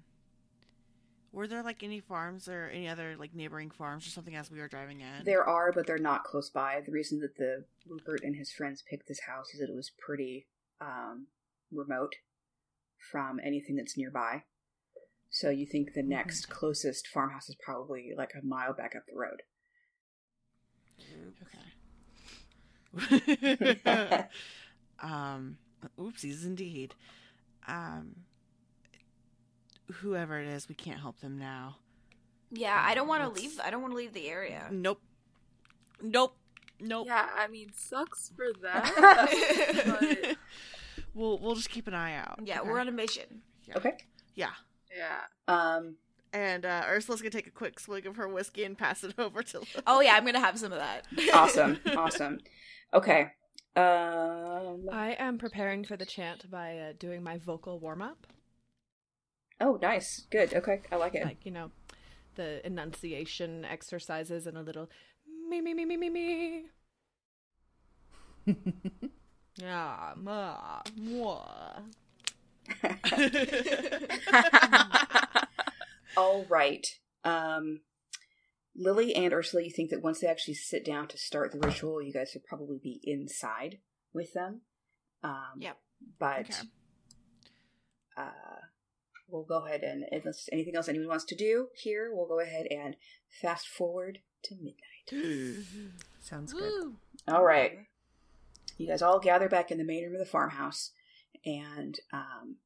Were 1.33 1.47
there 1.47 1.61
like 1.61 1.83
any 1.83 1.99
farms 1.99 2.47
or 2.47 2.69
any 2.73 2.87
other 2.87 3.15
like 3.17 3.35
neighboring 3.35 3.69
farms 3.69 4.07
or 4.07 4.09
something 4.09 4.35
as 4.35 4.49
we 4.49 4.59
were 4.59 4.67
driving 4.67 5.01
in? 5.01 5.23
There 5.23 5.43
are, 5.47 5.71
but 5.71 5.85
they're 5.85 5.97
not 5.97 6.23
close 6.23 6.49
by. 6.49 6.81
The 6.83 6.91
reason 6.91 7.19
that 7.19 7.37
the 7.37 7.65
Rupert 7.87 8.21
and 8.23 8.35
his 8.35 8.51
friends 8.51 8.83
picked 8.89 9.07
this 9.07 9.19
house 9.27 9.53
is 9.53 9.59
that 9.59 9.69
it 9.69 9.75
was 9.75 9.91
pretty 9.99 10.47
um, 10.81 11.27
remote 11.71 12.15
from 13.11 13.39
anything 13.43 13.75
that's 13.75 13.97
nearby. 13.97 14.43
So 15.29 15.49
you 15.49 15.65
think 15.67 15.93
the 15.93 16.01
next 16.01 16.49
closest 16.49 17.07
farmhouse 17.07 17.49
is 17.49 17.57
probably 17.63 18.13
like 18.17 18.31
a 18.33 18.43
mile 18.45 18.73
back 18.73 18.95
up 18.95 19.03
the 19.07 19.19
road. 19.19 19.43
Okay. 23.03 24.27
um. 25.03 25.57
Oopsies, 25.99 26.43
indeed. 26.43 26.95
Um. 27.67 28.15
Whoever 30.01 30.39
it 30.39 30.47
is, 30.47 30.67
we 30.67 30.75
can't 30.75 30.99
help 30.99 31.19
them 31.21 31.37
now. 31.39 31.77
Yeah, 32.51 32.81
I 32.85 32.93
don't 32.93 33.07
want 33.07 33.23
to 33.23 33.41
leave. 33.41 33.59
I 33.63 33.69
don't 33.69 33.81
want 33.81 33.93
to 33.93 33.97
leave 33.97 34.13
the 34.13 34.27
area. 34.27 34.67
Nope. 34.71 35.01
Nope. 36.01 36.35
Nope. 36.79 37.07
Yeah, 37.07 37.27
I 37.37 37.47
mean, 37.47 37.71
sucks 37.75 38.31
for 38.35 38.47
that. 38.61 39.97
but 39.99 40.37
we'll 41.13 41.39
we'll 41.39 41.55
just 41.55 41.69
keep 41.69 41.87
an 41.87 41.93
eye 41.93 42.15
out. 42.15 42.39
Yeah, 42.43 42.59
okay? 42.59 42.69
we're 42.69 42.79
on 42.79 42.87
a 42.87 42.91
mission. 42.91 43.41
Okay. 43.75 43.93
Yeah. 44.35 44.51
yeah. 44.95 45.21
Um, 45.47 45.95
And 46.33 46.65
uh, 46.65 46.83
Ursula's 46.87 47.21
gonna 47.21 47.31
take 47.31 47.47
a 47.47 47.51
quick 47.51 47.79
swig 47.79 48.05
of 48.05 48.15
her 48.17 48.27
whiskey 48.27 48.63
and 48.63 48.77
pass 48.77 49.03
it 49.03 49.13
over 49.17 49.41
to. 49.43 49.59
Lily. 49.59 49.69
Oh 49.87 50.01
yeah, 50.01 50.15
I'm 50.15 50.25
gonna 50.25 50.39
have 50.39 50.59
some 50.59 50.71
of 50.71 50.79
that. 50.79 51.05
awesome. 51.33 51.79
awesome. 51.97 52.39
Okay. 52.93 53.31
Um, 53.77 54.89
I 54.91 55.15
am 55.19 55.37
preparing 55.37 55.83
for 55.83 55.95
the 55.95 56.05
chant 56.05 56.49
by 56.49 56.77
uh, 56.79 56.93
doing 56.97 57.21
my 57.23 57.37
vocal 57.37 57.77
warm 57.79 58.01
up. 58.01 58.25
oh, 59.61 59.77
nice. 59.81 60.25
Good. 60.31 60.53
Okay. 60.53 60.81
I 60.91 60.95
like 60.95 61.13
it. 61.15 61.23
Like, 61.23 61.45
you 61.45 61.51
know, 61.51 61.71
the 62.35 62.65
enunciation 62.65 63.63
exercises 63.65 64.47
and 64.47 64.57
a 64.57 64.61
little 64.61 64.89
me, 65.49 65.61
me, 65.61 65.73
me, 65.73 65.85
me, 65.85 65.97
me, 65.97 66.09
me. 66.09 66.65
Yeah, 69.59 70.13
ma, 70.15 70.81
moi. 70.95 71.41
All 76.17 76.45
right. 76.47 76.85
Um, 77.23 77.81
Lily 78.77 79.15
and 79.15 79.33
Ursula, 79.33 79.63
you 79.63 79.71
think 79.71 79.89
that 79.89 80.03
once 80.03 80.19
they 80.19 80.27
actually 80.27 80.53
sit 80.53 80.85
down 80.85 81.07
to 81.09 81.17
start 81.17 81.51
the 81.51 81.59
ritual, 81.59 82.01
you 82.01 82.13
guys 82.13 82.29
should 82.31 82.45
probably 82.45 82.77
be 82.81 82.99
inside 83.03 83.79
with 84.13 84.33
them. 84.33 84.61
Um, 85.23 85.55
Yep. 85.59 85.77
But 86.19 86.39
Okay. 86.41 86.69
uh, 88.15 88.31
we'll 89.27 89.43
go 89.43 89.65
ahead 89.65 89.81
and 89.83 90.03
unless 90.11 90.47
anything 90.51 90.75
else 90.75 90.87
anyone 90.87 91.07
wants 91.07 91.25
to 91.25 91.35
do 91.35 91.69
here, 91.75 92.13
we'll 92.13 92.27
go 92.27 92.39
ahead 92.39 92.67
and 92.69 92.95
fast 93.41 93.67
forward 93.67 94.19
to 94.43 94.55
midnight. 94.55 95.65
Sounds 96.21 96.53
good. 96.53 96.61
Woo. 96.83 96.97
All 97.27 97.43
right. 97.43 97.79
You 98.77 98.87
guys 98.87 99.01
all 99.01 99.19
gather 99.19 99.49
back 99.49 99.71
in 99.71 99.79
the 99.79 99.83
main 99.83 100.03
room 100.03 100.13
of 100.13 100.19
the 100.19 100.25
farmhouse, 100.25 100.91
and 101.43 101.97
um, 102.13 102.57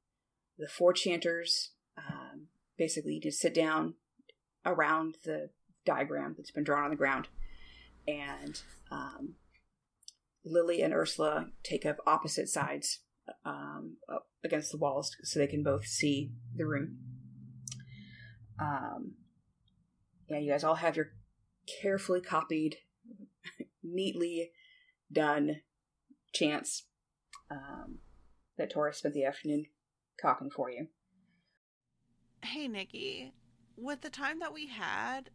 the 0.57 0.67
four 0.67 0.91
chanters 0.91 1.71
um, 1.97 2.47
basically 2.77 3.19
just 3.19 3.39
sit 3.39 3.53
down 3.53 3.93
around 4.65 5.17
the 5.23 5.51
diagram 5.85 6.35
that's 6.37 6.51
been 6.51 6.63
drawn 6.63 6.83
on 6.83 6.89
the 6.89 6.95
ground, 6.95 7.27
and 8.07 8.61
um, 8.91 9.35
Lily 10.45 10.81
and 10.81 10.93
Ursula 10.93 11.47
take 11.63 11.85
up 11.85 11.97
opposite 12.05 12.49
sides 12.49 12.99
um, 13.45 13.97
up 14.09 14.27
against 14.43 14.71
the 14.71 14.77
walls 14.77 15.15
so 15.23 15.39
they 15.39 15.47
can 15.47 15.63
both 15.63 15.85
see 15.85 16.31
the 16.55 16.65
room. 16.65 16.97
Um, 18.59 19.13
yeah, 20.29 20.39
you 20.39 20.51
guys 20.51 20.63
all 20.63 20.75
have 20.75 20.95
your 20.95 21.11
carefully 21.81 22.21
copied, 22.21 22.77
neatly 23.83 24.51
done 25.11 25.61
chants 26.33 26.83
um, 27.49 27.99
that 28.57 28.71
Tora 28.71 28.93
spent 28.93 29.13
the 29.13 29.25
afternoon 29.25 29.65
cocking 30.21 30.49
for 30.49 30.71
you. 30.71 30.87
Hey, 32.43 32.67
Nikki. 32.67 33.33
With 33.77 34.01
the 34.01 34.09
time 34.09 34.39
that 34.39 34.53
we 34.53 34.67
had, 34.67 35.29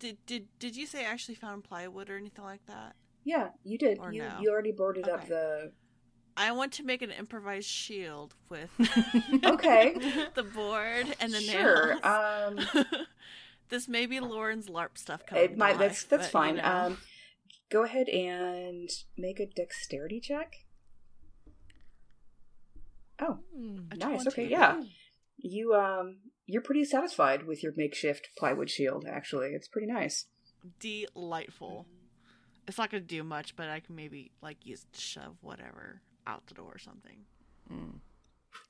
did 0.00 0.16
did 0.26 0.48
did 0.58 0.74
you 0.74 0.86
say 0.86 1.06
I 1.06 1.10
actually 1.10 1.36
found 1.36 1.62
plywood 1.62 2.10
or 2.10 2.16
anything 2.16 2.44
like 2.44 2.66
that? 2.66 2.96
Yeah, 3.22 3.50
you 3.62 3.78
did. 3.78 3.98
Or 4.00 4.12
you 4.12 4.22
no? 4.22 4.38
you 4.40 4.50
already 4.50 4.72
boarded 4.72 5.08
up 5.08 5.28
the. 5.28 5.70
I 6.36 6.52
want 6.52 6.72
to 6.74 6.82
make 6.84 7.02
an 7.02 7.10
improvised 7.10 7.68
shield 7.68 8.34
with 8.48 8.70
Okay. 9.44 9.94
the 10.34 10.42
board 10.42 11.14
and 11.20 11.32
the 11.32 11.40
sure. 11.40 11.98
nails. 12.02 12.66
Um, 12.74 12.84
this 13.68 13.88
may 13.88 14.06
be 14.06 14.20
Lauren's 14.20 14.68
LARP 14.68 14.96
stuff 14.96 15.26
coming. 15.26 15.44
it 15.44 15.56
might. 15.56 15.78
That's 15.78 16.04
that's 16.04 16.26
but, 16.26 16.32
fine. 16.32 16.56
you 16.56 16.62
know. 16.62 16.86
Um, 16.86 16.98
go 17.70 17.84
ahead 17.84 18.08
and 18.08 18.88
make 19.18 19.38
a 19.38 19.46
dexterity 19.46 20.18
check. 20.18 20.64
Oh, 23.20 23.38
nice. 23.54 24.22
20. 24.22 24.28
Okay, 24.28 24.48
yeah. 24.48 24.82
You 25.36 25.74
um, 25.74 26.16
you're 26.52 26.62
pretty 26.62 26.84
satisfied 26.84 27.46
with 27.46 27.62
your 27.62 27.72
makeshift 27.76 28.30
plywood 28.36 28.70
shield. 28.70 29.04
Actually, 29.08 29.48
it's 29.48 29.68
pretty 29.68 29.86
nice. 29.86 30.26
delightful. 30.78 31.86
It's 32.68 32.78
not 32.78 32.90
gonna 32.90 33.00
do 33.00 33.22
much, 33.22 33.56
but 33.56 33.68
I 33.68 33.80
can 33.80 33.94
maybe 33.96 34.32
like 34.42 34.64
use 34.64 34.86
to 34.92 35.00
shove 35.00 35.36
whatever 35.40 36.02
out 36.26 36.46
the 36.46 36.54
door 36.54 36.72
or 36.74 36.78
something. 36.78 37.24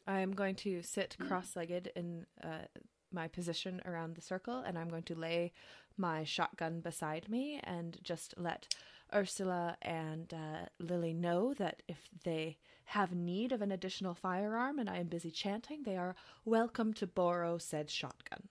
I 0.07 0.21
am 0.21 0.33
going 0.33 0.57
to 0.57 0.83
sit 0.83 1.17
cross-legged 1.27 1.93
in 1.95 2.27
uh, 2.43 2.67
my 3.13 3.29
position 3.29 3.81
around 3.85 4.15
the 4.15 4.21
circle, 4.21 4.59
and 4.67 4.79
I'm 4.79 4.89
going 4.89 5.05
to 5.05 5.15
lay 5.15 5.53
my 5.97 6.25
shotgun 6.25 6.81
beside 6.81 7.29
me 7.29 7.61
and 7.65 7.99
just 8.03 8.35
let 8.37 8.75
Ursula 9.15 9.77
and 9.83 10.33
uh, 10.33 10.67
Lily 10.79 11.13
know 11.13 11.55
that 11.55 11.83
if 11.89 12.09
they 12.25 12.59
have 12.91 13.15
need 13.15 13.53
of 13.53 13.63
an 13.63 13.71
additional 13.71 14.15
firearm 14.15 14.81
and 14.81 14.91
I 14.91 14.99
am 14.99 15.07
busy 15.07 15.31
chanting, 15.31 15.85
they 15.85 15.97
are 15.97 16.17
welcome 16.45 16.93
to 16.95 17.07
borrow 17.07 17.57
said 17.57 17.89
shotgun. 17.89 18.49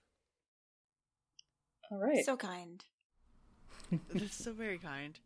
All 1.91 1.97
right. 1.97 2.23
So 2.23 2.37
kind. 2.37 2.81
That's 4.13 4.41
so 4.41 4.53
very 4.53 4.77
kind. 4.77 5.19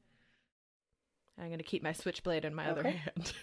I'm 1.37 1.45
going 1.47 1.59
to 1.59 1.63
keep 1.63 1.83
my 1.83 1.93
switchblade 1.93 2.43
in 2.43 2.55
my 2.55 2.71
other 2.71 2.89
hand. 2.89 3.33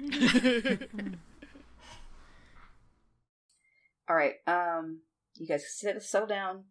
All 4.08 4.16
right. 4.16 4.36
Um, 4.46 5.00
you 5.36 5.46
guys 5.46 5.64
sit, 5.68 6.02
settle 6.02 6.28
down. 6.28 6.64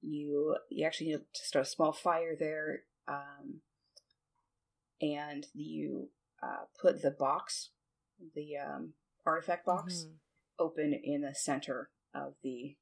You 0.00 0.56
you 0.70 0.86
actually 0.86 1.08
need 1.08 1.20
to 1.34 1.44
start 1.44 1.66
a 1.66 1.68
small 1.68 1.92
fire 1.92 2.36
there. 2.38 2.82
Um, 3.08 3.62
and 5.00 5.44
you 5.54 6.08
uh, 6.42 6.64
put 6.80 7.02
the 7.02 7.10
box, 7.12 7.70
the 8.34 8.56
um, 8.56 8.94
artifact 9.26 9.64
box, 9.66 10.06
Mhm. 10.06 10.14
open 10.58 10.92
in 11.02 11.22
the 11.22 11.34
center 11.34 11.90
of 12.14 12.34
the 12.42 12.76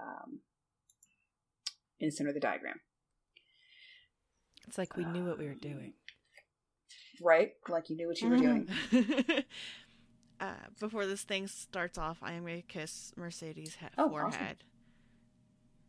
um, 0.00 0.40
in 2.00 2.08
the 2.08 2.12
center 2.12 2.30
of 2.30 2.34
the 2.34 2.40
diagram. 2.40 2.80
It's 4.66 4.78
like 4.78 4.96
we 4.96 5.04
knew 5.04 5.24
what 5.26 5.38
we 5.38 5.46
were 5.46 5.54
doing. 5.54 5.94
Right, 7.22 7.52
like 7.68 7.90
you 7.90 7.96
knew 7.96 8.08
what 8.08 8.20
you 8.20 8.28
were 8.28 8.36
doing. 8.36 8.68
uh, 10.40 10.54
before 10.80 11.06
this 11.06 11.22
thing 11.22 11.46
starts 11.46 11.96
off, 11.98 12.18
I 12.22 12.32
am 12.32 12.44
gonna 12.44 12.62
kiss 12.62 13.12
Mercedes' 13.16 13.76
he- 13.76 13.86
Oh, 13.98 14.06
awesome. 14.06 14.32
forehead, 14.32 14.64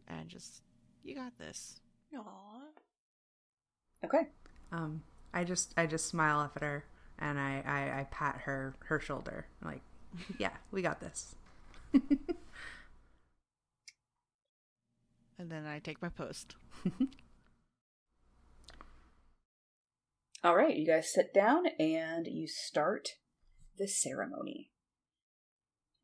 and 0.08 0.30
just 0.30 0.62
you 1.04 1.16
got 1.16 1.38
this. 1.40 1.80
Aww. 2.14 2.62
Okay. 4.04 4.30
Um, 4.72 5.02
I 5.36 5.44
just 5.44 5.74
I 5.78 5.86
just 5.86 6.08
smile 6.08 6.40
up 6.40 6.54
at 6.56 6.64
her 6.64 6.86
and 7.20 7.40
I 7.40 7.64
I, 7.66 8.00
I 8.00 8.04
pat 8.10 8.42
her 8.46 8.74
her 8.86 9.00
shoulder 9.00 9.46
like, 9.64 9.82
yeah, 10.40 10.54
we 10.72 10.82
got 10.82 11.00
this. 11.00 11.36
And 15.38 15.52
then 15.52 15.66
I 15.66 15.80
take 15.80 16.02
my 16.02 16.10
post. 16.10 16.56
All 20.44 20.56
right, 20.56 20.76
you 20.76 20.88
guys 20.88 21.12
sit 21.12 21.34
down 21.34 21.66
and 21.80 22.28
you 22.28 22.48
start 22.48 23.10
the 23.78 23.88
ceremony. 23.88 24.72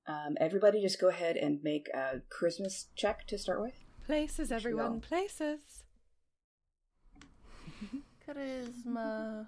Um, 0.08 0.36
everybody, 0.40 0.82
just 0.82 1.00
go 1.00 1.10
ahead 1.10 1.38
and 1.38 1.64
make 1.64 1.88
a 1.94 2.22
Christmas 2.30 2.88
check 2.96 3.28
to 3.28 3.38
start 3.38 3.62
with. 3.62 3.76
Places, 4.06 4.52
everyone, 4.52 5.00
places. 5.00 5.84
Charisma. 8.36 9.48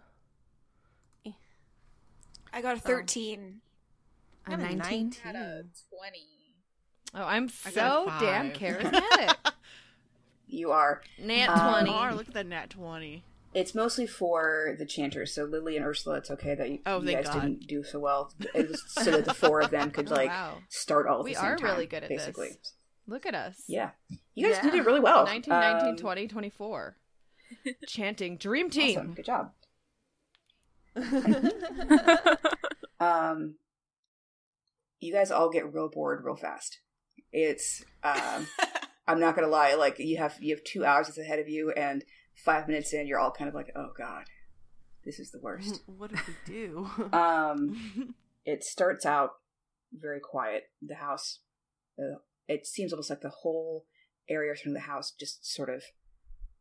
I 2.56 2.62
got 2.62 2.78
a 2.78 2.80
13. 2.80 3.62
A 4.46 4.50
Got 4.50 4.60
a 4.60 4.76
19? 4.76 5.14
Had 5.24 5.36
a 5.36 5.64
20. 5.98 6.20
Oh, 7.16 7.24
I'm 7.26 7.50
so 7.50 8.12
damn 8.20 8.52
charismatic. 8.54 9.36
You 10.48 10.72
are. 10.72 11.02
Nat 11.20 11.50
Um, 11.50 11.70
20. 11.86 11.90
Mar, 11.90 12.14
look 12.16 12.28
at 12.28 12.34
that 12.36 12.46
nat 12.46 12.70
twenty. 12.72 13.24
It's 13.56 13.74
mostly 13.76 14.06
for 14.08 14.76
the 14.78 14.86
chanters. 14.86 15.34
So 15.34 15.44
Lily 15.46 15.78
and 15.78 15.86
Ursula, 15.86 16.18
it's 16.18 16.30
okay 16.32 16.54
that 16.56 16.70
you, 16.70 16.80
Oh, 16.88 17.02
you 17.02 17.12
guys 17.12 17.26
God. 17.26 17.34
didn't 17.42 17.68
do 17.68 17.84
so 17.84 18.00
well. 18.00 18.32
It 18.54 18.70
was 18.70 18.84
so 18.88 19.12
that 19.12 19.26
the 19.26 19.34
four 19.34 19.62
of 19.62 19.70
them 19.72 19.92
could 19.92 20.08
Oh, 20.12 20.16
like 20.16 20.30
wow. 20.30 20.58
start 20.70 21.08
all 21.08 21.20
at 21.20 21.24
We 21.26 21.34
the 21.34 21.40
same 21.40 21.44
time. 21.44 21.58
We 21.62 21.64
are 21.70 21.74
really 21.74 21.86
good 21.88 22.04
at 22.04 22.10
this. 22.10 22.20
basically. 22.22 22.58
Look 23.08 23.26
at 23.28 23.36
us. 23.36 23.64
Yeah, 23.68 23.92
you 24.34 24.48
guys 24.48 24.58
Yeah. 24.58 24.72
did 24.72 24.76
it 24.76 24.86
really 24.86 25.00
well. 25.00 25.26
19, 25.26 25.52
19, 25.52 25.90
Um, 25.92 25.98
20, 25.98 26.28
24. 26.28 26.96
Chanting 27.88 28.38
Dream 28.38 28.70
Team. 28.70 28.98
Awesome. 29.00 29.14
Good 29.14 29.26
job. 29.26 29.52
um, 33.00 33.56
you 35.00 35.14
guys 35.14 35.32
all 35.32 35.50
get 35.50 35.74
real 35.74 35.90
bored 35.90 36.24
real 36.24 36.36
fast. 36.36 36.80
It's 37.32 37.84
um, 38.04 38.48
I'm 39.08 39.20
not 39.20 39.36
gonna 39.36 39.48
lie. 39.48 39.76
Like 39.76 40.00
you 40.00 40.18
have 40.18 40.38
you 40.40 40.56
have 40.56 40.64
two 40.64 40.86
hours 40.86 41.18
ahead 41.18 41.40
of 41.40 41.50
you, 41.50 41.72
and 41.72 42.04
five 42.36 42.68
minutes 42.68 42.94
in, 42.94 43.08
you're 43.08 43.20
all 43.20 43.32
kind 43.32 43.48
of 43.48 43.56
like, 43.56 43.72
oh 43.76 43.90
god, 43.98 44.26
this 45.06 45.20
is 45.20 45.32
the 45.32 45.40
worst. 45.40 45.82
what 45.86 46.12
did 46.12 46.20
we 46.28 46.34
do? 46.46 46.90
Um, 47.14 48.16
it 48.46 48.64
starts 48.64 49.06
out 49.06 49.32
very 49.92 50.20
quiet. 50.20 50.64
The 50.82 50.96
house, 50.96 51.40
uh, 52.00 52.18
it 52.48 52.66
seems 52.66 52.92
almost 52.92 53.10
like 53.10 53.22
the 53.22 53.30
whole 53.30 53.86
area 54.30 54.52
around 54.52 54.74
the 54.74 54.82
house 54.82 55.12
just 55.18 55.46
sort 55.46 55.70
of 55.70 55.84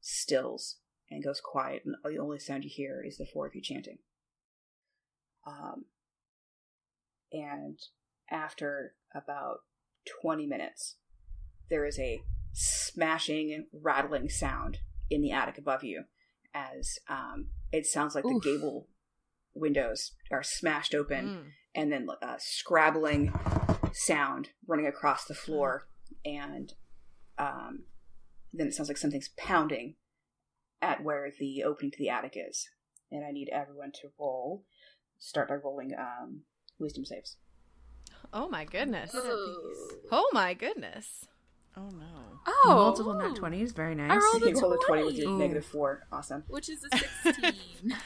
stills 0.01 0.77
and 1.13 1.23
goes 1.25 1.41
quiet, 1.41 1.83
and 1.85 1.95
the 2.05 2.19
only 2.19 2.39
sound 2.39 2.65
you 2.65 2.71
hear 2.73 3.03
is 3.07 3.19
the 3.19 3.27
four 3.27 3.47
of 3.47 3.55
you 3.55 3.63
chanting. 3.63 3.99
Um, 5.47 5.85
and 7.33 7.79
after 8.31 8.95
about 9.15 9.59
20 10.23 10.47
minutes, 10.47 10.97
there 11.71 11.85
is 11.85 11.99
a 11.99 12.21
smashing, 12.53 13.67
rattling 13.73 14.29
sound 14.29 14.79
in 15.11 15.23
the 15.23 15.33
attic 15.33 15.59
above 15.59 15.83
you 15.85 16.05
as 16.55 16.99
um, 17.09 17.49
it 17.73 17.87
sounds 17.87 18.15
like 18.15 18.25
Oof. 18.25 18.43
the 18.43 18.51
gable 18.51 18.89
windows 19.55 20.13
are 20.31 20.43
smashed 20.43 20.95
open 20.95 21.27
Mm. 21.27 21.45
and 21.75 21.93
then 21.93 22.07
a 22.23 22.37
scrabbling 22.39 23.33
sound 23.93 24.51
running 24.67 24.87
across 24.87 25.25
the 25.25 25.35
floor 25.35 25.89
and 26.25 26.75
um, 27.39 27.85
then 28.53 28.67
it 28.67 28.75
sounds 28.75 28.89
like 28.89 28.99
something's 28.99 29.31
pounding 29.37 29.95
at 30.83 31.03
where 31.03 31.31
the 31.39 31.63
opening 31.65 31.91
to 31.91 31.99
the 31.99 32.09
attic 32.11 32.35
is 32.37 32.69
and 33.11 33.25
i 33.25 33.31
need 33.31 33.49
everyone 33.51 33.93
to 33.93 34.09
roll 34.19 34.65
start 35.19 35.49
by 35.49 35.55
rolling 35.55 35.93
um, 35.99 36.41
wisdom 36.79 37.05
saves 37.05 37.37
Oh 38.33 38.49
my 38.49 38.65
goodness. 38.65 39.15
Ooh. 39.15 39.91
Oh 40.11 40.29
my 40.33 40.55
goodness. 40.55 41.27
oh 41.77 41.91
no. 41.91 42.07
Oh, 42.47 42.75
Multiple 42.77 43.15
nat 43.15 43.35
20s, 43.35 43.75
very 43.75 43.95
nice. 43.95 44.11
I 44.11 44.17
rolled 44.17 44.43
you 44.43 44.57
a 44.57 44.61
roll 44.63 44.73
a 44.73 44.79
20 44.87 45.03
with 45.05 45.15
20. 45.17 45.19
your 45.21 45.31
Ooh. 45.33 45.39
negative 45.39 45.67
4 45.67 46.07
awesome 46.13 46.45
Which 46.49 46.71
is 46.71 46.83
a 46.91 46.99
16. 47.25 47.97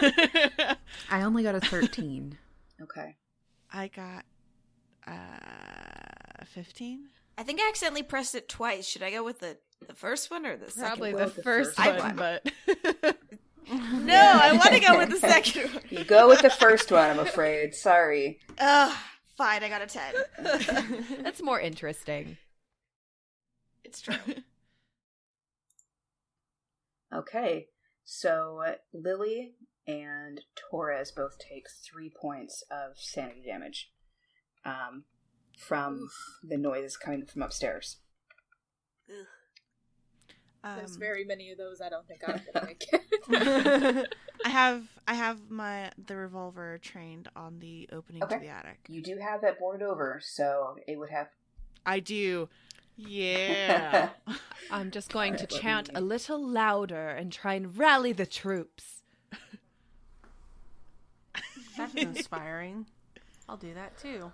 I 1.10 1.22
only 1.22 1.42
got 1.42 1.54
a 1.54 1.60
13. 1.60 2.36
okay 2.82 3.16
I 3.72 3.88
got 3.88 4.24
uh 5.06 6.44
fifteen. 6.44 7.08
I 7.38 7.42
think 7.42 7.60
I 7.60 7.68
accidentally 7.68 8.02
pressed 8.02 8.34
it 8.34 8.48
twice. 8.48 8.86
Should 8.86 9.02
I 9.02 9.10
go 9.12 9.22
with 9.24 9.38
the, 9.40 9.56
the 9.86 9.94
first 9.94 10.30
one 10.30 10.46
or 10.46 10.56
the 10.56 10.70
second 10.70 10.88
Probably 10.88 11.14
roll 11.14 11.28
the 11.28 11.34
the 11.34 11.42
first 11.42 11.76
first 11.76 11.88
one, 12.04 12.16
one. 12.16 12.16
but? 12.16 13.16
No, 13.72 14.16
I 14.42 14.50
want 14.52 14.72
to 14.72 14.80
go 14.80 14.98
with 14.98 15.10
the 15.10 15.18
second 15.18 15.70
one. 15.74 15.82
you 15.90 16.02
go 16.02 16.26
with 16.28 16.42
the 16.42 16.50
first 16.50 16.90
one 16.90 17.08
i'm 17.08 17.20
afraid 17.20 17.72
sorry 17.72 18.40
Ugh, 18.58 18.96
fine, 19.36 19.62
I 19.62 19.68
got 19.68 19.80
a 19.82 19.86
10. 19.86 20.14
that's 21.22 21.40
more 21.40 21.60
interesting. 21.60 22.36
it's 23.84 24.00
true. 24.00 24.14
Okay, 27.14 27.66
so 28.04 28.60
uh, 28.66 28.72
Lily 28.92 29.52
and 29.86 30.40
Torres 30.70 31.12
both 31.12 31.38
take 31.38 31.66
three 31.68 32.10
points 32.20 32.62
of 32.70 32.96
sanity 32.98 33.42
damage 33.46 33.90
um, 34.64 35.04
from 35.58 36.08
the 36.42 36.56
noise 36.56 36.96
coming 36.96 37.24
from 37.24 37.42
upstairs. 37.42 37.98
There's 39.08 39.26
Um, 40.62 40.80
very 40.98 41.24
many 41.24 41.50
of 41.52 41.58
those 41.58 41.80
I 41.80 41.88
don't 41.88 42.06
think 42.06 42.20
I'm 42.28 42.40
gonna 42.52 42.66
make 42.66 42.86
it. 42.92 44.14
I 44.44 44.48
have 44.48 44.84
I 45.08 45.14
have 45.14 45.50
my 45.50 45.90
the 46.06 46.16
revolver 46.16 46.78
trained 46.82 47.28
on 47.34 47.58
the 47.60 47.88
opening 47.92 48.22
Okay. 48.24 48.34
to 48.36 48.40
the 48.42 48.48
attic. 48.48 48.78
You 48.88 49.00
do 49.02 49.16
have 49.16 49.40
that 49.40 49.58
boarded 49.58 49.82
over, 49.86 50.20
so 50.22 50.76
it 50.86 50.98
would 50.98 51.10
have. 51.10 51.28
I 51.86 52.00
do. 52.00 52.48
Yeah. 52.96 54.10
I'm 54.70 54.90
just 54.90 55.10
going 55.10 55.36
to 55.36 55.46
chant 55.46 55.88
me- 55.88 55.94
a 55.96 56.00
little 56.02 56.46
louder 56.46 57.08
and 57.08 57.32
try 57.32 57.54
and 57.54 57.74
rally 57.76 58.12
the 58.12 58.26
troops. 58.26 59.02
That's 61.78 61.94
inspiring. 61.94 62.84
I'll 63.48 63.56
do 63.56 63.72
that 63.74 63.96
too. 63.98 64.30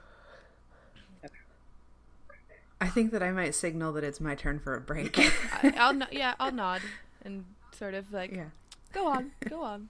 I 2.81 2.89
think 2.89 3.11
that 3.13 3.23
I 3.23 3.31
might 3.33 3.55
signal 3.55 3.93
that 3.95 4.05
it's 4.05 4.21
my 4.21 4.35
turn 4.35 4.59
for 4.61 4.75
a 4.75 4.81
break. 4.81 5.19
I, 5.63 5.73
I'll 5.79 5.95
no- 5.95 6.07
yeah, 6.13 6.35
I'll 6.39 6.53
nod 6.53 6.83
and 7.23 7.45
sort 7.73 7.95
of 7.95 8.13
like 8.13 8.33
yeah. 8.33 8.47
go 8.93 9.07
on, 9.07 9.33
go 9.49 9.63
on. 9.63 9.89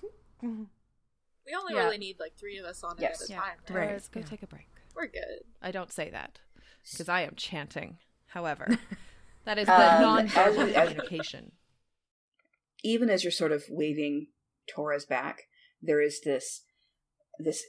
we 0.42 0.48
only 1.56 1.74
Yeah. 1.74 1.84
really 1.84 1.98
need 1.98 2.18
like 2.20 2.36
three 2.38 2.58
of 2.58 2.64
us 2.64 2.82
on 2.84 2.96
it 2.98 3.02
Yes. 3.02 3.22
at 3.22 3.28
a 3.28 3.32
Yeah, 3.32 3.40
time. 3.40 3.48
Right? 3.68 3.76
Right, 3.76 3.86
Torres, 3.88 4.08
go 4.08 4.20
yeah. 4.20 4.26
take 4.26 4.42
a 4.42 4.46
break. 4.46 4.68
We're 4.94 5.06
good. 5.06 5.40
I 5.60 5.70
don't 5.70 5.92
say 5.92 6.10
that 6.10 6.40
because 6.90 7.08
I 7.08 7.22
am 7.22 7.34
chanting. 7.36 7.98
However, 8.28 8.78
That 9.44 9.58
is 9.58 9.66
the 9.66 9.72
Um, 9.96 10.02
non-verbal 10.02 10.60
as- 10.60 10.72
as- 10.74 10.88
communication. 10.90 11.52
even 12.84 13.10
as 13.10 13.24
you're 13.24 13.32
sort 13.32 13.50
of 13.52 13.64
waving 13.68 14.28
Torres 14.68 15.04
back, 15.04 15.42
there 15.82 16.00
is 16.00 16.20
this 16.20 16.62
this 17.40 17.64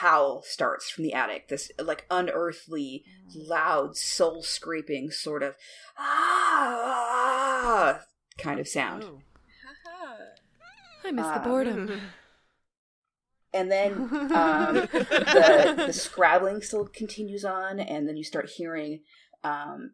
howl 0.00 0.42
starts 0.42 0.90
from 0.90 1.04
the 1.04 1.12
attic. 1.12 1.48
This 1.48 1.70
like 1.78 2.06
unearthly, 2.10 3.04
loud, 3.34 3.96
soul 3.96 4.42
scraping 4.42 5.10
sort 5.10 5.42
of 5.42 5.54
ah 5.98 8.00
kind 8.38 8.60
of 8.60 8.68
sound. 8.68 9.04
Ooh. 9.04 9.20
I 11.04 11.12
miss 11.12 11.26
the 11.26 11.38
um, 11.38 11.44
boredom. 11.44 12.00
And 13.54 13.72
then 13.72 13.92
um, 14.34 14.74
the 14.92 15.84
the 15.86 15.92
scrabbling 15.92 16.60
still 16.60 16.84
continues 16.84 17.46
on, 17.46 17.80
and 17.80 18.06
then 18.06 18.18
you 18.18 18.22
start 18.22 18.50
hearing 18.56 19.00
um, 19.42 19.92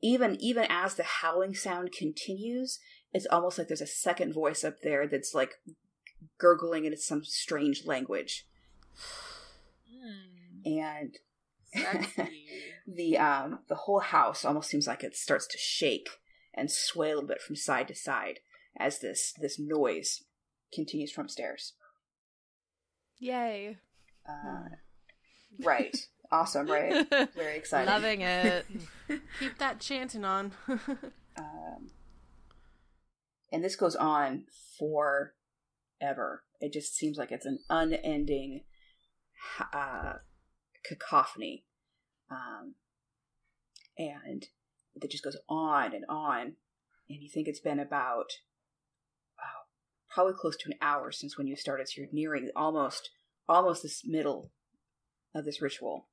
even 0.00 0.38
even 0.40 0.64
as 0.70 0.94
the 0.94 1.02
howling 1.02 1.54
sound 1.54 1.92
continues, 1.92 2.80
it's 3.12 3.26
almost 3.26 3.58
like 3.58 3.68
there's 3.68 3.82
a 3.82 3.86
second 3.86 4.32
voice 4.32 4.64
up 4.64 4.80
there 4.82 5.06
that's 5.06 5.34
like 5.34 5.56
gurgling 6.38 6.84
in 6.84 6.96
some 6.96 7.24
strange 7.24 7.84
language, 7.84 8.46
Hmm, 9.88 10.66
and 10.66 11.18
the 12.86 13.18
um 13.18 13.60
the 13.68 13.74
whole 13.74 14.00
house 14.00 14.44
almost 14.44 14.68
seems 14.68 14.86
like 14.86 15.02
it 15.02 15.16
starts 15.16 15.46
to 15.48 15.58
shake 15.58 16.08
and 16.54 16.70
sway 16.70 17.10
a 17.10 17.14
little 17.14 17.28
bit 17.28 17.40
from 17.40 17.56
side 17.56 17.88
to 17.88 17.94
side 17.94 18.40
as 18.78 18.98
this 18.98 19.34
this 19.40 19.58
noise 19.58 20.24
continues 20.72 21.12
from 21.12 21.24
upstairs. 21.24 21.74
Yay. 23.18 23.76
Uh, 24.28 24.76
right, 25.64 25.96
awesome, 26.32 26.66
right? 26.66 27.06
Very 27.34 27.56
exciting. 27.56 27.92
Loving 27.92 28.20
it. 28.22 28.66
Keep 29.40 29.58
that 29.58 29.80
chanting 29.80 30.24
on. 30.24 30.52
um, 30.68 31.90
and 33.52 33.62
this 33.62 33.76
goes 33.76 33.94
on 33.94 34.44
forever. 34.78 36.42
It 36.60 36.72
just 36.72 36.96
seems 36.96 37.18
like 37.18 37.30
it's 37.30 37.46
an 37.46 37.60
unending 37.68 38.62
uh, 39.72 40.14
cacophony, 40.84 41.64
um, 42.30 42.74
and 43.98 44.46
it 44.94 45.10
just 45.10 45.24
goes 45.24 45.36
on 45.48 45.94
and 45.94 46.04
on. 46.08 46.54
And 47.08 47.22
you 47.22 47.28
think 47.28 47.48
it's 47.48 47.60
been 47.60 47.78
about 47.78 48.30
oh, 49.38 49.66
probably 50.08 50.34
close 50.34 50.56
to 50.58 50.70
an 50.70 50.78
hour 50.80 51.12
since 51.12 51.36
when 51.36 51.46
you 51.46 51.56
started. 51.56 51.88
So 51.88 52.00
you're 52.00 52.10
nearing 52.12 52.50
almost 52.56 53.10
almost 53.48 53.82
this 53.82 54.02
middle 54.04 54.50
of 55.34 55.44
this 55.44 55.60
ritual. 55.60 56.08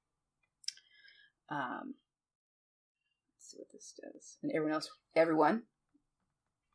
Um, 1.50 1.96
let's 3.36 3.52
see 3.52 3.58
what 3.58 3.72
this 3.72 3.94
does. 4.02 4.38
And 4.44 4.52
everyone 4.54 4.74
else, 4.74 4.90
everyone 5.16 5.64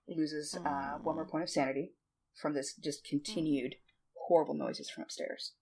loses 0.08 0.56
uh, 0.64 0.98
one 1.02 1.16
more 1.16 1.26
point 1.26 1.44
of 1.44 1.50
sanity 1.50 1.92
from 2.34 2.54
this 2.54 2.74
just 2.74 3.04
continued 3.04 3.76
horrible 4.28 4.54
noises 4.54 4.90
from 4.90 5.04
upstairs. 5.04 5.52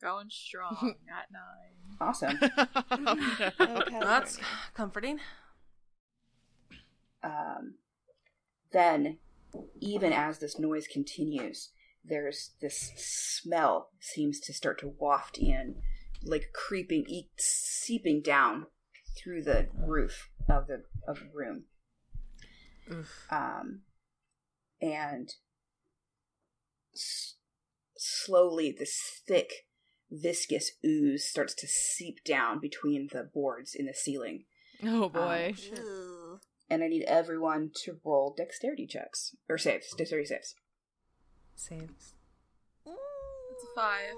Going 0.00 0.28
strong 0.30 0.94
at 1.08 1.30
nine. 1.32 1.96
Awesome. 2.00 2.38
Okay. 3.60 3.98
That's 4.00 4.38
comforting. 4.74 5.18
um, 7.22 7.74
then, 8.72 9.18
even 9.80 10.12
as 10.12 10.38
this 10.38 10.58
noise 10.58 10.86
continues, 10.86 11.70
there's 12.04 12.50
this 12.60 12.92
smell 12.96 13.90
seems 14.00 14.38
to 14.40 14.52
start 14.52 14.78
to 14.80 14.94
waft 14.98 15.38
in, 15.38 15.76
like 16.22 16.50
creeping, 16.54 17.04
e- 17.08 17.30
seeping 17.38 18.20
down 18.22 18.66
through 19.16 19.42
the 19.42 19.68
roof 19.74 20.30
of 20.48 20.66
the 20.68 20.84
of 21.06 21.18
the 21.18 21.30
room. 21.34 21.64
Um, 23.30 23.80
and 24.80 25.34
s- 26.94 27.34
slowly, 27.96 28.74
this 28.78 29.20
thick, 29.26 29.66
viscous 30.10 30.70
ooze 30.84 31.24
starts 31.24 31.54
to 31.54 31.66
seep 31.66 32.24
down 32.24 32.60
between 32.60 33.08
the 33.12 33.22
boards 33.32 33.74
in 33.74 33.86
the 33.86 33.94
ceiling. 33.94 34.44
Oh 34.84 35.08
boy. 35.08 35.54
Ew. 35.76 36.40
and 36.70 36.82
I 36.82 36.88
need 36.88 37.04
everyone 37.04 37.70
to 37.84 37.98
roll 38.04 38.34
dexterity 38.36 38.86
checks 38.86 39.34
or 39.48 39.58
saves, 39.58 39.92
dexterity 39.96 40.26
saves. 40.28 40.54
Saves. 41.56 42.14
It's 42.86 43.64
a 43.64 43.74
five. 43.74 44.14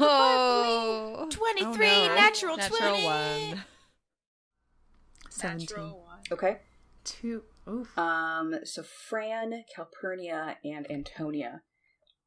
oh. 0.00 1.28
23, 1.30 1.66
Oh, 1.66 2.06
no. 2.06 2.14
natural, 2.14 2.56
Natural 2.56 2.78
20. 2.90 3.04
one. 3.04 3.64
Seventeen. 5.30 5.66
Natural 5.66 6.04
one. 6.06 6.18
Okay. 6.30 6.58
Two. 7.04 7.42
Oof. 7.68 7.96
Um. 7.98 8.54
So 8.64 8.82
Fran, 8.82 9.64
Calpurnia, 9.74 10.56
and 10.64 10.90
Antonia, 10.90 11.62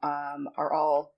um, 0.04 0.48
are 0.58 0.72
all 0.72 1.15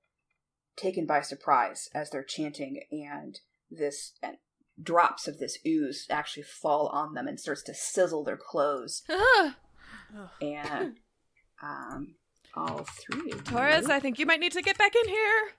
taken 0.78 1.06
by 1.06 1.22
surprise 1.22 1.90
as 1.94 2.10
they're 2.10 2.24
chanting, 2.24 2.82
and 2.92 3.40
this 3.70 4.14
and 4.24 4.38
drops 4.82 5.28
of 5.28 5.40
this 5.40 5.58
ooze 5.66 6.06
actually 6.10 6.44
fall 6.44 6.88
on 6.88 7.14
them 7.16 7.28
and 7.28 7.40
starts 7.40 7.64
to 7.64 7.74
sizzle 7.74 8.24
their 8.24 8.38
clothes, 8.38 9.04
and 10.42 10.98
um, 11.64 12.16
all 12.56 12.86
three. 12.86 13.32
of 13.32 13.44
Torres, 13.44 13.90
I 13.90 14.00
think 14.00 14.20
you 14.20 14.26
might 14.26 14.40
need 14.40 14.52
to 14.54 14.62
get 14.62 14.78
back 14.78 14.94
in 14.96 15.10
here. 15.10 15.50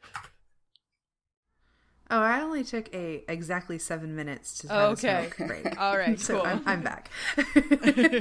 Oh, 2.10 2.20
I 2.22 2.40
only 2.40 2.64
took 2.64 2.88
a 2.94 3.22
exactly 3.28 3.78
seven 3.78 4.16
minutes 4.16 4.56
to 4.60 4.68
have 4.68 4.92
Okay. 4.92 5.26
a 5.26 5.30
smoke 5.34 5.46
break. 5.46 5.78
All 5.80 5.98
right, 5.98 6.18
so 6.18 6.36
cool. 6.36 6.46
I'm, 6.46 6.62
I'm 6.64 6.82
back. 6.82 7.10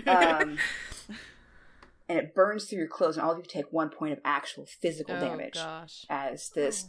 um, 0.07 0.57
and 2.09 2.17
it 2.17 2.33
burns 2.33 2.65
through 2.65 2.79
your 2.79 2.87
clothes, 2.87 3.17
and 3.17 3.25
all 3.25 3.33
of 3.33 3.37
you 3.37 3.43
take 3.47 3.71
one 3.71 3.89
point 3.89 4.13
of 4.13 4.19
actual 4.23 4.65
physical 4.65 5.15
oh 5.15 5.19
damage 5.19 5.55
gosh. 5.55 6.05
as 6.09 6.49
this 6.49 6.85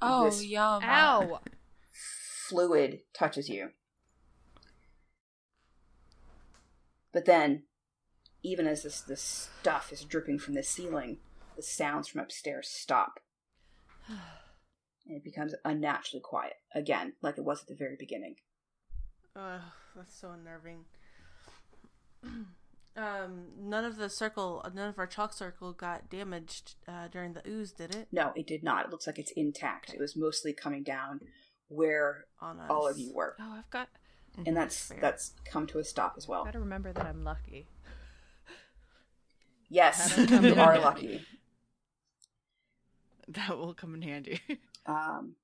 oh. 0.00 0.22
oh, 0.22 0.24
This- 0.26 0.44
yum. 0.44 0.82
Ow. 0.84 1.40
fluid 2.48 3.00
touches 3.12 3.48
you. 3.48 3.70
But 7.12 7.24
then, 7.24 7.64
even 8.42 8.66
as 8.68 8.84
this, 8.84 9.00
this 9.00 9.48
stuff 9.60 9.92
is 9.92 10.04
dripping 10.04 10.38
from 10.38 10.54
the 10.54 10.62
ceiling, 10.62 11.18
the 11.56 11.62
sounds 11.62 12.06
from 12.08 12.20
upstairs 12.20 12.68
stop. 12.68 13.20
And 15.06 15.16
it 15.16 15.24
becomes 15.24 15.54
unnaturally 15.64 16.20
quiet 16.20 16.52
again, 16.72 17.14
like 17.20 17.36
it 17.36 17.42
was 17.42 17.62
at 17.62 17.66
the 17.66 17.74
very 17.74 17.96
beginning. 17.98 18.36
Ugh, 19.34 19.60
that's 19.96 20.14
so 20.20 20.30
unnerving. 20.30 20.84
um, 22.96 23.46
none 23.58 23.84
of 23.84 23.96
the 23.96 24.08
circle, 24.08 24.64
none 24.74 24.88
of 24.88 24.98
our 24.98 25.06
chalk 25.06 25.32
circle 25.32 25.72
got 25.72 26.10
damaged 26.10 26.74
uh, 26.88 27.08
during 27.08 27.32
the 27.34 27.42
ooze, 27.48 27.72
did 27.72 27.94
it? 27.94 28.08
No, 28.12 28.32
it 28.34 28.46
did 28.46 28.62
not. 28.62 28.86
It 28.86 28.90
looks 28.90 29.06
like 29.06 29.18
it's 29.18 29.32
intact. 29.32 29.92
It 29.94 30.00
was 30.00 30.16
mostly 30.16 30.52
coming 30.52 30.82
down 30.82 31.20
where 31.68 32.24
On 32.40 32.58
us. 32.60 32.66
all 32.70 32.88
of 32.88 32.98
you 32.98 33.12
were. 33.14 33.36
Oh, 33.40 33.54
I've 33.58 33.70
got. 33.70 33.88
And 34.46 34.56
that's 34.56 34.88
Fair. 34.88 34.98
that's 35.00 35.32
come 35.44 35.66
to 35.68 35.78
a 35.78 35.84
stop 35.84 36.14
as 36.16 36.26
well. 36.28 36.44
Got 36.44 36.52
to 36.52 36.60
remember 36.60 36.92
that 36.92 37.04
I'm 37.06 37.24
lucky. 37.24 37.66
Yes, 39.68 40.14
That'll 40.16 40.44
you 40.54 40.54
are 40.60 40.78
lucky. 40.78 41.24
That 43.28 43.56
will 43.58 43.74
come 43.74 43.94
in 43.94 44.02
handy. 44.02 44.40
Um, 44.86 45.34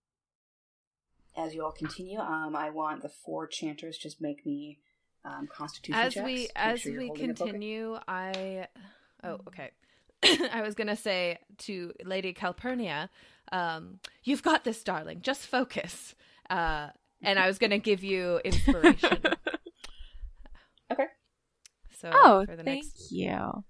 as 1.37 1.55
you 1.55 1.63
all 1.63 1.71
continue, 1.71 2.19
um, 2.19 2.57
I 2.57 2.71
want 2.71 3.03
the 3.03 3.09
four 3.11 3.47
chanters 3.47 3.97
just 3.99 4.21
make 4.21 4.45
me 4.47 4.81
um, 5.27 5.49
Constitution 5.49 6.09
As 6.09 6.15
checks. 6.15 6.25
we 6.25 6.51
Make 6.57 6.57
as 6.57 6.81
sure 6.81 6.93
we 6.97 7.09
holding 7.09 7.27
your 7.27 7.35
focus. 7.35 7.53
continue, 7.53 7.99
I 8.09 8.69
oh 9.25 9.41
okay. 9.49 9.71
I 10.53 10.63
was 10.63 10.75
gonna 10.75 10.97
say 10.97 11.39
to 11.59 11.93
Lady 12.05 12.33
Calpurnia, 12.33 13.11
um, 13.53 14.01
"You've 14.25 14.43
got 14.43 14.65
this, 14.65 14.83
darling. 14.85 15.23
Just 15.23 15.47
focus." 15.47 16.15
Uh, 16.51 16.89
and 17.23 17.39
I 17.39 17.47
was 17.49 17.59
gonna 17.59 17.79
give 17.79 18.05
you 18.05 18.39
inspiration. 18.45 19.19
Okay. 20.93 21.07
So 22.01 22.11
Oh, 22.13 22.47
for 22.47 22.57
the 22.57 22.63
thank 22.65 22.85
next 22.85 23.11
you. 23.11 23.65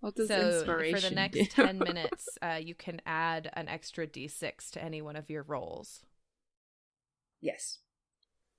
What 0.00 0.14
does 0.16 0.28
so 0.28 0.38
inspiration 0.40 0.94
for 0.94 1.00
the 1.08 1.14
next 1.14 1.38
do? 1.38 1.44
10 1.46 1.78
minutes 1.84 2.28
uh, 2.42 2.58
you 2.62 2.74
can 2.74 3.00
add 3.06 3.50
an 3.54 3.68
extra 3.68 4.06
d6 4.06 4.70
to 4.72 4.82
any 4.84 5.00
one 5.02 5.16
of 5.16 5.30
your 5.30 5.42
rolls 5.42 6.02
Yes. 7.40 7.78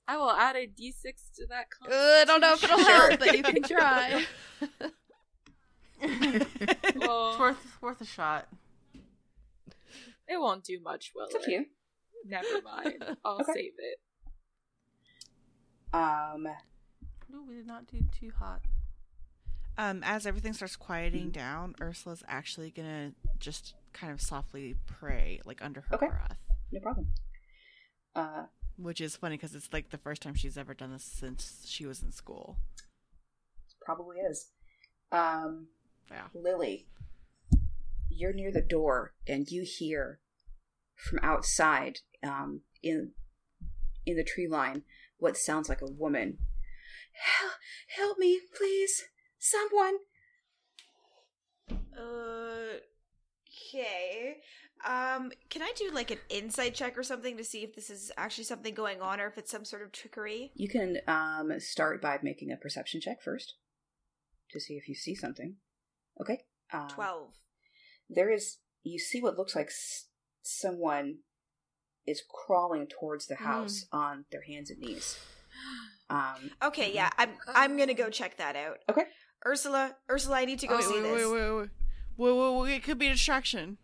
I 0.07 0.17
will 0.17 0.29
add 0.31 0.55
a 0.55 0.67
d6 0.67 1.03
to 1.35 1.47
that. 1.49 1.65
uh, 1.83 2.21
i 2.21 2.23
don't 2.25 2.41
know 2.41 2.53
if 2.53 2.63
it'll 2.63 2.77
Sure. 2.85 3.07
help 3.09 3.19
but 3.19 3.35
you 3.35 3.43
can 3.43 3.63
try 3.63 4.23
It's 6.01 6.95
Well, 6.95 7.37
worth 7.39 7.77
worth 7.81 8.01
a 8.01 8.05
shot. 8.05 8.47
it 10.27 10.39
won't 10.39 10.63
do 10.63 10.79
much, 10.81 11.11
will 11.15 11.25
It's 11.25 11.35
up 11.35 11.41
it? 11.41 11.45
to 11.45 11.51
you. 11.51 11.65
Never 12.25 12.61
mind. 12.63 13.03
I'll 13.25 13.41
Okay. 13.41 13.53
save 13.53 13.73
it. 13.77 13.99
Um, 15.93 16.47
Ooh, 17.33 17.43
we 17.47 17.55
did 17.55 17.67
not 17.67 17.87
do 17.87 17.99
too 18.17 18.31
hot. 18.39 18.61
Um, 19.77 20.01
as 20.05 20.25
everything 20.25 20.53
starts 20.53 20.75
quieting 20.75 21.31
down, 21.31 21.75
Ursula's 21.81 22.23
actually 22.27 22.71
gonna 22.71 23.11
just 23.39 23.73
kind 23.93 24.11
of 24.13 24.21
softly 24.21 24.75
pray, 24.85 25.41
like 25.45 25.61
under 25.63 25.81
her 25.81 25.95
Okay. 25.95 26.07
breath. 26.07 26.37
no 26.71 26.79
problem. 26.79 27.07
Uh, 28.15 28.43
Which 28.77 28.99
is 29.01 29.15
funny 29.15 29.37
because 29.37 29.55
it's 29.55 29.71
like 29.71 29.89
the 29.89 29.97
first 29.97 30.21
time 30.21 30.35
she's 30.35 30.57
ever 30.57 30.73
done 30.73 30.91
this 30.91 31.03
since 31.03 31.65
she 31.67 31.85
was 31.85 32.03
in 32.03 32.11
school. 32.11 32.57
probably 33.81 34.17
is. 34.17 34.51
Um, 35.11 35.67
Yeah. 36.11 36.27
Lily, 36.33 36.87
you're 38.09 38.33
near 38.33 38.51
the 38.51 38.61
door 38.61 39.13
and 39.27 39.47
you 39.49 39.63
hear 39.63 40.19
from 40.95 41.19
outside 41.21 41.99
um, 42.23 42.61
in 42.81 43.11
in 44.05 44.15
the 44.17 44.23
tree 44.23 44.47
line 44.47 44.83
what 45.17 45.37
sounds 45.37 45.69
like 45.69 45.81
a 45.81 45.91
woman. 45.91 46.37
Help, 47.13 47.53
help 47.97 48.17
me, 48.17 48.41
please, 48.57 49.03
someone. 49.39 49.95
Uh, 51.71 52.79
okay. 53.73 54.37
Um, 54.85 55.31
can 55.49 55.61
I 55.63 55.73
do 55.75 55.89
like 55.93 56.11
an 56.11 56.19
insight 56.29 56.75
check 56.75 56.97
or 56.97 57.03
something 57.03 57.37
to 57.37 57.43
see 57.43 57.63
if 57.63 57.75
this 57.75 57.89
is 57.89 58.11
actually 58.17 58.43
something 58.43 58.73
going 58.75 59.01
on 59.01 59.19
or 59.19 59.27
if 59.27 59.37
it's 59.37 59.49
some 59.51 59.65
sort 59.65 59.81
of 59.81 59.91
trickery? 59.91 60.51
You 60.53 60.69
can 60.69 60.97
um, 61.07 61.51
start 61.59 62.01
by 62.01 62.19
making 62.21 62.51
a 62.51 62.57
perception 62.57 63.01
check 63.01 63.21
first 63.23 63.55
to 64.51 64.59
see 64.59 64.75
if 64.75 64.87
you 64.87 64.95
see 64.95 65.15
something. 65.15 65.55
Okay. 66.21 66.41
Um, 66.71 66.87
Twelve. 66.89 67.29
There 68.09 68.31
is. 68.31 68.57
You 68.83 68.99
see 68.99 69.19
what 69.21 69.37
looks 69.37 69.55
like 69.55 69.67
s- 69.67 70.05
someone 70.43 71.15
is 72.05 72.21
crawling 72.29 72.85
towards 72.87 73.25
the 73.25 73.35
house 73.37 73.85
on 73.91 74.25
their 74.31 74.43
hands 74.43 74.69
and 74.69 74.79
knees. 74.79 75.17
Um, 76.09 76.51
Okay, 76.61 76.93
yeah, 76.93 77.09
I'm 77.17 77.31
I'm 77.47 77.77
gonna 77.77 77.95
go 77.95 78.11
check 78.11 78.37
that 78.37 78.55
out. 78.55 78.77
Okay. 78.89 79.05
Ursula, 79.43 79.95
Ursula, 80.09 80.37
I 80.37 80.45
need 80.45 80.59
to 80.59 80.67
go 80.67 80.75
wait, 80.75 80.83
see 80.85 80.93
wait, 80.93 81.01
this. 81.01 81.11
wait, 81.11 81.31
wait, 81.31 81.49
wait, 81.51 81.69
wait, 82.17 82.33
wait, 82.37 82.59
wait, 82.61 82.75
It 82.75 82.83
could 82.83 82.99
be 82.99 83.07
a 83.07 83.13
distraction. 83.13 83.77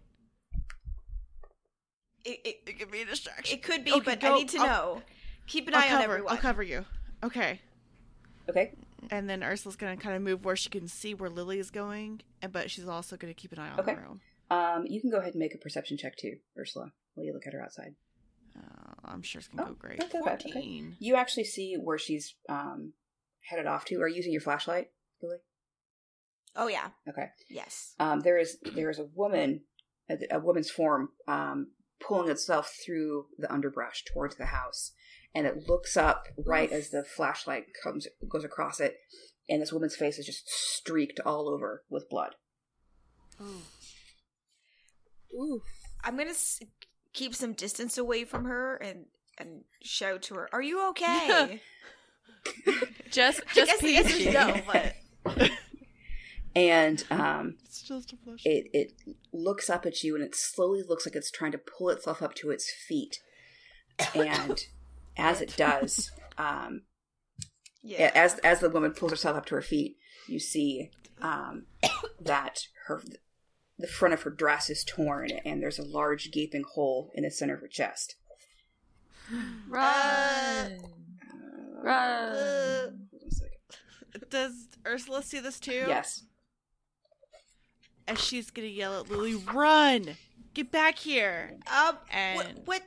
It, 2.25 2.39
it, 2.45 2.55
It 2.67 2.79
could 2.79 2.91
be 2.91 3.01
a 3.01 3.05
distraction. 3.05 3.57
it 3.57 3.63
could 3.63 3.83
be, 3.83 3.91
Okay, 3.93 4.01
but 4.05 4.19
go- 4.19 4.33
I 4.35 4.37
need 4.37 4.49
to 4.49 4.59
I'll- 4.59 4.67
know. 4.67 5.01
Keep 5.47 5.67
an 5.69 5.75
I'll 5.75 5.81
eye 5.81 5.95
on 5.95 6.01
everyone. 6.03 6.31
I'll 6.31 6.37
cover 6.37 6.63
you. 6.63 6.85
Okay. 7.23 7.59
okay. 8.49 8.73
And 9.09 9.29
then 9.29 9.43
Ursula's 9.43 9.75
gonna 9.75 9.97
kind 9.97 10.15
of 10.15 10.21
move 10.21 10.45
where 10.45 10.55
she 10.55 10.69
can 10.69 10.87
see 10.87 11.13
where 11.13 11.29
Lily 11.29 11.57
is 11.59 11.71
going, 11.71 12.21
and 12.41 12.53
but 12.53 12.69
she's 12.71 12.87
also 12.87 13.17
gonna 13.17 13.33
keep 13.33 13.51
an 13.51 13.59
eye 13.59 13.71
on 13.71 13.79
Okay. 13.79 13.95
the 13.95 14.01
room. 14.01 14.21
Um, 14.51 14.85
you 14.87 15.01
can 15.01 15.09
go 15.09 15.17
ahead 15.17 15.33
and 15.33 15.39
make 15.39 15.55
a 15.55 15.57
perception 15.57 15.97
check 15.97 16.15
too, 16.15 16.37
Ursula, 16.57 16.91
while 17.15 17.25
you 17.25 17.33
look 17.33 17.47
at 17.47 17.53
her 17.53 17.61
outside. 17.61 17.95
Uh, 18.55 18.93
I'm 19.05 19.21
sure 19.23 19.39
it's 19.39 19.47
gonna 19.47 19.63
Oh, 19.63 19.73
go 19.73 19.77
great. 19.79 19.99
that's 19.99 20.13
not 20.13 20.25
bad, 20.25 20.41
okay. 20.41 20.51
Fourteen. 20.51 20.95
You 20.99 21.15
actually 21.15 21.45
see 21.45 21.75
where 21.75 21.97
she's 21.97 22.35
um, 22.47 22.93
headed 23.49 23.65
off 23.65 23.83
to. 23.85 23.99
Are 24.01 24.07
you 24.07 24.15
using 24.17 24.31
your 24.31 24.41
flashlight, 24.41 24.89
Lily? 25.21 25.37
Oh 26.55 26.67
yeah, 26.67 26.89
Okay. 27.09 27.29
yes. 27.49 27.95
Um, 27.99 28.19
there 28.21 28.37
is 28.37 28.57
there 28.75 28.89
is 28.89 28.99
a 28.99 29.05
woman, 29.15 29.61
a, 30.09 30.17
a 30.31 30.39
woman's 30.39 30.69
form, 30.69 31.09
um, 31.27 31.71
pulling 32.05 32.29
itself 32.29 32.75
through 32.85 33.25
the 33.37 33.51
underbrush 33.51 34.03
towards 34.03 34.35
the 34.35 34.47
house, 34.47 34.91
and 35.33 35.45
it 35.47 35.67
looks 35.67 35.95
up 35.97 36.27
right 36.45 36.71
as 36.71 36.89
the 36.89 37.03
flashlight 37.03 37.65
comes 37.83 38.07
goes 38.29 38.43
across 38.43 38.79
it, 38.79 38.97
and 39.49 39.61
this 39.61 39.71
woman's 39.73 39.95
face 39.95 40.17
is 40.19 40.25
just 40.25 40.49
streaked 40.49 41.19
all 41.25 41.49
over 41.49 41.83
with 41.89 42.09
blood. 42.09 42.35
Oh. 43.39 43.63
Ooh. 45.33 45.61
I'm 46.03 46.17
gonna 46.17 46.31
s- 46.31 46.59
keep 47.13 47.33
some 47.35 47.53
distance 47.53 47.97
away 47.97 48.23
from 48.25 48.45
her 48.45 48.75
and 48.77 49.05
and 49.37 49.63
shout 49.83 50.23
to 50.23 50.35
her, 50.35 50.49
"Are 50.53 50.61
you 50.61 50.87
okay?" 50.89 51.61
Just, 53.11 53.41
I 53.51 53.53
just 53.53 53.71
guess 53.71 53.81
the 53.81 53.97
answer 53.97 54.17
peachy. 54.17 54.29
is 54.29 54.33
no, 54.33 54.61
but 54.65 55.51
And 56.55 57.03
um, 57.09 57.55
It's 57.63 57.81
just 57.81 58.11
a 58.13 58.17
flush. 58.17 58.41
it 58.45 58.67
it 58.73 58.93
looks 59.31 59.69
up 59.69 59.85
at 59.85 60.03
you, 60.03 60.15
and 60.15 60.23
it 60.23 60.35
slowly 60.35 60.83
looks 60.87 61.05
like 61.05 61.15
it's 61.15 61.31
trying 61.31 61.53
to 61.53 61.57
pull 61.57 61.89
itself 61.89 62.21
up 62.21 62.33
to 62.35 62.49
its 62.51 62.69
feet, 62.69 63.19
and 64.13 64.59
as 65.17 65.39
it 65.41 65.55
does, 65.55 66.11
um, 66.37 66.81
yeah. 67.83 68.11
as 68.13 68.37
as 68.39 68.59
the 68.59 68.69
woman 68.69 68.91
pulls 68.91 69.11
herself 69.11 69.37
up 69.37 69.45
to 69.47 69.55
her 69.55 69.61
feet, 69.61 69.95
you 70.27 70.39
see 70.39 70.91
um, 71.21 71.67
that 72.19 72.67
her 72.87 73.01
the 73.79 73.87
front 73.87 74.13
of 74.13 74.21
her 74.23 74.29
dress 74.29 74.69
is 74.69 74.83
torn, 74.83 75.31
and 75.45 75.61
there's 75.63 75.79
a 75.79 75.83
large 75.83 76.31
gaping 76.31 76.63
hole 76.73 77.11
in 77.15 77.23
the 77.23 77.31
center 77.31 77.53
of 77.55 77.61
her 77.61 77.67
chest. 77.67 78.15
Run. 79.69 80.81
Run. 81.81 81.87
Uh, 81.87 82.81
Hold 83.09 83.21
on 83.23 83.27
a 83.27 83.31
second. 83.31 84.29
Does 84.29 84.67
Ursula 84.85 85.23
see 85.23 85.39
this 85.39 85.59
too? 85.59 85.85
Yes. 85.87 86.23
And 88.07 88.17
she's 88.19 88.49
gonna 88.51 88.67
yell 88.67 88.99
at 88.99 89.09
Lily, 89.09 89.35
"Run! 89.35 90.17
Get 90.53 90.71
back 90.71 90.97
here!" 90.99 91.57
um, 91.67 91.97
And- 92.09 92.37
what, 92.37 92.57
what? 92.65 92.83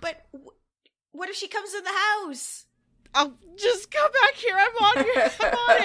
But 0.00 0.26
wh- 0.32 1.14
what 1.16 1.28
if 1.28 1.36
she 1.36 1.48
comes 1.48 1.72
in 1.74 1.84
the 1.84 1.90
house? 1.90 2.66
I'll 3.14 3.34
just 3.56 3.90
come 3.92 4.10
back 4.10 4.34
here. 4.34 4.56
I'm 4.58 4.76
on 4.98 5.06
your, 5.06 5.22
I'm 5.40 5.54
on 5.54 5.82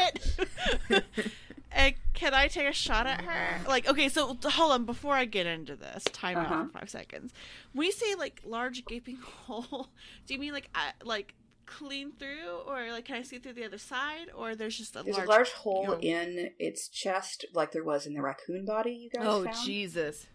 it. 0.89 1.05
and 1.71 1.93
can 2.15 2.33
I 2.33 2.47
take 2.47 2.67
a 2.67 2.73
shot 2.73 3.05
at 3.05 3.21
her? 3.21 3.61
Like, 3.67 3.87
okay, 3.87 4.09
so 4.09 4.35
hold 4.43 4.71
on. 4.71 4.85
Before 4.85 5.13
I 5.13 5.25
get 5.25 5.45
into 5.45 5.75
this, 5.75 6.03
time 6.05 6.37
Uh-huh. 6.37 6.53
out 6.55 6.71
for 6.71 6.79
five 6.79 6.89
seconds. 6.89 7.31
When 7.73 7.85
you 7.85 7.91
say 7.91 8.15
like 8.15 8.41
large 8.43 8.83
gaping 8.85 9.17
hole, 9.45 9.89
do 10.25 10.33
you 10.33 10.39
mean 10.39 10.53
like 10.53 10.69
uh, 10.73 10.91
like 11.05 11.35
clean 11.78 12.11
through, 12.17 12.61
or 12.67 12.91
like 12.91 13.05
can 13.05 13.15
I 13.17 13.22
see 13.22 13.38
through 13.38 13.53
the 13.53 13.63
other 13.65 13.78
side, 13.78 14.28
or 14.36 14.55
there's 14.55 14.78
just 14.78 14.95
a 14.95 15.03
There's 15.03 15.15
large 15.17 15.28
a 15.28 15.32
large 15.32 15.51
hole 15.51 15.84
you 16.01 16.11
know- 16.13 16.20
in 16.20 16.49
its 16.59 16.88
chest, 16.89 17.45
like 17.53 17.72
there 17.72 17.84
was 17.84 18.05
in 18.07 18.13
the 18.13 18.22
raccoon 18.22 18.65
body 18.65 18.91
you 18.93 19.09
guys 19.09 19.26
Oh, 19.28 19.43
found. 19.43 19.55
Jesus. 19.65 20.28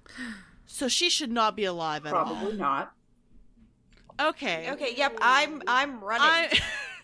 So 0.67 0.89
she 0.89 1.11
should 1.11 1.31
not 1.31 1.57
be 1.57 1.65
alive 1.65 2.07
at 2.07 2.11
Probably 2.13 2.57
not. 2.57 2.93
Okay. 4.21 4.71
Okay, 4.73 4.95
yep, 4.97 5.17
I'm 5.21 5.61
I'm 5.67 6.01
running. 6.03 6.23
I, 6.27 6.61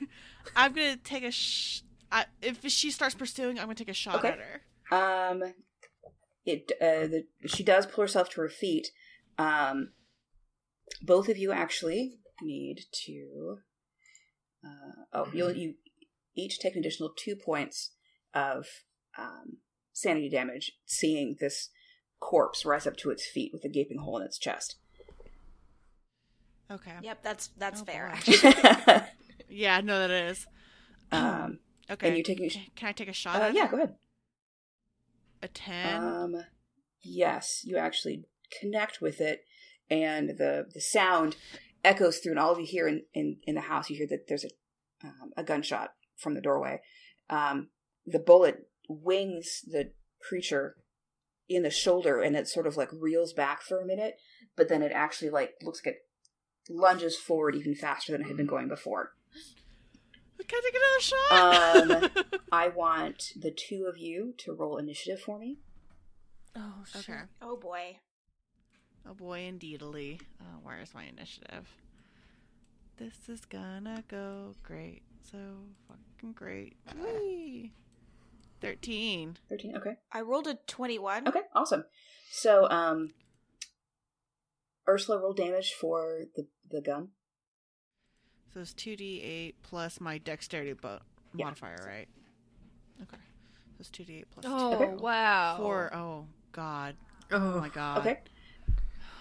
I'm 0.57 0.73
gonna 0.73 0.97
take 0.97 1.25
a. 1.25 1.31
Sh- 1.33 1.83
I, 2.13 2.25
if 2.43 2.65
she 2.71 2.91
starts 2.91 3.15
pursuing, 3.15 3.59
I'm 3.59 3.65
gonna 3.67 3.75
take 3.75 3.89
a 3.89 3.93
shot 3.95 4.17
Okay. 4.17 4.29
at 4.29 4.39
her. 4.39 5.31
Um, 5.31 5.43
it 6.47 6.71
uh, 6.81 7.07
the, 7.09 7.27
she 7.47 7.63
does 7.65 7.87
pull 7.87 8.03
herself 8.03 8.31
to 8.31 8.41
her 8.41 8.49
feet. 8.49 8.89
Um, 9.39 9.91
both 11.03 11.29
of 11.29 11.37
you 11.37 11.53
actually 11.53 12.19
need 12.43 12.81
to. 13.07 13.59
Uh, 14.65 15.05
oh, 15.13 15.29
you'll 15.33 15.53
you 15.57 15.75
each 16.37 16.59
take 16.59 16.75
an 16.75 16.81
additional 16.81 17.11
two 17.17 17.35
points 17.37 17.91
of 18.35 18.67
um, 19.19 19.57
sanity 19.93 20.29
damage, 20.29 20.73
seeing 20.87 21.37
this 21.41 21.71
corpse 22.21 22.65
rise 22.65 22.87
up 22.87 22.97
to 22.99 23.11
its 23.11 23.27
feet 23.27 23.51
with 23.53 23.65
a 23.65 23.69
gaping 23.69 23.99
hole 23.99 24.19
in 24.19 24.25
its 24.25 24.39
chest. 24.39 24.77
Okay. 26.71 26.93
Yep, 27.03 27.23
that's 27.23 27.49
that's 27.57 27.83
Oh, 27.83 27.85
fair. 27.85 28.07
boy. 28.09 28.13
Actually. 28.15 29.03
Yeah, 29.53 29.81
no, 29.81 29.99
that 29.99 30.11
is. 30.13 30.47
um, 31.11 31.59
Okay. 31.91 32.07
And 32.07 32.17
you 32.17 32.23
taking- 32.23 32.49
Can- 32.51 32.67
Can 32.77 32.89
I 32.89 32.93
take 32.93 33.09
a 33.09 33.13
shot? 33.13 33.43
uh, 33.43 33.47
at 33.47 33.55
yeah, 33.55 33.67
her? 33.67 33.71
go 33.73 33.77
ahead. 33.79 33.95
A 35.43 35.49
ten. 35.49 36.05
Um, 36.05 36.37
yes, 37.03 37.63
you 37.65 37.77
actually 37.77 38.27
connect 38.61 39.01
with 39.01 39.21
it, 39.21 39.45
and 39.91 40.29
the 40.39 40.69
the 40.73 40.81
sound 40.81 41.35
echoes 41.85 42.19
through, 42.19 42.33
and 42.33 42.41
all 42.41 42.53
of 42.53 42.59
you 42.59 42.67
hear 42.67 42.89
in 42.89 43.05
in, 43.15 43.37
in 43.45 43.55
the 43.55 43.63
house. 43.63 43.91
You 43.91 43.97
hear 43.97 44.07
that 44.09 44.27
there's 44.29 44.45
a 44.45 44.51
um, 45.05 45.33
a 45.37 45.43
gunshot 45.43 45.93
from 46.17 46.35
the 46.35 46.41
doorway. 46.41 46.81
Um, 47.29 47.69
the 48.07 48.19
bullet 48.19 48.69
wings 48.89 49.63
the 49.67 49.93
creature 50.21 50.77
in 51.49 51.63
the 51.63 51.71
shoulder, 51.71 52.21
and 52.21 52.37
it 52.37 52.49
sort 52.49 52.67
of 52.67 52.77
like 52.77 52.91
reels 52.93 53.33
back 53.33 53.63
for 53.63 53.81
a 53.81 53.87
minute, 53.87 54.17
but 54.57 54.69
then 54.69 54.83
it 54.83 54.93
actually 54.95 55.31
like 55.31 55.55
looks 55.63 55.81
like 55.85 55.95
it 55.95 56.73
lunges 56.73 57.17
forward 57.17 57.55
even 57.55 57.75
faster 57.75 58.13
than 58.13 58.23
it 58.23 58.29
had 58.29 58.37
been 58.37 58.47
going 58.47 58.69
before. 58.69 59.13
Can 60.47 60.59
I 60.59 60.71
take 60.71 60.81
another 60.81 62.11
shot? 62.11 62.31
Um, 62.31 62.41
I 62.53 62.69
want 62.69 63.33
the 63.37 63.51
two 63.51 63.87
of 63.89 63.99
you 63.99 64.35
to 64.39 64.53
roll 64.53 64.79
initiative 64.79 65.21
for 65.21 65.39
me. 65.39 65.59
Oh, 66.57 66.83
okay. 66.97 67.21
oh 67.43 67.57
boy. 67.57 67.99
Oh 69.11 69.15
boy, 69.15 69.41
indeedly. 69.41 70.21
Uh, 70.41 70.45
where's 70.63 70.95
my 70.95 71.05
initiative? 71.05 71.69
This 72.97 73.29
is 73.29 73.45
gonna 73.45 74.05
go 74.09 74.55
great. 74.63 75.03
So 75.31 75.39
fucking 75.89 76.33
great. 76.33 76.77
Whee! 76.97 77.73
Thirteen. 78.61 79.37
13, 79.49 79.77
okay. 79.79 79.97
I 80.13 80.21
rolled 80.21 80.47
a 80.47 80.55
twenty-one. 80.67 81.27
Okay, 81.29 81.41
awesome. 81.55 81.85
So, 82.31 82.69
um, 82.71 83.15
Ursula 84.89 85.19
roll 85.19 85.33
damage 85.33 85.73
for 85.73 86.21
the 86.37 86.47
the 86.71 86.81
gun. 86.81 87.09
So 88.53 88.61
it's 88.61 88.73
two 88.75 88.97
d 88.97 89.21
eight 89.23 89.57
plus 89.63 90.01
my 90.01 90.19
dexterity 90.19 90.75
bo- 90.75 90.99
Yeah. 91.35 91.47
modifier, 91.47 91.83
right? 91.87 92.09
Okay. 93.03 93.17
So 93.17 93.77
it's 93.81 93.89
two 93.91 94.05
d 94.05 94.19
eight 94.19 94.31
plus 94.31 94.45
Oh, 94.47 94.75
Okay. 94.75 94.95
wow. 94.95 95.57
four. 95.57 95.91
Oh 95.95 96.27
god. 96.53 96.97
Oh 97.33 97.55
Oh, 97.57 97.61
my 97.61 97.69
god. 97.71 97.99
Okay. 97.99 98.19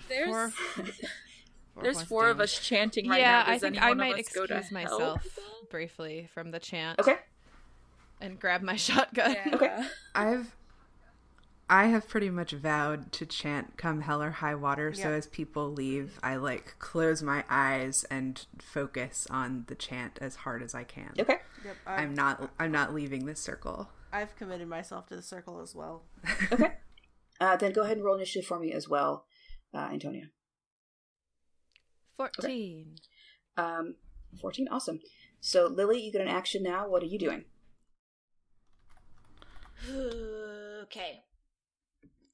There's 0.10 0.28
Four- 0.28 0.49
four 0.76 1.84
there's 1.84 1.95
points 1.97 2.10
four 2.10 2.30
of 2.30 2.39
us 2.39 2.57
chanting 2.60 3.07
right 3.07 3.22
yeah, 3.22 3.43
now. 3.45 3.53
I 3.53 3.60
think 3.60 3.82
I 3.82 3.93
might 3.93 4.14
of 4.14 4.20
us 4.20 4.30
go 4.30 4.45
to 4.45 4.57
excuse 4.57 4.84
hell? 4.84 4.99
myself 4.99 5.39
briefly 5.70 6.30
from 6.34 6.51
the 6.51 6.60
chant 6.60 6.99
Okay. 6.99 7.18
and 8.20 8.39
grab 8.39 8.62
my 8.62 8.76
shotgun. 8.88 9.34
Yeah. 9.34 9.55
Okay. 9.55 9.78
I've 10.16 10.55
I 11.72 11.86
have 11.86 12.07
pretty 12.10 12.32
much 12.32 12.51
vowed 12.51 13.12
to 13.14 13.28
chant 13.28 13.78
"Come 13.78 14.01
hell 14.01 14.24
or 14.24 14.32
high 14.32 14.55
water." 14.55 14.91
So 14.91 15.10
as 15.10 15.28
people 15.28 15.72
leave, 15.72 16.20
I 16.24 16.36
like 16.38 16.76
close 16.80 17.22
my 17.22 17.43
eyes 17.47 18.03
and 18.10 18.43
focus 18.57 19.28
on 19.30 19.66
the 19.68 19.76
chant 19.76 20.18
as 20.20 20.38
hard 20.38 20.64
as 20.64 20.74
I 20.74 20.84
can. 20.84 21.12
Okay. 21.20 21.38
Yep, 21.64 21.76
I've, 21.86 21.99
I'm 21.99 22.14
not. 22.16 22.49
I'm 22.60 22.72
not 22.72 22.95
leaving 22.95 23.26
this 23.28 23.39
circle. 23.39 23.88
I've 24.12 24.36
committed 24.36 24.68
myself 24.68 25.05
to 25.10 25.16
the 25.16 25.22
circle 25.22 25.62
as 25.62 25.76
well. 25.76 26.03
Okay. 26.51 26.72
Uh, 27.41 27.55
then 27.55 27.72
go 27.72 27.84
ahead 27.84 27.95
and 27.95 28.05
roll 28.05 28.18
initiative 28.18 28.45
for 28.45 28.60
me 28.60 28.74
as 28.74 28.89
well, 28.89 29.24
uh, 29.74 29.89
Antonia. 29.91 30.30
14. 32.17 32.95
Um, 33.57 33.95
14. 34.41 34.67
Awesome. 34.70 34.99
So, 35.39 35.67
Lily, 35.67 36.01
you 36.01 36.11
get 36.11 36.22
an 36.22 36.28
action 36.28 36.63
now. 36.63 36.88
What 36.89 37.01
are 37.03 37.07
you 37.07 37.17
doing? 37.20 37.45
okay. 40.84 41.22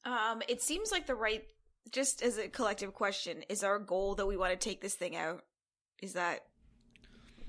Um, 0.03 0.41
it 0.47 0.61
seems 0.61 0.91
like 0.91 1.07
the 1.07 1.15
right. 1.15 1.43
Just 1.91 2.23
as 2.23 2.39
a 2.39 2.47
collective 2.47 2.93
question, 2.93 3.43
is 3.47 3.63
our 3.63 3.77
goal 3.77 4.15
that 4.15 4.25
we 4.25 4.37
want 4.37 4.51
to 4.51 4.57
take 4.57 4.81
this 4.81 4.95
thing 4.95 5.15
out? 5.15 5.43
Is 6.01 6.13
that 6.13 6.41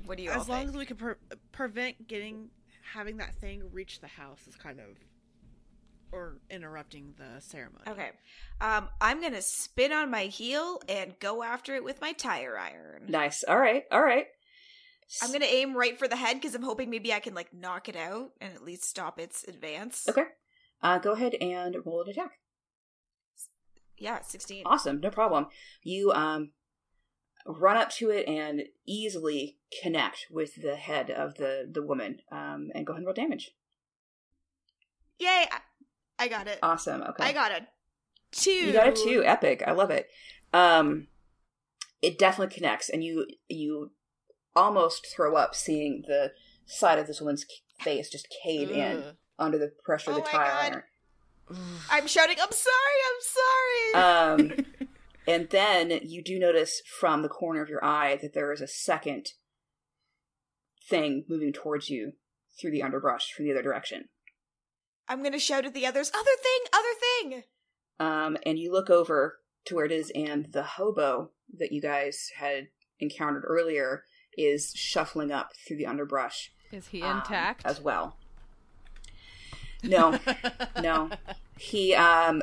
what 0.05 0.19
do 0.19 0.23
you 0.25 0.31
all 0.31 0.41
As 0.41 0.49
long 0.49 0.59
think? 0.59 0.71
as 0.71 0.77
we 0.77 0.87
can 0.87 0.97
pre- 0.97 1.15
prevent 1.53 2.07
getting 2.07 2.51
having 2.93 3.17
that 3.17 3.35
thing 3.37 3.63
reach 3.73 4.01
the 4.01 4.07
house 4.07 4.47
is 4.47 4.55
kind 4.55 4.79
of 4.79 4.87
or 6.13 6.39
interrupting 6.51 7.15
the 7.17 7.41
ceremony. 7.41 7.85
Okay. 7.89 8.11
Um, 8.61 8.89
I'm 9.01 9.21
gonna 9.21 9.43
spin 9.43 9.93
on 9.93 10.11
my 10.11 10.25
heel 10.25 10.81
and 10.89 11.19
go 11.21 11.43
after 11.43 11.75
it 11.75 11.85
with 11.85 12.01
my 12.01 12.13
tire 12.13 12.59
iron. 12.59 13.07
Nice. 13.09 13.43
All 13.43 13.59
right. 13.59 13.85
All 13.91 14.03
right. 14.03 14.27
I'm 15.23 15.33
gonna 15.33 15.45
aim 15.45 15.77
right 15.77 15.99
for 15.99 16.09
the 16.09 16.17
head 16.17 16.35
because 16.35 16.55
I'm 16.55 16.63
hoping 16.63 16.91
maybe 16.91 17.13
I 17.13 17.21
can 17.21 17.35
like 17.35 17.53
knock 17.53 17.89
it 17.89 17.97
out 17.97 18.31
and 18.41 18.55
at 18.55 18.65
least 18.65 18.85
stop 18.85 19.21
its 19.21 19.45
advance. 19.45 20.09
Okay. 20.09 20.25
Uh, 20.83 20.99
go 20.99 21.13
ahead 21.13 21.35
and 21.41 21.77
roll 21.85 22.03
an 22.03 22.11
attack. 22.11 22.33
Yeah, 23.99 24.21
sixteen. 24.23 24.65
Awesome. 24.67 25.01
No 25.01 25.11
problem. 25.11 25.47
You 25.83 26.13
um, 26.13 26.51
run 27.47 27.77
up 27.77 27.91
to 27.93 28.11
it 28.11 28.29
and 28.29 28.65
easily 28.87 29.59
connect 29.83 30.27
with 30.31 30.61
the 30.63 30.77
head 30.77 31.11
of 31.11 31.37
the, 31.37 31.69
the 31.71 31.83
woman 31.83 32.21
um, 32.31 32.71
and 32.75 32.87
go 32.87 32.93
ahead 32.93 32.99
and 32.99 33.07
roll 33.07 33.15
damage. 33.15 33.53
Yay! 35.19 35.47
I, 36.19 36.29
got 36.29 36.47
it. 36.49 36.59
Awesome. 36.63 37.03
Okay. 37.03 37.25
I 37.25 37.33
got 37.33 37.53
a 37.53 37.67
two. 38.33 38.51
You 38.51 38.73
got 38.73 38.89
it 38.89 38.97
too. 38.97 39.23
Epic. 39.25 39.63
I 39.67 39.73
love 39.73 39.91
it. 39.91 40.09
Um, 40.53 41.09
it 42.03 42.19
definitely 42.19 42.55
connects, 42.55 42.89
and 42.89 43.03
you 43.05 43.27
you 43.49 43.93
almost 44.55 45.07
throw 45.15 45.37
up 45.37 45.55
seeing 45.55 46.05
the 46.07 46.33
side 46.65 46.99
of 46.99 47.07
this 47.07 47.21
woman's 47.21 47.45
face 47.81 48.09
just 48.09 48.29
cave 48.43 48.71
in 48.71 49.05
under 49.39 49.59
the 49.59 49.73
pressure 49.85 50.11
of 50.11 50.17
Oh 50.17 50.21
the 50.21 50.27
tire 50.27 50.51
God. 50.51 50.73
iron. 50.73 50.83
I'm 51.91 52.07
shouting. 52.07 52.37
I'm 52.41 52.51
sorry. 52.51 53.95
I'm 53.95 54.41
sorry. 54.41 54.57
Um, 54.59 54.89
and 55.29 55.49
then 55.51 56.01
you 56.03 56.23
do 56.23 56.39
notice 56.39 56.83
from 56.99 57.23
the 57.23 57.29
corner 57.29 57.63
of 57.63 57.69
your 57.69 57.85
eye 57.85 58.19
that 58.23 58.35
there 58.35 58.53
is 58.53 58.61
a 58.61 58.67
second 58.67 59.33
thing 60.89 61.25
moving 61.29 61.53
towards 61.53 61.91
you 61.91 62.13
through 62.59 62.71
the 62.71 62.83
underbrush 62.83 63.33
from 63.33 63.45
the 63.45 63.53
other 63.53 63.63
direction. 63.63 64.09
I'm 65.09 65.23
gonna 65.23 65.39
shout 65.39 65.65
at 65.65 65.75
the 65.75 65.87
others. 65.87 66.11
Other 66.15 66.31
thing. 66.43 66.61
Other 66.73 66.89
thing. 67.01 67.43
Um, 67.99 68.37
and 68.45 68.59
you 68.59 68.73
look 68.73 68.91
over 68.91 69.39
to 69.67 69.75
where 69.75 69.85
it 69.85 69.93
is, 69.93 70.11
and 70.15 70.53
the 70.53 70.63
hobo 70.63 71.31
that 71.59 71.73
you 71.73 71.81
guys 71.81 72.31
had 72.37 72.69
encountered 73.01 73.45
earlier 73.47 74.05
is 74.37 74.73
shuffling 74.75 75.33
up 75.33 75.53
through 75.67 75.79
the 75.79 75.87
underbrush 75.87 76.53
Is 76.73 76.89
he 76.89 77.03
um, 77.03 77.19
intact? 77.19 77.65
as 77.65 77.81
well. 77.81 78.17
No, 79.83 80.19
no, 80.83 81.11
he 81.59 81.95
um, 81.95 82.43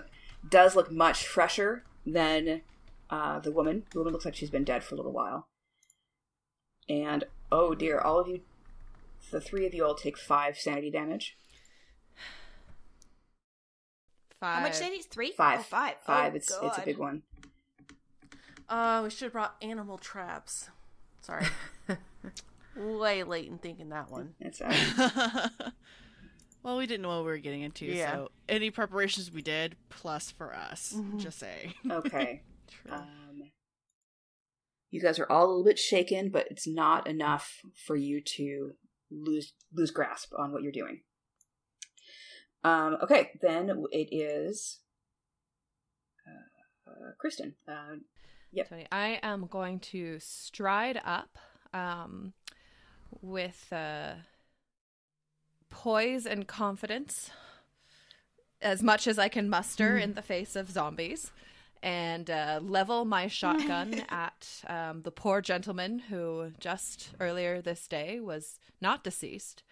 does 0.49 0.75
look 0.75 0.91
much 0.91 1.25
fresher 1.27 1.83
than 2.05 2.61
uh, 3.09 3.39
the 3.39 3.51
woman. 3.51 3.83
The 3.91 3.99
woman 3.99 4.13
looks 4.13 4.25
like 4.25 4.35
she's 4.35 4.49
been 4.49 4.63
dead 4.63 4.83
for 4.83 4.95
a 4.95 4.97
little 4.97 5.11
while. 5.11 5.47
And 6.89 7.25
oh 7.51 7.75
dear, 7.75 7.99
all 7.99 8.19
of 8.19 8.27
you, 8.27 8.41
the 9.31 9.41
three 9.41 9.65
of 9.65 9.73
you 9.73 9.85
all 9.85 9.95
take 9.95 10.17
five 10.17 10.57
sanity 10.57 10.89
damage. 10.89 11.37
Five. 14.43 14.55
How 14.57 14.61
much 14.63 14.73
sanity? 14.73 15.01
Three. 15.09 15.31
Five, 15.31 15.59
Oh, 15.59 15.63
five. 15.63 15.95
five. 16.05 16.33
Oh, 16.33 16.35
it's 16.35 16.51
it's 16.61 16.77
a 16.77 16.81
big 16.81 16.97
one. 16.97 17.21
Uh, 18.67 18.99
we 19.05 19.09
should 19.09 19.23
have 19.27 19.31
brought 19.31 19.55
animal 19.61 19.97
traps. 19.97 20.69
Sorry. 21.21 21.45
Way 22.75 23.23
late 23.23 23.47
in 23.47 23.57
thinking 23.57 23.87
that 23.89 24.11
one. 24.11 24.33
It's 24.41 24.59
uh, 24.59 25.47
well, 26.63 26.77
we 26.77 26.85
didn't 26.87 27.03
know 27.03 27.07
what 27.07 27.19
we 27.19 27.31
were 27.31 27.37
getting 27.37 27.61
into, 27.61 27.85
Yeah. 27.85 28.11
so 28.11 28.31
any 28.49 28.69
preparations 28.69 29.31
we 29.31 29.41
did, 29.41 29.77
plus 29.87 30.29
for 30.29 30.53
us. 30.53 30.93
Just 31.15 31.39
say. 31.39 31.73
okay. 31.89 32.41
True. 32.69 32.91
Um, 32.97 33.43
you 34.91 34.99
guys 35.01 35.19
are 35.19 35.31
all 35.31 35.45
a 35.45 35.47
little 35.47 35.63
bit 35.63 35.79
shaken, 35.79 36.31
but 36.31 36.47
it's 36.51 36.67
not 36.67 37.07
enough 37.07 37.61
for 37.85 37.95
you 37.95 38.19
to 38.19 38.71
lose 39.09 39.53
lose 39.73 39.91
grasp 39.91 40.33
on 40.37 40.51
what 40.51 40.63
you're 40.63 40.73
doing. 40.73 40.99
Um, 42.63 42.97
okay, 43.03 43.31
then 43.41 43.85
it 43.91 44.09
is 44.11 44.79
uh, 46.87 47.11
Kristen. 47.17 47.55
Uh, 47.67 47.97
Yep. 48.53 48.69
Tony, 48.69 48.87
I 48.91 49.19
am 49.23 49.47
going 49.47 49.79
to 49.79 50.19
stride 50.19 51.01
up 51.03 51.39
um, 51.73 52.33
with 53.19 53.67
uh, 53.71 54.13
poise 55.71 56.27
and 56.27 56.47
confidence 56.47 57.31
as 58.61 58.83
much 58.83 59.07
as 59.07 59.17
I 59.17 59.27
can 59.27 59.49
muster 59.49 59.97
in 59.97 60.13
the 60.13 60.21
face 60.21 60.55
of 60.55 60.69
zombies 60.69 61.31
and 61.81 62.29
uh, 62.29 62.59
level 62.61 63.05
my 63.05 63.27
shotgun 63.27 64.03
at 64.09 64.47
um, 64.67 65.01
the 65.01 65.11
poor 65.11 65.41
gentleman 65.41 65.97
who 65.97 66.51
just 66.59 67.09
earlier 67.19 67.59
this 67.59 67.87
day 67.87 68.19
was 68.19 68.59
not 68.79 69.03
deceased. 69.03 69.63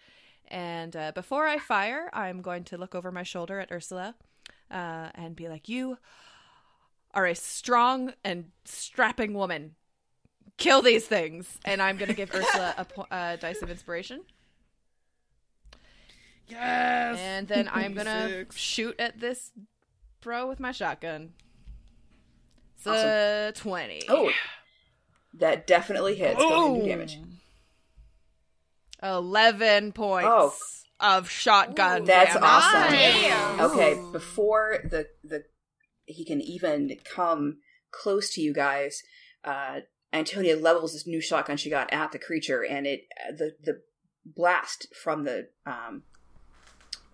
And 0.52 0.94
uh, 0.94 1.12
before 1.12 1.46
I 1.48 1.56
fire, 1.58 2.10
I'm 2.12 2.42
going 2.42 2.64
to 2.64 2.76
look 2.76 2.94
over 2.94 3.10
my 3.10 3.22
shoulder 3.22 3.58
at 3.58 3.72
Ursula 3.72 4.14
uh, 4.70 5.08
and 5.14 5.34
be 5.34 5.48
like, 5.48 5.66
You 5.68 5.96
are 7.14 7.26
a 7.26 7.34
strong 7.34 8.12
and 8.22 8.50
strapping 8.66 9.32
woman. 9.34 9.74
Kill 10.58 10.82
these 10.82 11.06
things. 11.06 11.58
And 11.64 11.80
I'm 11.80 11.96
going 11.96 12.10
to 12.10 12.14
give 12.14 12.34
Ursula 12.34 12.74
a 12.76 12.84
po- 12.84 13.06
uh, 13.10 13.36
dice 13.36 13.62
of 13.62 13.70
inspiration. 13.70 14.20
Yes. 16.48 17.18
And 17.18 17.48
then 17.48 17.68
I'm 17.72 17.94
going 17.98 18.06
to 18.06 18.46
shoot 18.54 18.94
at 19.00 19.18
this 19.20 19.52
bro 20.20 20.46
with 20.46 20.60
my 20.60 20.72
shotgun. 20.72 21.32
It's 22.76 22.86
Awesome. 22.86 23.08
a 23.08 23.52
20. 23.54 24.02
oh, 24.10 24.30
that 25.34 25.66
definitely 25.66 26.16
hits. 26.16 26.38
Go 26.38 26.48
ahead 26.48 26.70
and 26.76 26.82
do 26.82 26.88
damage. 26.88 27.18
11 29.02 29.92
points 29.92 30.26
Oh. 30.28 30.54
of 31.00 31.28
shotgun 31.28 32.04
That's 32.04 32.34
damage. 32.34 32.48
awesome. 32.50 32.92
Damn. 32.92 33.60
Okay, 33.60 34.00
before 34.12 34.78
the 34.84 35.08
the 35.24 35.44
he 36.06 36.24
can 36.24 36.40
even 36.40 36.96
come 37.04 37.58
close 37.90 38.30
to 38.34 38.40
you 38.40 38.52
guys, 38.52 39.02
uh, 39.44 39.80
Antonia 40.12 40.56
levels 40.56 40.92
this 40.92 41.06
new 41.06 41.20
shotgun 41.20 41.56
she 41.56 41.70
got 41.70 41.92
at 41.92 42.12
the 42.12 42.18
creature, 42.18 42.64
and 42.64 42.86
it 42.86 43.06
the 43.30 43.56
the 43.62 43.82
blast 44.24 44.86
from 44.94 45.24
the 45.24 45.48
um 45.66 46.02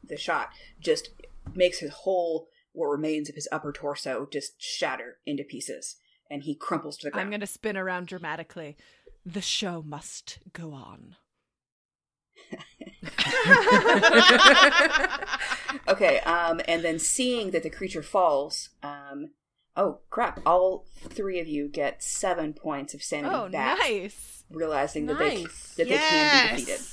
the 0.04 0.16
shot 0.16 0.50
just 0.80 1.10
makes 1.54 1.78
his 1.78 1.90
whole 1.90 2.48
what 2.72 2.86
remains 2.88 3.28
of 3.28 3.34
his 3.34 3.48
upper 3.50 3.72
torso 3.72 4.26
just 4.30 4.60
shatter 4.62 5.16
into 5.26 5.42
pieces, 5.44 5.96
and 6.30 6.42
he 6.44 6.54
crumples 6.54 6.96
to 6.98 7.06
the 7.06 7.10
ground. 7.10 7.24
I'm 7.26 7.30
going 7.30 7.40
to 7.40 7.46
spin 7.46 7.76
around 7.76 8.06
dramatically. 8.08 8.76
The 9.24 9.40
show 9.40 9.82
must 9.84 10.38
go 10.52 10.72
on. 10.72 11.16
okay, 15.88 16.20
um, 16.20 16.60
and 16.66 16.82
then 16.84 16.98
seeing 16.98 17.50
that 17.52 17.62
the 17.62 17.70
creature 17.70 18.02
falls, 18.02 18.70
um, 18.82 19.30
oh 19.76 19.98
crap! 20.10 20.40
All 20.46 20.84
three 21.08 21.40
of 21.40 21.46
you 21.46 21.68
get 21.68 22.02
seven 22.02 22.52
points 22.52 22.94
of 22.94 23.02
sanity 23.02 23.34
Oh, 23.34 23.48
back, 23.48 23.78
nice. 23.78 24.44
realizing 24.50 25.06
that 25.06 25.18
they 25.18 25.42
Nice. 25.44 25.74
that 25.76 25.88
they 25.88 25.96
can 25.98 26.56
be 26.56 26.60
defeated. 26.64 26.84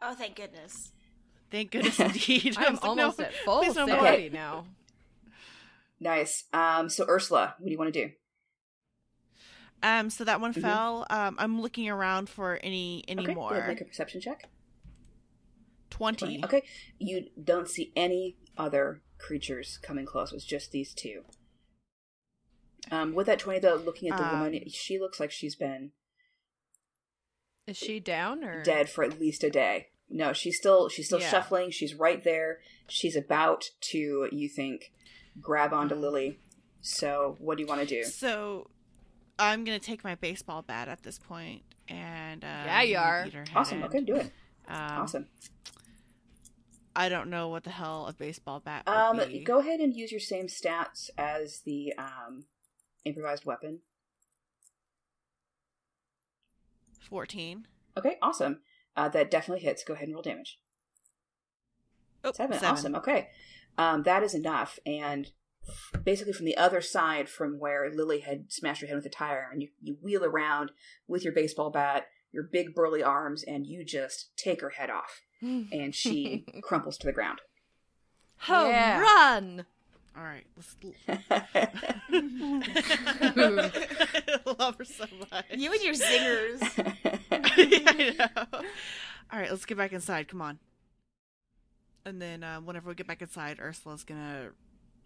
Oh, 0.00 0.14
thank 0.14 0.36
goodness. 0.36 0.92
Thank 1.50 1.72
goodness 1.72 1.98
indeed. 2.00 2.56
I 2.58 2.66
I'm 2.66 2.72
was 2.72 2.82
like, 2.82 2.88
almost 2.88 3.18
no, 3.18 3.24
at 3.24 3.34
full 3.34 3.62
please 3.62 3.74
no 3.74 3.86
more. 3.86 4.00
sanity 4.00 4.30
now. 4.30 4.64
Nice. 6.00 6.44
Um, 6.52 6.88
so 6.88 7.04
Ursula, 7.08 7.54
what 7.58 7.66
do 7.66 7.72
you 7.72 7.78
want 7.78 7.92
to 7.92 8.06
do? 8.06 8.12
Um, 9.82 10.10
so 10.10 10.24
that 10.24 10.40
one 10.40 10.52
Mhm. 10.52 10.60
fell. 10.62 11.06
Um, 11.10 11.36
I'm 11.38 11.60
looking 11.60 11.88
around 11.88 12.28
for 12.28 12.58
any 12.62 13.04
any 13.08 13.22
okay, 13.24 13.34
more. 13.34 13.66
make 13.68 13.80
a 13.80 13.84
perception 13.84 14.20
check. 14.20 14.48
Twenty. 15.90 16.42
Okay, 16.44 16.62
you 16.98 17.30
don't 17.42 17.68
see 17.68 17.92
any 17.96 18.36
other 18.56 19.02
creatures 19.18 19.78
coming 19.82 20.04
close. 20.06 20.32
It's 20.32 20.44
just 20.44 20.70
these 20.72 20.92
two. 20.94 21.24
Um, 22.90 23.14
with 23.14 23.26
that 23.26 23.38
twenty, 23.38 23.58
though, 23.60 23.74
looking 23.76 24.08
at 24.10 24.18
the 24.18 24.24
Um, 24.24 24.40
woman, 24.40 24.68
she 24.68 24.98
looks 24.98 25.18
like 25.20 25.30
she's 25.30 25.54
been 25.56 25.92
Is 27.66 27.76
she 27.76 28.00
down 28.00 28.44
or 28.44 28.62
dead 28.62 28.88
for 28.90 29.04
at 29.04 29.18
least 29.20 29.44
a 29.44 29.50
day. 29.50 29.88
no, 30.08 30.32
she's 30.32 30.56
still 30.56 30.88
she's 30.88 31.06
still 31.06 31.20
Yeah. 31.20 31.30
shuffling. 31.30 31.70
She's 31.70 31.94
right 31.94 32.22
there. 32.24 32.60
She's 32.88 33.14
about 33.16 33.70
to, 33.92 34.28
you 34.32 34.48
think, 34.48 34.92
grab 35.40 35.72
onto 35.72 35.94
Mm-hmm. 35.94 36.02
Lily. 36.02 36.38
So, 36.80 37.36
what 37.40 37.56
do 37.58 37.62
you 37.62 37.66
want 37.68 37.80
to 37.80 37.86
do? 37.86 38.04
So 38.04 38.70
I'm 39.38 39.64
gonna 39.64 39.78
take 39.78 40.02
my 40.04 40.14
baseball 40.16 40.62
bat 40.62 40.88
at 40.88 41.02
this 41.02 41.18
point 41.18 41.62
and 41.88 42.42
uh, 42.44 42.62
Yeah, 42.66 42.82
you 42.82 42.96
are. 42.98 43.26
Awesome. 43.54 43.82
Okay, 43.84 44.00
do 44.00 44.16
it. 44.16 44.32
Um, 44.66 44.76
Awesome. 45.02 45.26
I 46.96 47.08
don't 47.08 47.30
know 47.30 47.48
what 47.48 47.62
the 47.62 47.70
hell 47.70 48.06
a 48.08 48.12
baseball 48.12 48.58
bat 48.60 48.82
would 48.86 48.92
Um, 48.92 49.18
be. 49.28 49.44
go 49.44 49.60
ahead 49.60 49.78
and 49.78 49.94
use 49.94 50.10
your 50.10 50.20
same 50.20 50.46
stats 50.48 51.10
as 51.16 51.60
the 51.64 51.92
um, 51.96 52.46
improvised 53.04 53.44
weapon. 53.44 53.80
Fourteen. 57.08 57.66
Okay, 57.96 58.16
awesome. 58.20 58.60
Uh, 58.96 59.08
that 59.10 59.30
definitely 59.30 59.64
hits. 59.64 59.84
Go 59.84 59.94
ahead 59.94 60.08
and 60.08 60.14
roll 60.14 60.22
damage. 60.22 60.58
Oh, 62.24 62.32
Seven. 62.32 62.58
Awesome. 62.64 62.94
Okay. 62.96 63.28
Um, 63.78 64.02
that 64.02 64.22
is 64.24 64.34
enough. 64.34 64.78
And 64.84 65.30
basically, 66.04 66.32
from 66.32 66.46
the 66.46 66.56
other 66.56 66.80
side, 66.80 67.28
from 67.28 67.58
where 67.58 67.90
Lily 67.92 68.20
had 68.20 68.52
smashed 68.52 68.80
her 68.82 68.86
head 68.86 68.96
with 68.96 69.06
a 69.06 69.10
tire 69.10 69.48
and 69.52 69.62
you, 69.62 69.68
you 69.82 69.96
wheel 70.00 70.24
around 70.24 70.70
with 71.06 71.24
your 71.24 71.32
baseball 71.32 71.70
bat, 71.70 72.06
your 72.32 72.42
big 72.42 72.74
burly 72.74 73.02
arms, 73.02 73.42
and 73.44 73.66
you 73.66 73.84
just 73.84 74.36
take 74.36 74.60
her 74.60 74.70
head 74.70 74.90
off. 74.90 75.22
And 75.40 75.94
she 75.94 76.44
crumples 76.62 76.98
to 76.98 77.06
the 77.06 77.12
ground. 77.12 77.40
Home 78.38 78.70
Yeah. 78.70 79.00
run! 79.00 79.66
All 80.16 80.24
right. 80.24 80.44
Let's... 80.56 80.74
Love 84.58 84.76
her 84.78 84.84
so 84.84 85.04
much. 85.30 85.44
You 85.54 85.72
and 85.72 85.82
your 85.82 85.94
zingers. 85.94 86.60
I 87.30 88.14
know. 88.18 88.58
All 89.32 89.38
right, 89.38 89.50
let's 89.50 89.64
get 89.64 89.78
back 89.78 89.92
inside. 89.92 90.28
Come 90.28 90.42
on. 90.42 90.58
And 92.04 92.20
then 92.20 92.42
uh, 92.42 92.60
whenever 92.60 92.88
we 92.88 92.94
get 92.94 93.06
back 93.06 93.22
inside, 93.22 93.58
Ursula's 93.60 94.02
gonna 94.02 94.50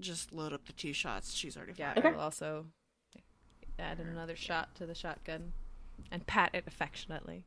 just 0.03 0.33
load 0.33 0.53
up 0.53 0.67
the 0.67 0.73
two 0.73 0.93
shots 0.93 1.35
she's 1.35 1.57
already 1.57 1.75
Yeah, 1.77 1.95
fired. 1.95 2.07
I 2.07 2.11
will 2.13 2.21
also 2.21 2.67
add 3.79 3.99
another 3.99 4.37
shot 4.37 4.75
to 4.77 4.87
the 4.87 4.95
shotgun 4.95 5.53
and 6.11 6.27
pat 6.27 6.51
it 6.55 6.65
affectionately. 6.67 7.45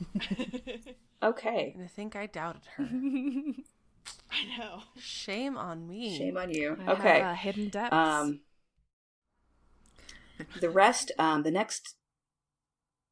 okay. 1.22 1.72
And 1.74 1.84
I 1.84 1.86
think 1.86 2.16
I 2.16 2.26
doubted 2.26 2.62
her. 2.76 2.88
I 4.30 4.58
know. 4.58 4.82
Shame 4.98 5.56
on 5.56 5.86
me. 5.86 6.16
Shame 6.16 6.36
on 6.36 6.50
you. 6.50 6.76
I 6.86 6.92
okay. 6.92 7.20
have, 7.20 7.32
uh, 7.32 7.34
hidden 7.34 7.68
depths. 7.68 7.94
Um, 7.94 8.40
the 10.60 10.70
rest, 10.70 11.12
um, 11.18 11.42
the 11.42 11.50
next 11.50 11.96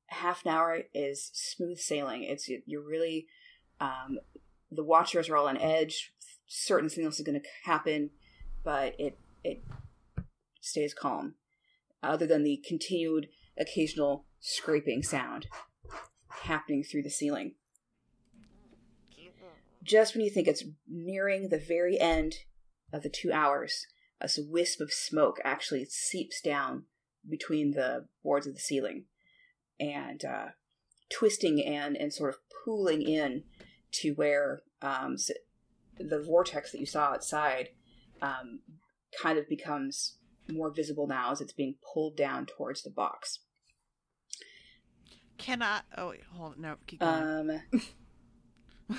half 0.09 0.45
an 0.45 0.53
hour 0.53 0.79
is 0.95 1.31
smooth 1.35 1.79
sailing. 1.79 2.23
It's 2.23 2.49
you're 2.67 2.87
really, 2.87 3.27
um, 3.81 4.19
the 4.71 4.85
watchers 4.85 5.29
are 5.29 5.37
all 5.37 5.49
on 5.49 5.59
edge. 5.59 6.13
Certain 6.49 6.89
things 6.89 7.21
are 7.21 7.25
going 7.25 7.41
to 7.41 7.49
happen, 7.65 8.11
but 8.65 8.95
it 8.99 9.19
it 9.45 9.63
stays 10.61 10.95
calm. 10.95 11.35
Other 12.03 12.27
than 12.27 12.43
the 12.43 12.63
continued 12.67 13.29
occasional 13.57 14.25
scraping 14.41 15.03
sound 15.03 15.47
happening 16.29 16.83
through 16.83 17.03
the 17.03 17.11
ceiling. 17.11 17.55
Just 19.83 20.15
when 20.15 20.25
you 20.25 20.31
think 20.31 20.49
it's 20.49 20.65
nearing 20.89 21.49
the 21.49 21.59
very 21.59 21.99
end 21.99 22.35
of 22.93 23.03
the 23.03 23.09
two 23.09 23.33
hours, 23.33 23.87
a 24.21 24.29
wisp 24.39 24.81
of 24.81 24.93
smoke 24.93 25.39
actually 25.45 25.85
seeps 25.87 26.41
down 26.41 26.85
between 27.29 27.73
the 27.73 28.07
boards 28.23 28.47
of 28.47 28.55
the 28.55 28.61
ceiling 28.61 29.05
and 29.79 30.25
uh, 30.25 30.47
twisting 31.11 31.65
and, 31.65 31.97
and 31.97 32.13
sort 32.13 32.31
of 32.31 32.41
pooling 32.65 33.03
in 33.03 33.45
to 33.93 34.13
where 34.13 34.61
um, 34.83 35.17
the 35.99 36.23
vortex 36.23 36.73
that 36.73 36.81
you 36.81 36.87
saw 36.87 37.13
outside 37.13 37.71
um, 38.23 38.61
kind 39.23 39.39
of 39.39 39.49
becomes 39.49 40.17
more 40.51 40.71
visible 40.71 41.07
now 41.07 41.31
as 41.33 41.41
it's 41.41 41.53
being 41.53 41.77
pulled 41.93 42.17
down 42.17 42.47
towards 42.47 42.83
the 42.83 42.91
box. 42.91 43.41
Can 45.37 45.63
I? 45.63 45.81
Oh 45.97 46.11
wait, 46.11 46.23
hold 46.33 46.55
on. 46.55 46.61
No, 46.61 46.77
keep 46.87 47.01
going. 47.01 47.61
Um, 48.91 48.99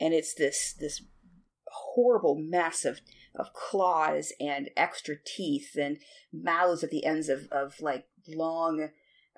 and 0.00 0.12
it's 0.12 0.34
this 0.34 0.74
this 0.78 1.02
horrible 1.68 2.34
mess 2.34 2.84
of 2.84 3.00
of 3.34 3.52
claws 3.52 4.32
and 4.40 4.70
extra 4.76 5.14
teeth 5.24 5.76
and 5.78 5.98
mouths 6.32 6.82
at 6.82 6.90
the 6.90 7.04
ends 7.04 7.28
of 7.28 7.48
of 7.52 7.80
like 7.80 8.06
long 8.26 8.88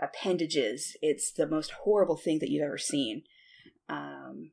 appendages. 0.00 0.96
It's 1.02 1.30
the 1.30 1.46
most 1.46 1.72
horrible 1.82 2.16
thing 2.16 2.38
that 2.38 2.50
you've 2.50 2.64
ever 2.64 2.78
seen. 2.78 3.22
Um, 3.88 4.52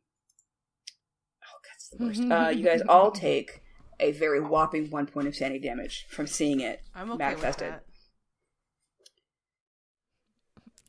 oh, 1.43 1.59
that's 1.69 1.84
the 1.84 1.84
worst. 1.84 1.84
Uh, 1.99 2.49
you 2.49 2.63
guys 2.63 2.81
all 2.87 3.11
take 3.11 3.61
a 3.99 4.11
very 4.11 4.39
whopping 4.41 4.89
one 4.89 5.05
point 5.05 5.27
of 5.27 5.35
sanity 5.35 5.59
damage 5.59 6.05
from 6.09 6.27
seeing 6.27 6.59
it 6.59 6.81
I'm 6.93 7.11
okay 7.11 7.17
manifested. 7.17 7.67
with 7.67 7.75
that. 7.75 7.83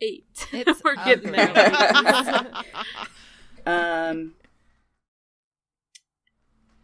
Eight. 0.01 0.49
It's 0.53 0.85
We're 0.85 0.97
getting 0.97 1.33
there. 1.33 2.53
Um. 3.67 4.35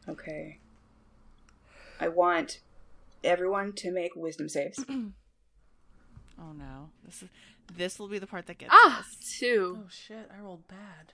Okay. 0.09 0.59
I 2.01 2.09
want 2.09 2.59
everyone 3.23 3.73
to 3.75 3.93
make 3.93 4.17
wisdom 4.17 4.49
saves. 4.49 4.85
oh 4.89 5.13
no, 6.59 6.91
this 7.05 7.23
is 7.23 7.29
this 7.77 7.99
will 8.01 8.09
be 8.09 8.19
the 8.19 8.27
part 8.27 8.47
that 8.47 8.59
gets 8.59 8.73
ah, 8.75 8.99
us. 8.99 9.17
two. 9.39 9.79
Oh 9.85 9.89
shit, 9.89 10.29
I 10.37 10.41
rolled 10.43 10.67
bad. 10.67 11.13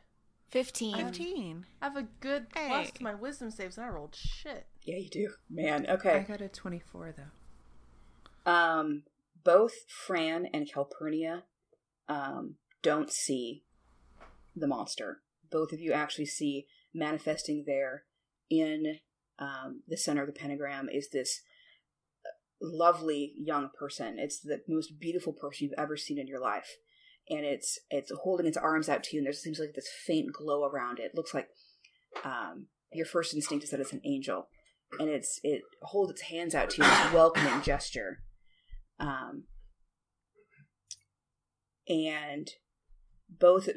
15. 0.51 0.97
Fifteen. 0.97 1.67
I 1.83 1.87
have 1.87 1.97
a 1.97 2.07
good 2.21 2.49
plus 2.51 2.91
to 2.93 3.03
my 3.03 3.15
wisdom 3.15 3.51
saves, 3.51 3.77
and 3.77 3.87
I 3.87 3.91
rolled 3.91 4.15
shit. 4.15 4.67
Yeah, 4.83 4.97
you 4.97 5.09
do, 5.09 5.31
man. 5.51 5.87
Okay. 5.89 6.13
I 6.13 6.21
got 6.21 6.41
a 6.41 6.49
24 6.49 7.15
though. 7.17 8.51
Um, 8.51 9.03
both 9.45 9.73
Fran 9.89 10.47
and 10.55 10.71
Calpurnia, 10.71 11.45
um, 12.09 12.55
don't 12.83 13.13
see 13.13 13.65
the 14.57 14.67
monster. 14.67 15.21
Both 15.51 15.73
of 15.73 15.81
you 15.81 15.93
actually 15.93 16.27
see 16.27 16.67
manifesting 16.95 17.65
there 17.67 18.05
in 18.49 19.01
um, 19.39 19.83
the 19.87 19.97
center 19.97 20.23
of 20.23 20.27
the 20.27 20.39
pentagram 20.39 20.89
is 20.89 21.11
this 21.11 21.43
uh, 22.25 22.31
lovely 22.61 23.35
young 23.37 23.71
person. 23.79 24.19
It's 24.19 24.41
the 24.41 24.63
most 24.67 24.99
beautiful 24.99 25.33
person 25.33 25.69
you've 25.69 25.79
ever 25.79 25.97
seen 25.97 26.19
in 26.19 26.27
your 26.27 26.41
life, 26.41 26.77
and 27.31 27.45
it's 27.45 27.79
it's 27.91 28.13
holding 28.23 28.47
its 28.47 28.57
arms 28.57 28.89
out 28.89 29.03
to 29.05 29.17
you, 29.17 29.21
and 29.21 29.27
there 29.27 29.33
seems 29.33 29.59
like 29.59 29.75
this 29.75 29.91
faint 30.07 30.33
glow 30.33 30.65
around 30.65 30.99
it. 30.99 31.07
It 31.13 31.15
looks 31.15 31.35
like 31.35 31.49
um, 32.25 32.67
your 32.93 33.07
first 33.07 33.35
instinct 33.35 33.65
is 33.65 33.71
that 33.71 33.81
it's 33.81 33.93
an 33.93 34.03
angel, 34.05 34.49
and 34.99 35.09
it's 35.09 35.41
it 35.43 35.63
holds 35.83 36.11
its 36.11 36.23
hands 36.23 36.55
out 36.55 36.71
to 36.71 36.79
you 36.79 36.85
in 36.85 36.91
this 36.91 37.13
welcoming 37.13 37.63
gesture. 37.63 38.21
Um, 38.99 39.45
and 41.89 42.51
both 43.29 43.69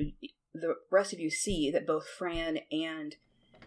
the 0.53 0.75
rest 0.91 1.13
of 1.13 1.19
you 1.19 1.29
see 1.29 1.71
that 1.71 1.87
both 1.87 2.07
Fran 2.07 2.59
and 2.71 3.15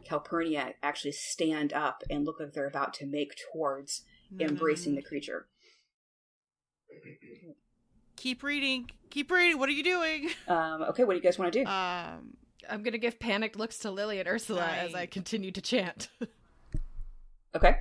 Calpurnia 0.05 0.75
actually 0.83 1.13
stand 1.13 1.73
up 1.73 2.03
and 2.11 2.25
look 2.25 2.41
like 2.41 2.53
they're 2.53 2.67
about 2.67 2.95
to 2.95 3.07
make 3.07 3.35
towards 3.53 4.03
no, 4.31 4.47
embracing 4.47 4.95
the 4.95 5.03
creature. 5.03 5.49
No. 8.25 8.29
Keep 8.31 8.43
reading. 8.43 8.91
Keep 9.11 9.31
reading. 9.31 9.59
What 9.59 9.69
are 9.69 9.73
you 9.73 9.85
doing? 9.85 10.31
Um, 10.49 10.83
okay, 10.83 11.05
what 11.05 11.13
do 11.13 11.17
you 11.19 11.23
guys 11.23 11.39
want 11.39 11.53
to 11.53 11.65
do? 11.65 11.69
Um. 11.71 12.37
I'm 12.71 12.83
gonna 12.83 12.97
give 12.97 13.19
panicked 13.21 13.57
looks 13.57 13.79
to 13.81 13.91
Lily 13.91 14.19
and 14.21 14.27
Ursula 14.29 14.65
as 14.67 14.95
I 14.95 15.05
continue 15.05 15.51
to 15.53 15.61
chant. 15.61 16.09
okay, 17.55 17.77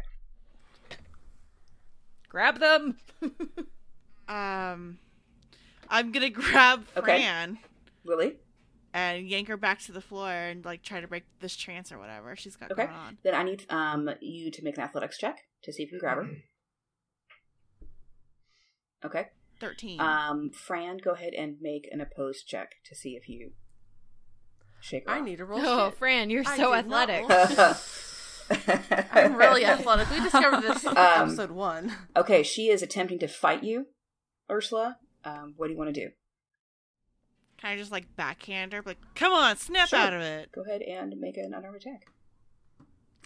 Grab 2.28 2.60
them! 2.60 2.98
Um. 4.28 4.98
I'm 5.90 6.12
gonna 6.12 6.30
grab 6.42 6.86
Okay. 6.98 7.06
Fran 7.22 7.60
Lily. 8.04 8.36
and 8.94 9.28
yank 9.30 9.48
her 9.48 9.56
back 9.58 9.80
to 9.84 9.92
the 9.94 10.02
floor 10.02 10.30
and 10.32 10.66
like 10.66 10.82
try 10.84 11.00
to 11.00 11.08
break 11.08 11.24
this 11.40 11.56
trance 11.56 11.92
or 11.92 11.98
whatever 12.00 12.36
she's 12.36 12.56
got 12.58 12.72
Okay, 12.72 12.86
going 12.86 12.96
on. 12.98 13.18
then 13.24 13.36
I 13.36 13.44
need 13.44 13.66
um 13.70 14.10
you 14.20 14.52
to 14.52 14.64
make 14.64 14.78
an 14.78 14.84
athletics 14.84 15.18
check 15.18 15.38
to 15.64 15.72
see 15.72 15.84
if 15.84 15.92
you 15.94 16.00
can 16.00 16.06
grab 16.10 16.18
her. 16.18 16.30
Okay. 19.06 19.28
Thirteen. 19.64 20.00
Um, 20.02 20.50
Fran, 20.52 20.98
go 20.98 21.12
ahead 21.12 21.34
and 21.34 21.56
make 21.62 21.88
an 21.92 22.02
opposed 22.02 22.48
check 22.48 22.72
to 22.86 22.96
see 22.96 23.12
if 23.16 23.30
you 23.30 23.52
shake 24.82 25.08
her 25.08 25.14
I 25.16 25.20
off. 25.20 25.26
need 25.26 25.40
a 25.40 25.46
roll 25.46 25.62
Oh, 25.64 25.90
shit. 25.90 25.98
Fran, 26.00 26.30
you're 26.30 26.44
I 26.46 26.58
so 26.58 26.74
athletic. 26.74 27.26
I'm 29.14 29.36
really 29.36 29.66
athletic. 29.66 30.10
We 30.12 30.20
discovered 30.22 30.62
this 30.62 30.84
in 30.84 30.90
Um, 30.98 30.98
episode 30.98 31.52
one. 31.52 31.94
Okay, 32.16 32.44
she 32.44 32.68
is 32.70 32.82
attempting 32.82 33.20
to 33.20 33.28
fight 33.28 33.64
you, 33.64 33.88
Ursula. 34.52 34.98
Um, 35.24 35.54
what 35.58 35.68
do 35.68 35.74
you 35.74 35.80
want 35.80 35.94
to 35.94 36.00
do? 36.08 36.10
Can 37.58 37.72
I 37.72 37.78
just 37.78 37.92
like 37.92 38.16
backhand 38.18 38.74
her? 38.74 38.82
Like, 38.86 38.98
come 39.16 39.32
on, 39.32 39.56
snap 39.56 39.88
Sure. 39.88 40.00
out 40.00 40.14
of 40.14 40.22
it. 40.22 40.52
Go 40.54 40.64
ahead 40.64 40.82
and 40.82 41.18
make 41.20 41.38
an 41.38 41.54
unarmed 41.54 41.78
attack. 41.78 42.08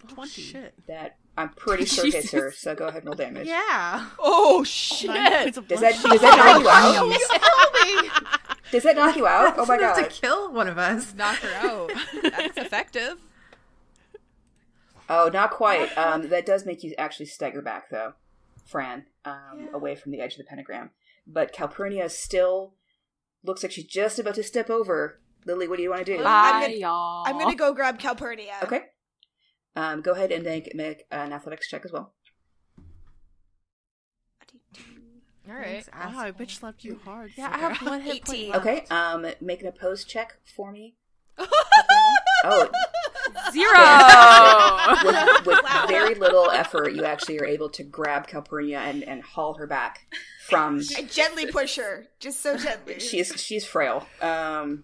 Oh, 0.04 0.14
20. 0.14 0.30
shit. 0.30 0.74
That 0.86 1.16
I'm 1.36 1.50
pretty 1.50 1.84
sure 1.86 2.06
hits 2.06 2.30
her, 2.32 2.50
so 2.52 2.74
go 2.74 2.86
ahead 2.88 3.02
and 3.02 3.06
roll 3.06 3.14
damage. 3.16 3.46
Yeah. 3.46 4.06
Oh 4.18 4.64
shit! 4.64 5.10
points 5.10 5.58
Does 5.68 5.80
that 5.80 5.94
does 6.02 6.20
that 6.20 6.36
knock 6.36 6.62
you 6.62 6.68
out? 6.68 8.52
Does 8.70 8.82
that 8.82 8.96
knock 8.96 9.16
you 9.16 9.26
out? 9.26 9.56
That's 9.56 9.68
oh 9.70 9.72
my 9.72 9.78
god. 9.78 9.94
to 9.94 10.04
kill 10.08 10.52
one 10.52 10.68
of 10.68 10.76
us. 10.76 11.14
Knock 11.14 11.36
her 11.36 11.54
out. 11.68 11.90
That's 12.22 12.58
effective. 12.58 13.18
Oh, 15.08 15.30
not 15.32 15.50
quite. 15.52 15.96
Um, 15.96 16.28
that 16.28 16.44
does 16.44 16.66
make 16.66 16.84
you 16.84 16.94
actually 16.98 17.26
stagger 17.26 17.62
back, 17.62 17.88
though, 17.90 18.12
Fran, 18.66 19.06
um, 19.24 19.34
Yeah. 19.58 19.66
away 19.72 19.94
from 19.94 20.12
the 20.12 20.20
edge 20.20 20.32
of 20.34 20.38
the 20.38 20.44
pentagram. 20.44 20.90
But 21.26 21.52
Calpurnia 21.52 22.10
still 22.10 22.74
looks 23.42 23.62
like 23.62 23.72
she's 23.72 23.86
just 23.86 24.18
about 24.18 24.34
to 24.34 24.42
step 24.42 24.68
over. 24.68 25.18
Lily, 25.46 25.66
what 25.66 25.76
do 25.76 25.82
you 25.82 25.88
want 25.90 26.04
to 26.04 26.16
do? 26.16 26.22
I'm 26.24 26.62
gonna- 26.62 26.74
y'all. 26.74 27.24
I'm 27.26 27.38
gonna 27.38 27.54
go 27.54 27.72
grab 27.72 27.98
Calpurnia. 27.98 28.56
Okay. 28.62 28.82
Um, 29.78 30.00
go 30.00 30.10
ahead 30.12 30.32
and 30.32 30.42
make, 30.44 30.74
make 30.74 31.04
an 31.12 31.32
athletics 31.32 31.68
check 31.68 31.84
as 31.84 31.92
well. 31.92 32.12
All 35.48 35.54
right. 35.54 35.84
Thanks, 35.84 35.88
Wow, 36.14 36.18
I 36.20 36.32
bitch 36.32 36.58
slapped 36.58 36.82
you 36.84 37.00
hard. 37.04 37.30
Yeah, 37.36 37.48
I 37.52 37.58
have 37.58 37.78
one 37.82 38.00
hit 38.00 38.24
point 38.26 38.38
18. 38.40 38.50
left. 38.50 38.66
Okay. 38.66 38.84
Um, 38.90 39.24
make 39.40 39.60
an 39.62 39.68
opposed 39.68 40.08
check 40.08 40.36
for 40.44 40.72
me. 40.72 40.96
oh, 42.44 42.68
Zero. 43.52 45.06
with, 45.06 45.46
with 45.46 45.64
Wow. 45.64 45.84
very 45.86 46.14
little 46.16 46.50
effort, 46.50 46.92
you 46.92 47.04
actually 47.04 47.38
are 47.38 47.46
able 47.46 47.68
to 47.70 47.84
grab 47.84 48.26
Calpurnia 48.26 48.80
and, 48.80 49.04
and 49.04 49.22
haul 49.22 49.54
her 49.54 49.66
back 49.68 50.06
from. 50.48 50.80
I 50.96 51.02
gently 51.04 51.46
push 51.46 51.76
her, 51.76 52.08
just 52.18 52.40
so 52.42 52.56
gently. 52.56 52.98
She's 52.98 53.32
she's 53.40 53.64
frail. 53.64 54.06
Um, 54.20 54.82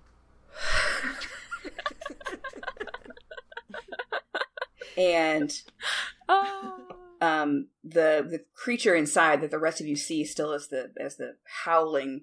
and 4.96 5.52
Oh. 6.28 6.78
um, 7.20 7.68
the 7.82 8.26
the 8.28 8.44
creature 8.54 8.94
inside 8.94 9.40
that 9.42 9.50
the 9.50 9.58
rest 9.58 9.80
of 9.80 9.86
you 9.86 9.96
see 9.96 10.24
still 10.24 10.52
as 10.52 10.68
the 10.68 10.92
as 10.98 11.16
the 11.16 11.36
howling 11.64 12.22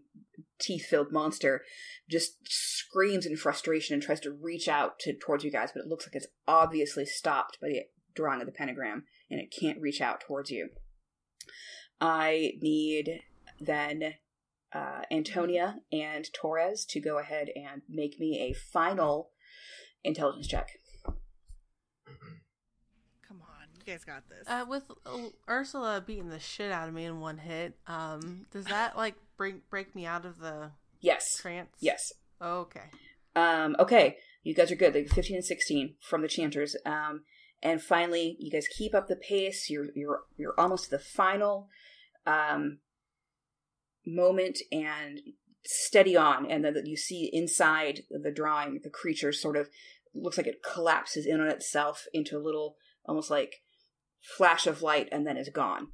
teeth 0.59 0.85
filled 0.85 1.11
monster 1.11 1.63
just 2.09 2.37
screams 2.45 3.25
in 3.25 3.37
frustration 3.37 3.93
and 3.93 4.01
tries 4.03 4.19
to 4.21 4.31
reach 4.31 4.67
out 4.67 4.99
to 4.99 5.13
towards 5.13 5.43
you 5.43 5.51
guys, 5.51 5.71
but 5.73 5.81
it 5.81 5.87
looks 5.87 6.05
like 6.07 6.15
it's 6.15 6.27
obviously 6.47 7.05
stopped 7.05 7.57
by 7.61 7.67
the 7.67 7.81
drawing 8.15 8.41
of 8.41 8.45
the 8.47 8.51
pentagram 8.51 9.03
and 9.29 9.39
it 9.39 9.53
can't 9.57 9.79
reach 9.79 10.01
out 10.01 10.19
towards 10.19 10.51
you. 10.51 10.69
I 11.99 12.53
need 12.61 13.21
then 13.59 14.15
uh, 14.73 15.01
Antonia 15.11 15.77
and 15.91 16.27
Torres 16.33 16.85
to 16.85 16.99
go 16.99 17.19
ahead 17.19 17.49
and 17.55 17.83
make 17.87 18.19
me 18.19 18.39
a 18.39 18.53
final 18.53 19.29
intelligence 20.03 20.47
check. 20.47 20.69
Come 23.99 24.13
on, 24.13 24.19
you 24.19 24.23
guys 24.23 24.23
got 24.23 24.29
this. 24.29 24.47
Uh, 24.47 24.65
with 24.67 24.83
uh, 25.05 25.29
Ursula 25.49 26.03
beating 26.05 26.29
the 26.29 26.39
shit 26.39 26.71
out 26.71 26.87
of 26.87 26.93
me 26.93 27.05
in 27.05 27.19
one 27.19 27.37
hit, 27.37 27.75
um, 27.87 28.45
does 28.51 28.65
that 28.65 28.95
like 28.97 29.15
break 29.37 29.69
break 29.69 29.95
me 29.95 30.05
out 30.05 30.25
of 30.25 30.39
the 30.39 30.71
Yes. 30.99 31.37
trance? 31.41 31.75
Yes. 31.79 32.13
Okay. 32.41 32.89
Um, 33.35 33.75
okay, 33.79 34.17
you 34.43 34.53
guys 34.53 34.71
are 34.71 34.75
good. 34.75 34.93
Like 34.93 35.09
fifteen 35.09 35.37
and 35.37 35.45
sixteen 35.45 35.95
from 36.01 36.21
the 36.21 36.27
chanters. 36.27 36.75
Um, 36.85 37.23
and 37.63 37.81
finally, 37.81 38.35
you 38.39 38.51
guys 38.51 38.67
keep 38.67 38.93
up 38.95 39.07
the 39.07 39.15
pace. 39.15 39.69
You're 39.69 39.87
you're 39.95 40.21
you're 40.37 40.59
almost 40.59 40.85
to 40.85 40.91
the 40.91 40.99
final 40.99 41.67
um, 42.25 42.79
moment, 44.05 44.59
and 44.71 45.21
steady 45.63 46.15
on. 46.15 46.49
And 46.49 46.65
then 46.65 46.75
you 46.85 46.97
see 46.97 47.29
inside 47.31 48.01
the 48.09 48.31
drawing, 48.31 48.79
the 48.83 48.89
creature 48.89 49.31
sort 49.31 49.57
of 49.57 49.69
looks 50.13 50.37
like 50.37 50.47
it 50.47 50.63
collapses 50.63 51.25
in 51.25 51.39
on 51.39 51.47
itself 51.47 52.05
into 52.13 52.37
a 52.37 52.41
little, 52.41 52.75
almost 53.05 53.29
like 53.31 53.61
flash 54.21 54.67
of 54.67 54.81
light, 54.81 55.09
and 55.11 55.25
then 55.25 55.37
is 55.37 55.49
gone 55.49 55.87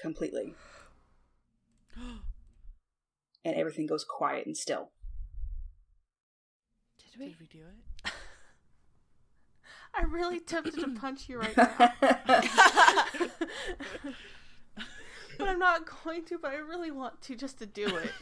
completely. 0.00 0.54
And 3.42 3.56
everything 3.56 3.86
goes 3.86 4.04
quiet 4.04 4.44
and 4.44 4.54
still. 4.54 4.90
Did 6.98 7.18
we? 7.18 7.28
Did 7.28 7.40
we 7.40 7.46
do 7.46 7.60
it? 8.04 8.12
I'm 9.94 10.12
really 10.12 10.40
tempted 10.40 10.74
to 10.74 10.88
punch 11.00 11.26
you 11.28 11.38
right 11.38 11.56
now, 11.56 11.72
but 15.38 15.48
I'm 15.48 15.58
not 15.58 15.88
going 16.04 16.26
to. 16.26 16.38
But 16.38 16.50
I 16.52 16.56
really 16.56 16.90
want 16.90 17.22
to 17.22 17.34
just 17.34 17.58
to 17.60 17.66
do 17.66 17.86
it. 17.86 18.12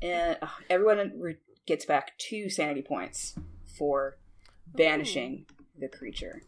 and 0.00 0.38
uh, 0.40 0.46
everyone 0.70 1.12
re- 1.20 1.36
gets 1.66 1.84
back 1.84 2.16
two 2.18 2.48
sanity 2.48 2.80
points 2.82 3.34
for 3.76 4.16
banishing 4.74 5.44
the 5.78 5.88
creature. 5.88 6.40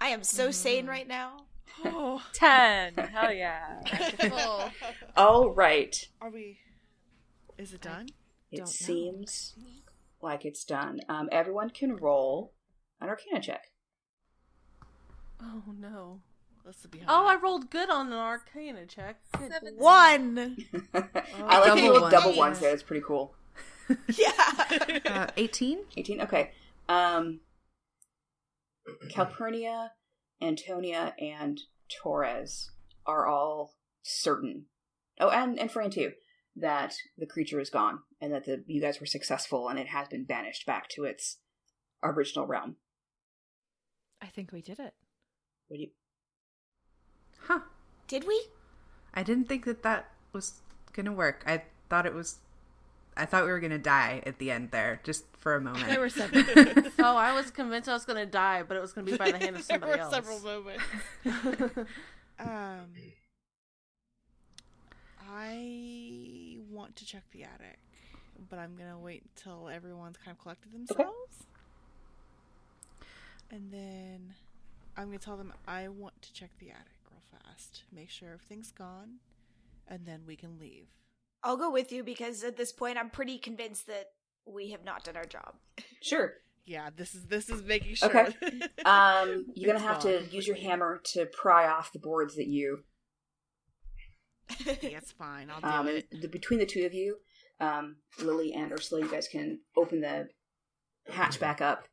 I 0.00 0.08
am 0.08 0.22
so 0.22 0.50
sane 0.50 0.86
right 0.86 1.06
now. 1.06 1.44
Ten, 2.32 2.94
Hell 2.94 3.32
yeah. 3.32 3.80
Oh, 4.22 4.70
All 5.16 5.50
right, 5.50 6.08
are 6.20 6.30
we? 6.30 6.58
Is 7.58 7.72
it 7.72 7.80
done? 7.82 8.08
it 8.50 8.56
Don't 8.56 8.66
know. 8.66 8.70
seems 8.70 9.54
like 10.20 10.44
it's 10.44 10.64
done. 10.64 11.00
Um, 11.08 11.28
everyone 11.32 11.70
can 11.70 11.96
roll 11.96 12.52
an 13.00 13.08
Arcana 13.08 13.40
check. 13.40 13.70
Oh 15.40 15.62
no. 15.78 16.20
Oh, 17.08 17.26
I 17.26 17.36
rolled 17.36 17.70
good 17.70 17.88
on 17.88 18.08
an 18.08 18.12
Arcana 18.12 18.84
check. 18.86 19.20
Good. 19.38 19.50
One. 19.76 20.58
I 20.94 21.58
like 21.60 21.74
the 21.74 21.80
double 21.80 21.82
little 21.82 22.00
ones. 22.02 22.12
double 22.12 22.36
ones 22.36 22.58
there. 22.60 22.72
It's 22.74 22.82
pretty 22.82 23.02
cool. 23.04 23.34
Yeah. 24.16 25.00
Uh, 25.06 25.26
18? 25.36 25.78
18 25.96 26.20
okay 26.20 26.52
um 26.88 27.40
calpurnia 29.08 29.92
antonia 30.42 31.14
and 31.18 31.60
torres 32.02 32.70
are 33.06 33.26
all 33.26 33.74
certain 34.02 34.66
oh 35.20 35.28
and 35.28 35.58
and 35.58 35.70
fran 35.70 35.90
too 35.90 36.12
that 36.56 36.94
the 37.16 37.26
creature 37.26 37.60
is 37.60 37.70
gone 37.70 38.00
and 38.20 38.32
that 38.32 38.44
the 38.44 38.64
you 38.66 38.80
guys 38.80 39.00
were 39.00 39.06
successful 39.06 39.68
and 39.68 39.78
it 39.78 39.88
has 39.88 40.08
been 40.08 40.24
banished 40.24 40.66
back 40.66 40.88
to 40.88 41.04
its 41.04 41.38
original 42.02 42.46
realm 42.46 42.76
I 44.22 44.26
think 44.26 44.52
we 44.52 44.60
did 44.60 44.78
it. 44.78 44.94
what 45.68 45.76
do 45.76 45.82
you 45.82 45.90
Huh. 47.46 47.60
Did 48.06 48.26
we? 48.26 48.46
I 49.14 49.22
didn't 49.22 49.48
think 49.48 49.64
that 49.64 49.82
that 49.82 50.10
was 50.32 50.60
going 50.92 51.06
to 51.06 51.12
work. 51.12 51.42
I 51.46 51.62
thought 51.88 52.06
it 52.06 52.14
was. 52.14 52.38
I 53.16 53.26
thought 53.26 53.44
we 53.44 53.50
were 53.50 53.60
going 53.60 53.70
to 53.72 53.78
die 53.78 54.22
at 54.24 54.38
the 54.38 54.50
end 54.50 54.70
there, 54.70 55.00
just 55.04 55.24
for 55.36 55.54
a 55.56 55.60
moment. 55.60 55.86
There 55.88 56.00
were 56.00 56.08
several. 56.08 56.42
Oh, 56.98 57.16
I 57.16 57.34
was 57.34 57.50
convinced 57.50 57.88
I 57.88 57.94
was 57.94 58.04
gonna 58.04 58.26
die, 58.26 58.62
but 58.62 58.76
it 58.76 58.80
was 58.80 58.92
gonna 58.92 59.10
be 59.10 59.16
by 59.16 59.30
the 59.30 59.38
hand 59.38 59.56
of 59.56 59.62
somebody 59.70 59.98
else. 59.98 60.12
there 60.12 60.22
somebody 60.22 60.44
were 60.64 60.72
else. 60.72 60.84
several 61.24 61.64
moments. 61.64 61.90
Um, 62.40 62.86
I 65.28 66.56
want 66.70 66.96
to 66.96 67.04
check 67.06 67.22
the 67.32 67.42
attic, 67.44 67.78
but 68.48 68.58
I'm 68.58 68.76
gonna 68.76 68.98
wait 68.98 69.22
until 69.36 69.68
everyone's 69.68 70.16
kind 70.16 70.34
of 70.36 70.40
collected 70.42 70.72
themselves, 70.72 71.44
and 73.50 73.70
then 73.72 74.34
I'm 74.96 75.06
gonna 75.06 75.18
tell 75.18 75.36
them 75.36 75.52
I 75.68 75.88
want 75.88 76.20
to 76.22 76.32
check 76.32 76.50
the 76.58 76.70
attic 76.70 76.86
real 77.10 77.22
fast, 77.42 77.84
make 77.92 78.10
sure 78.10 78.32
everything's 78.32 78.72
gone, 78.72 79.16
and 79.86 80.06
then 80.06 80.22
we 80.26 80.36
can 80.36 80.58
leave. 80.58 80.86
I'll 81.42 81.56
go 81.56 81.70
with 81.70 81.90
you 81.92 82.02
because 82.04 82.44
at 82.44 82.56
this 82.56 82.72
point 82.72 82.98
I'm 82.98 83.10
pretty 83.10 83.38
convinced 83.38 83.86
that 83.86 84.06
we 84.46 84.70
have 84.72 84.84
not 84.84 85.04
done 85.04 85.16
our 85.16 85.24
job. 85.24 85.54
sure 86.02 86.34
Yeah, 86.66 86.90
this 86.94 87.14
is 87.14 87.26
this 87.26 87.48
is 87.48 87.62
making 87.62 87.94
sure. 87.96 88.08
Okay. 88.10 88.34
um 88.84 89.46
you're 89.54 89.72
gonna 89.72 89.84
have 89.84 90.00
to 90.02 90.24
use 90.30 90.46
your 90.46 90.56
hammer 90.56 91.00
to 91.12 91.26
pry 91.26 91.66
off 91.68 91.92
the 91.92 91.98
boards 91.98 92.36
that 92.36 92.46
you 92.48 92.84
Yeah, 94.66 94.98
it's 94.98 95.12
fine. 95.12 95.48
I'll 95.50 95.60
do 95.60 95.66
Um, 95.66 95.88
it. 95.88 96.06
the, 96.22 96.28
between 96.28 96.58
the 96.58 96.66
two 96.66 96.84
of 96.84 96.92
you, 96.92 97.18
um, 97.60 97.96
Lily 98.20 98.52
and 98.52 98.72
Ursula, 98.72 99.00
you 99.02 99.08
guys 99.10 99.28
can 99.28 99.60
open 99.76 100.00
the 100.00 100.28
hatch 101.08 101.38
back 101.38 101.60
up. 101.60 101.86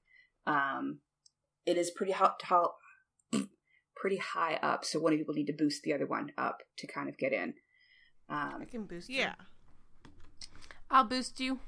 Um, 0.48 1.00
it 1.68 1.78
is 1.78 1.92
pretty 1.92 2.14
hot, 2.14 2.40
tall, 2.40 2.78
pretty 3.96 4.18
high 4.18 4.56
up, 4.64 4.86
so 4.86 5.00
one 5.00 5.14
of 5.14 5.20
you 5.20 5.26
will 5.28 5.36
need 5.36 5.48
to 5.48 5.54
boost 5.54 5.84
the 5.84 5.94
other 5.94 6.08
one 6.08 6.32
up 6.38 6.64
to 6.78 6.88
kind 6.88 7.10
of 7.10 7.18
get 7.18 7.32
in. 7.34 7.54
I 8.30 8.42
Um, 8.54 8.66
can 8.66 8.84
boost 8.86 9.10
you. 9.10 9.20
Yeah. 9.20 9.36
I'll 10.90 11.04
boost 11.04 11.40
you. 11.40 11.60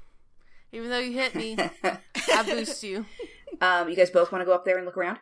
Even 0.72 0.88
though 0.90 0.98
you 0.98 1.12
hit 1.12 1.34
me, 1.34 1.56
I 1.84 2.42
boost 2.44 2.82
you. 2.82 3.06
um, 3.60 3.88
you 3.88 3.96
guys 3.96 4.10
both 4.10 4.30
want 4.30 4.42
to 4.42 4.46
go 4.46 4.54
up 4.54 4.64
there 4.64 4.76
and 4.76 4.86
look 4.86 4.96
around? 4.96 5.18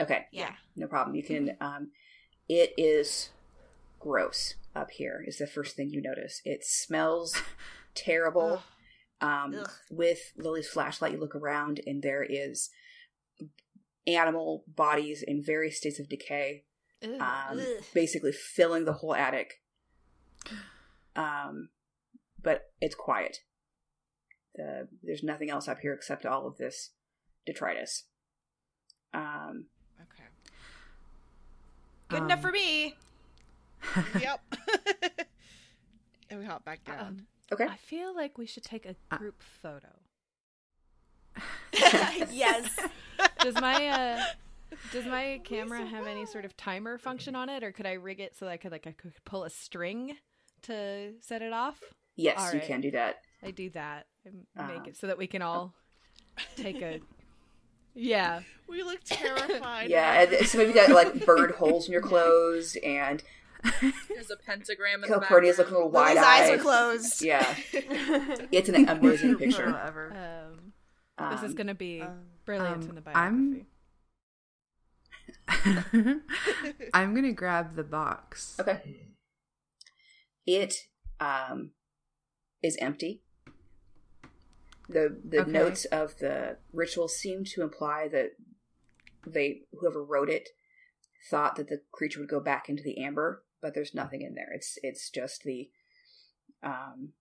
Okay, 0.00 0.26
Yeah. 0.32 0.52
no 0.74 0.86
problem. 0.86 1.14
You 1.14 1.22
can. 1.22 1.56
Um, 1.60 1.90
it 2.48 2.72
is 2.76 3.30
gross 4.00 4.54
up 4.74 4.90
here. 4.90 5.22
Is 5.26 5.38
the 5.38 5.46
first 5.46 5.76
thing 5.76 5.90
you 5.90 6.00
notice. 6.02 6.40
It 6.44 6.64
smells 6.64 7.40
terrible. 7.94 8.62
Um, 9.20 9.54
Ugh. 9.60 9.70
with 9.90 10.32
Lily's 10.36 10.66
flashlight, 10.68 11.12
you 11.12 11.20
look 11.20 11.36
around, 11.36 11.80
and 11.86 12.02
there 12.02 12.24
is 12.28 12.70
animal 14.06 14.64
bodies 14.66 15.22
in 15.22 15.44
various 15.44 15.76
states 15.76 16.00
of 16.00 16.08
decay, 16.08 16.64
um, 17.20 17.60
basically 17.94 18.32
filling 18.32 18.84
the 18.84 18.94
whole 18.94 19.14
attic. 19.14 19.61
Um, 21.16 21.68
but 22.42 22.70
it's 22.80 22.94
quiet. 22.94 23.38
The, 24.54 24.88
there's 25.02 25.22
nothing 25.22 25.50
else 25.50 25.68
up 25.68 25.80
here 25.80 25.92
except 25.94 26.26
all 26.26 26.46
of 26.46 26.56
this 26.58 26.90
detritus. 27.46 28.04
Um, 29.14 29.66
Okay. 30.00 30.24
Good 32.08 32.22
enough 32.24 32.38
Um, 32.38 32.42
for 32.42 32.50
me. 32.52 32.96
yep. 34.20 34.40
and 36.30 36.38
we 36.40 36.44
hop 36.44 36.64
back 36.64 36.84
down. 36.84 37.26
Okay. 37.52 37.64
I 37.66 37.76
feel 37.76 38.14
like 38.14 38.38
we 38.38 38.46
should 38.46 38.64
take 38.64 38.86
a 38.86 38.96
group 39.16 39.42
photo. 39.62 39.88
yes. 42.30 42.78
Does 43.40 43.54
my 43.60 43.86
uh 43.88 44.22
does 44.92 45.04
my 45.06 45.40
camera 45.44 45.84
have 45.84 46.06
any 46.06 46.26
sort 46.26 46.44
of 46.44 46.56
timer 46.56 46.98
function 46.98 47.34
on 47.34 47.48
it 47.48 47.62
or 47.62 47.72
could 47.72 47.86
I 47.86 47.92
rig 47.92 48.20
it 48.20 48.36
so 48.36 48.44
that 48.46 48.52
I 48.52 48.56
could 48.56 48.72
like 48.72 48.86
I 48.86 48.92
could 48.92 49.12
pull 49.24 49.44
a 49.44 49.50
string 49.50 50.16
to 50.62 51.12
set 51.20 51.42
it 51.42 51.52
off? 51.52 51.80
Yes, 52.16 52.38
All 52.38 52.52
you 52.52 52.58
right. 52.60 52.66
can 52.66 52.80
do 52.80 52.90
that. 52.92 53.16
I 53.42 53.50
do 53.50 53.70
that. 53.70 54.06
and 54.24 54.46
make 54.56 54.76
Um, 54.78 54.84
it 54.86 54.96
so 54.96 55.06
that 55.08 55.18
we 55.18 55.26
can 55.26 55.42
all 55.42 55.74
take 56.56 56.80
a 56.82 57.00
Yeah. 57.94 58.40
We 58.68 58.82
look 58.82 59.00
terrified. 59.04 59.90
Yeah, 59.90 60.22
and 60.22 60.46
so 60.46 60.58
maybe 60.58 60.70
you 60.70 60.74
got 60.74 60.90
like 60.90 61.24
bird 61.26 61.52
holes 61.52 61.86
in 61.86 61.92
your 61.92 62.00
clothes, 62.02 62.76
and 62.84 63.22
There's 64.08 64.30
a 64.30 64.36
pentagram 64.36 65.04
in 65.04 65.10
Calpurnia's 65.10 65.56
the 65.56 65.62
looking 65.62 65.74
a 65.76 65.78
little 65.78 65.90
wide 65.90 66.14
Lily's 66.14 66.24
eyes 66.26 66.50
are 66.50 66.58
closed. 66.58 67.22
Yeah, 67.22 67.54
it's 68.50 68.68
an 68.68 68.88
amazing 68.88 69.36
picture. 69.36 69.66
Whatever. 69.72 70.12
Um, 71.18 71.30
this 71.32 71.42
is 71.42 71.50
Um, 71.50 71.54
going 71.56 71.66
to 71.68 71.74
be 71.74 72.00
um, 72.00 72.20
brilliant 72.44 72.84
um, 72.84 72.88
in 72.90 72.94
the 72.96 73.16
I'm- 73.16 73.66
I'm 76.94 77.14
gonna 77.14 77.32
grab 77.32 77.76
the 77.76 77.84
box. 77.84 78.56
Okay. 78.60 78.80
It 80.46 80.88
um 81.20 81.70
is 82.62 82.76
empty. 82.80 83.22
The 84.88 85.16
the 85.24 85.40
Okay. 85.40 85.50
notes 85.50 85.84
of 85.86 86.18
the 86.18 86.58
ritual 86.72 87.08
seem 87.08 87.44
to 87.44 87.62
imply 87.62 88.08
that 88.08 88.32
they 89.26 89.62
whoever 89.78 90.02
wrote 90.02 90.28
it 90.28 90.50
thought 91.30 91.56
that 91.56 91.68
the 91.68 91.82
creature 91.92 92.20
would 92.20 92.28
go 92.28 92.40
back 92.40 92.68
into 92.68 92.82
the 92.82 92.98
amber, 92.98 93.44
but 93.60 93.74
there's 93.74 93.94
nothing 93.94 94.22
in 94.22 94.34
there. 94.34 94.50
It's 94.52 94.78
it's 94.82 95.08
just 95.10 95.42
the 95.44 95.70
um 96.62 97.12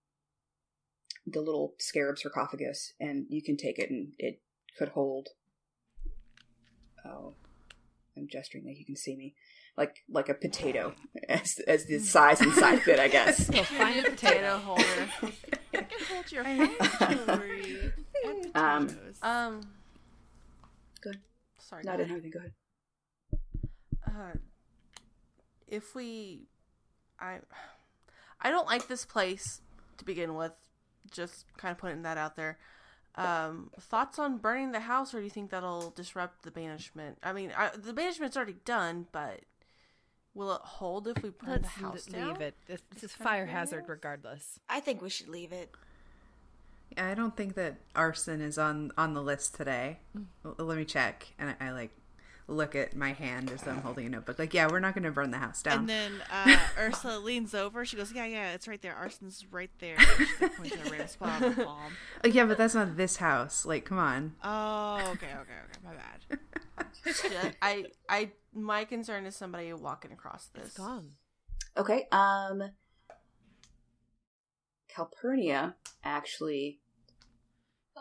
the 1.27 1.41
little 1.41 1.75
scarab 1.77 2.17
sarcophagus 2.17 2.93
and 2.99 3.25
you 3.29 3.43
can 3.43 3.55
take 3.55 3.77
it 3.77 3.91
and 3.91 4.13
it 4.17 4.41
could 4.77 4.89
hold 4.89 5.29
oh 7.05 7.35
I'm 8.17 8.27
gesturing 8.27 8.65
that 8.65 8.77
you 8.77 8.85
can 8.85 8.95
see 8.95 9.15
me. 9.15 9.35
Like 9.77 10.03
like 10.09 10.29
a 10.29 10.33
potato 10.33 10.93
as 11.29 11.59
as 11.67 11.85
the 11.85 11.99
size 11.99 12.41
inside 12.41 12.81
fit, 12.81 12.99
I 12.99 13.07
guess. 13.07 13.47
So 13.47 13.63
find 13.63 13.99
a 13.99 14.09
potato 14.09 14.57
potato. 14.57 14.57
holder. 14.65 15.09
I 15.73 15.81
can 15.83 16.05
hold 16.09 16.31
your 16.31 16.43
phone 16.77 17.17
jewelry 17.25 17.93
Um. 18.53 18.89
Um. 19.21 19.61
Good. 21.01 21.19
Sorry. 21.59 21.83
Not 21.85 21.97
go 21.97 22.03
in 22.03 22.09
ahead. 22.09 22.17
everything. 22.17 22.31
Go 22.31 22.39
ahead. 22.39 22.53
Uh, 24.05 24.37
if 25.67 25.95
we, 25.95 26.41
I, 27.19 27.37
I 28.41 28.49
don't 28.51 28.67
like 28.67 28.87
this 28.87 29.05
place 29.05 29.61
to 29.97 30.05
begin 30.05 30.35
with. 30.35 30.51
Just 31.11 31.45
kind 31.57 31.71
of 31.71 31.77
putting 31.77 32.01
that 32.03 32.17
out 32.17 32.35
there. 32.35 32.57
Um, 33.15 33.71
thoughts 33.79 34.19
on 34.19 34.37
burning 34.37 34.71
the 34.73 34.81
house, 34.81 35.13
or 35.13 35.17
do 35.19 35.23
you 35.23 35.29
think 35.29 35.49
that'll 35.49 35.89
disrupt 35.91 36.43
the 36.43 36.51
banishment? 36.51 37.17
I 37.23 37.33
mean, 37.33 37.51
I, 37.57 37.69
the 37.75 37.93
banishment's 37.93 38.37
already 38.37 38.57
done, 38.65 39.07
but 39.11 39.41
will 40.33 40.53
it 40.53 40.61
hold 40.61 41.07
if 41.07 41.21
we 41.23 41.29
burn 41.29 41.49
Let's 41.49 41.63
the 41.63 41.81
house 41.83 42.07
l- 42.13 42.19
down? 42.19 42.27
leave 42.29 42.41
it. 42.41 42.55
This, 42.67 42.81
this 42.93 43.03
is 43.03 43.11
fire 43.13 43.45
hazard 43.45 43.85
regardless. 43.87 44.59
I 44.69 44.79
think 44.79 45.01
we 45.01 45.09
should 45.09 45.29
leave 45.29 45.51
it. 45.51 45.71
Yeah, 46.97 47.07
I 47.07 47.13
don't 47.13 47.35
think 47.37 47.55
that 47.55 47.75
arson 47.95 48.41
is 48.41 48.57
on 48.57 48.91
on 48.97 49.13
the 49.13 49.21
list 49.21 49.55
today. 49.55 49.99
L- 50.45 50.55
Let 50.57 50.77
me 50.77 50.85
check, 50.85 51.27
and 51.39 51.55
I, 51.59 51.67
I 51.67 51.71
like 51.71 51.91
look 52.47 52.75
at 52.75 52.93
my 52.97 53.13
hand 53.13 53.49
as 53.49 53.61
though 53.61 53.71
I'm 53.71 53.81
holding 53.81 54.07
a 54.07 54.09
notebook. 54.09 54.37
Like, 54.37 54.53
yeah, 54.53 54.67
we're 54.69 54.81
not 54.81 54.93
going 54.93 55.05
to 55.05 55.11
burn 55.11 55.31
the 55.31 55.37
house 55.37 55.63
down. 55.63 55.79
And 55.81 55.89
then 55.89 56.11
uh, 56.29 56.57
Ursula 56.77 57.17
leans 57.19 57.53
over. 57.55 57.85
She 57.85 57.95
goes, 57.95 58.11
"Yeah, 58.11 58.25
yeah, 58.25 58.51
it's 58.51 58.67
right 58.67 58.81
there. 58.81 58.93
Arson's 58.93 59.45
right 59.51 59.69
there." 59.79 59.95
And 59.97 60.27
she 60.39 60.47
points 60.49 60.73
at 60.75 60.85
a 60.85 60.89
random 60.89 61.07
spot 61.07 61.41
on 61.43 61.55
the 61.55 61.63
palm. 61.63 61.91
Oh, 62.25 62.27
yeah, 62.27 62.43
but 62.45 62.57
that's 62.57 62.75
not 62.75 62.97
this 62.97 63.15
house. 63.17 63.65
Like, 63.65 63.85
come 63.85 63.97
on. 63.99 64.33
Oh, 64.43 64.97
okay, 65.13 65.27
okay, 65.27 65.37
okay. 65.37 65.79
My 65.83 65.91
bad. 65.93 66.39
Yeah, 67.31 67.51
I, 67.61 67.85
I, 68.09 68.31
my 68.53 68.85
concern 68.85 69.25
is 69.25 69.35
somebody 69.35 69.71
walking 69.73 70.11
across 70.11 70.47
this. 70.47 70.67
It's 70.67 70.77
gone. 70.77 71.11
Okay. 71.77 72.07
Um 72.11 72.71
Calpurnia 74.89 75.75
actually 76.03 76.79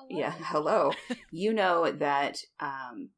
yeah, 0.09 0.33
hello. 0.39 0.93
you 1.31 1.53
know 1.53 1.91
that 1.91 2.39
um 2.59 3.11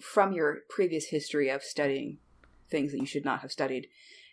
from 0.00 0.32
your 0.32 0.60
previous 0.68 1.06
history 1.06 1.48
of 1.48 1.62
studying 1.62 2.18
things 2.70 2.92
that 2.92 2.98
you 2.98 3.06
should 3.06 3.24
not 3.24 3.40
have 3.40 3.52
studied, 3.52 3.88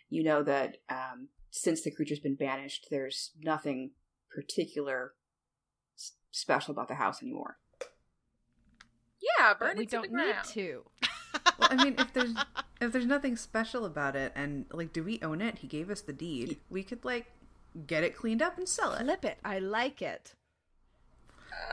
you 0.08 0.22
know 0.22 0.42
that 0.42 0.78
um 0.88 1.28
since 1.50 1.82
the 1.82 1.90
creature's 1.90 2.20
been 2.20 2.36
banished, 2.36 2.86
there's 2.90 3.32
nothing 3.42 3.90
particular 4.34 5.12
special 6.30 6.72
about 6.72 6.88
the 6.88 6.94
house 6.94 7.22
anymore. 7.22 7.58
Yeah, 9.20 9.54
burn 9.54 9.70
But 9.70 9.76
we 9.78 9.86
to 9.86 9.90
don't 9.90 10.02
the 10.02 10.08
ground. 10.08 10.34
need 10.46 10.54
to. 10.54 10.84
Well, 11.58 11.68
I 11.70 11.84
mean, 11.84 11.94
if 11.98 12.12
there's 12.12 12.34
if 12.80 12.92
there's 12.92 13.06
nothing 13.06 13.36
special 13.36 13.84
about 13.84 14.16
it, 14.16 14.32
and 14.34 14.64
like, 14.72 14.92
do 14.92 15.04
we 15.04 15.20
own 15.22 15.40
it? 15.40 15.58
He 15.58 15.66
gave 15.66 15.90
us 15.90 16.00
the 16.00 16.12
deed. 16.12 16.58
We 16.70 16.82
could 16.82 17.04
like 17.04 17.26
get 17.86 18.02
it 18.02 18.16
cleaned 18.16 18.42
up 18.42 18.56
and 18.58 18.68
sell 18.68 18.92
it. 18.94 19.00
Flip 19.04 19.24
it. 19.24 19.38
I 19.44 19.58
like 19.58 20.00
it. 20.02 20.34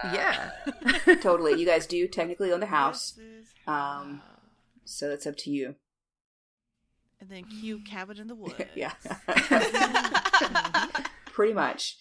Yeah. 0.03 0.51
totally. 1.21 1.59
You 1.59 1.65
guys 1.65 1.87
do 1.87 2.07
technically 2.07 2.51
own 2.51 2.59
the 2.59 2.65
house, 2.67 3.17
Um, 3.65 4.21
so 4.85 5.09
it's 5.11 5.25
up 5.25 5.37
to 5.37 5.49
you. 5.49 5.75
and 7.19 7.29
then 7.29 7.45
cue 7.45 7.79
cabin 7.79 8.19
in 8.19 8.27
the 8.27 8.35
woods. 8.43 8.55
yeah. 8.75 8.91
Pretty 11.25 11.53
much. 11.53 11.97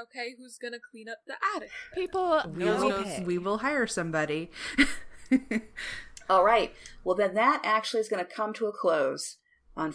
Okay, 0.00 0.34
who's 0.38 0.58
gonna 0.58 0.78
clean 0.78 1.08
up 1.08 1.18
the 1.26 1.34
attic? 1.56 1.70
People 1.94 2.42
we 2.54 2.64
Nose 2.64 2.82
will 2.82 2.90
goes- 2.90 3.20
we 3.20 3.38
will 3.38 3.58
hire 3.58 3.86
somebody. 3.86 4.50
All 6.28 6.44
right. 6.44 6.74
Well, 7.04 7.14
then 7.16 7.34
that 7.34 7.60
actually 7.64 8.00
is 8.00 8.08
going 8.08 8.24
to 8.24 8.30
come 8.30 8.52
to 8.54 8.66
a 8.66 8.72
close 8.72 9.36
on 9.76 9.94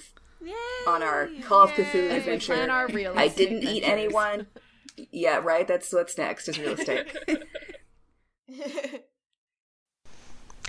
on 0.87 1.03
our 1.03 1.29
Call 1.43 1.63
of 1.63 1.71
Cthulhu 1.71 1.85
As 1.85 1.93
we 1.93 2.17
adventure. 2.17 2.53
plan 2.53 2.69
our 2.69 2.87
real 2.87 3.13
I 3.17 3.27
didn't 3.27 3.63
eat 3.63 3.83
anyone. 3.83 4.47
Yeah, 5.11 5.37
right. 5.37 5.67
That's 5.67 5.91
what's 5.93 6.17
next 6.17 6.47
is 6.47 6.57
real 6.57 6.73
estate. 6.73 7.15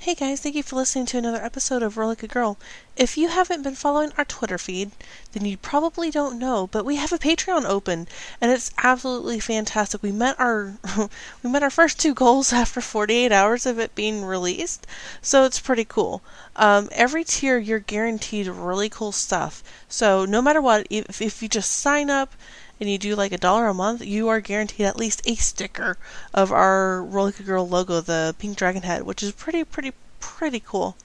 Hey 0.03 0.17
guys, 0.17 0.41
thank 0.41 0.57
you 0.57 0.65
for 0.65 0.75
listening 0.75 1.07
to 1.07 1.19
another 1.19 1.45
episode 1.45 1.81
of 1.81 1.97
Roll 1.97 2.09
Like 2.09 2.25
a 2.25 2.27
Girl. 2.27 2.59
If 2.97 3.17
you 3.17 3.29
haven't 3.29 3.63
been 3.63 3.77
following 3.77 4.11
our 4.19 4.25
Twitter 4.25 4.59
feed, 4.59 4.91
then 5.31 5.45
you 5.45 5.57
probably 5.57 6.11
don't 6.11 6.41
know, 6.41 6.67
but 6.67 6.85
we 6.85 6.97
have 6.97 7.13
a 7.13 7.21
Patreon 7.21 7.65
open, 7.65 8.09
and 8.41 8.51
it's 8.51 8.73
absolutely 8.79 9.39
fantastic. 9.39 10.03
We 10.03 10.11
met 10.11 10.35
our 10.41 10.75
we 11.45 11.51
met 11.51 11.63
our 11.63 11.71
first 11.71 12.01
two 12.01 12.15
goals 12.15 12.53
after 12.53 12.81
48 12.81 13.31
hours 13.31 13.65
of 13.65 13.79
it 13.79 13.95
being 13.95 14.25
released, 14.25 14.89
so 15.21 15.45
it's 15.45 15.61
pretty 15.61 15.85
cool. 15.85 16.21
Um, 16.57 16.89
every 16.91 17.23
tier, 17.23 17.59
you're 17.59 17.79
guaranteed 17.79 18.49
really 18.49 18.89
cool 18.89 19.13
stuff. 19.13 19.63
So 19.89 20.25
no 20.25 20.43
matter 20.43 20.61
what, 20.61 20.85
if 20.91 21.23
if 21.23 21.45
you 21.45 21.49
just 21.49 21.71
sign 21.71 22.11
up 22.11 22.35
and 22.81 22.91
you 22.91 22.99
do 22.99 23.15
like 23.15 23.33
a 23.33 23.39
dollar 23.39 23.67
a 23.69 23.75
month, 23.75 24.05
you 24.05 24.29
are 24.29 24.41
guaranteed 24.41 24.87
at 24.87 24.97
least 24.97 25.23
a 25.25 25.35
sticker 25.37 25.97
of 26.35 26.51
our 26.51 27.03
Roll 27.03 27.31
Girl 27.31 27.69
logo, 27.69 28.01
the 28.01 28.35
pink 28.39 28.57
dragon 28.57 28.83
head, 28.83 29.05
which 29.05 29.23
is 29.23 29.33
pretty, 29.33 29.65
pretty, 29.65 29.93
pretty 30.21 30.61
cool. 30.61 30.97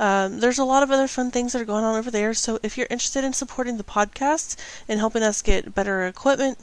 Um, 0.00 0.40
there's 0.40 0.58
a 0.58 0.64
lot 0.64 0.82
of 0.82 0.90
other 0.90 1.06
fun 1.06 1.30
things 1.30 1.52
that 1.52 1.62
are 1.62 1.66
going 1.66 1.84
on 1.84 1.96
over 1.96 2.10
there. 2.10 2.34
So 2.34 2.58
if 2.62 2.76
you're 2.76 2.88
interested 2.90 3.22
in 3.22 3.32
supporting 3.32 3.76
the 3.76 3.84
podcast 3.84 4.56
and 4.88 4.98
helping 4.98 5.22
us 5.22 5.42
get 5.42 5.74
better 5.74 6.06
equipment, 6.06 6.58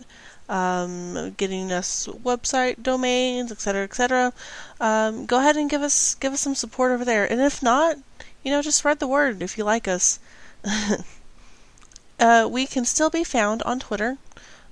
um, 0.49 1.35
getting 1.37 1.71
us 1.71 2.07
website 2.07 2.83
domains, 2.83 3.51
etc., 3.51 3.83
etc., 3.83 4.33
um, 4.81 5.25
go 5.25 5.39
ahead 5.39 5.55
and 5.55 5.69
give 5.69 5.81
us 5.81 6.15
give 6.15 6.33
us 6.33 6.41
some 6.41 6.55
support 6.55 6.91
over 6.91 7.05
there. 7.05 7.31
And 7.31 7.39
if 7.39 7.63
not, 7.63 7.97
you 8.43 8.51
know, 8.51 8.61
just 8.61 8.79
spread 8.79 8.99
the 8.99 9.07
word 9.07 9.41
if 9.41 9.57
you 9.57 9.63
like 9.63 9.87
us. 9.87 10.19
uh, 12.19 12.49
we 12.51 12.65
can 12.65 12.83
still 12.83 13.09
be 13.09 13.23
found 13.23 13.61
on 13.63 13.79
Twitter 13.79 14.17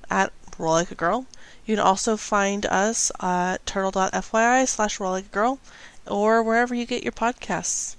at 0.09 0.31
Roll 0.57 0.73
Like 0.73 0.91
a 0.91 0.95
Girl. 0.95 1.25
You 1.65 1.75
can 1.75 1.85
also 1.85 2.15
find 2.15 2.65
us 2.65 3.11
at 3.19 3.65
turtle.fyi 3.65 4.67
slash 4.67 4.99
roll 4.99 5.11
like 5.11 5.25
a 5.25 5.27
girl 5.27 5.59
or 6.07 6.41
wherever 6.41 6.73
you 6.73 6.85
get 6.85 7.03
your 7.03 7.11
podcasts. 7.11 7.96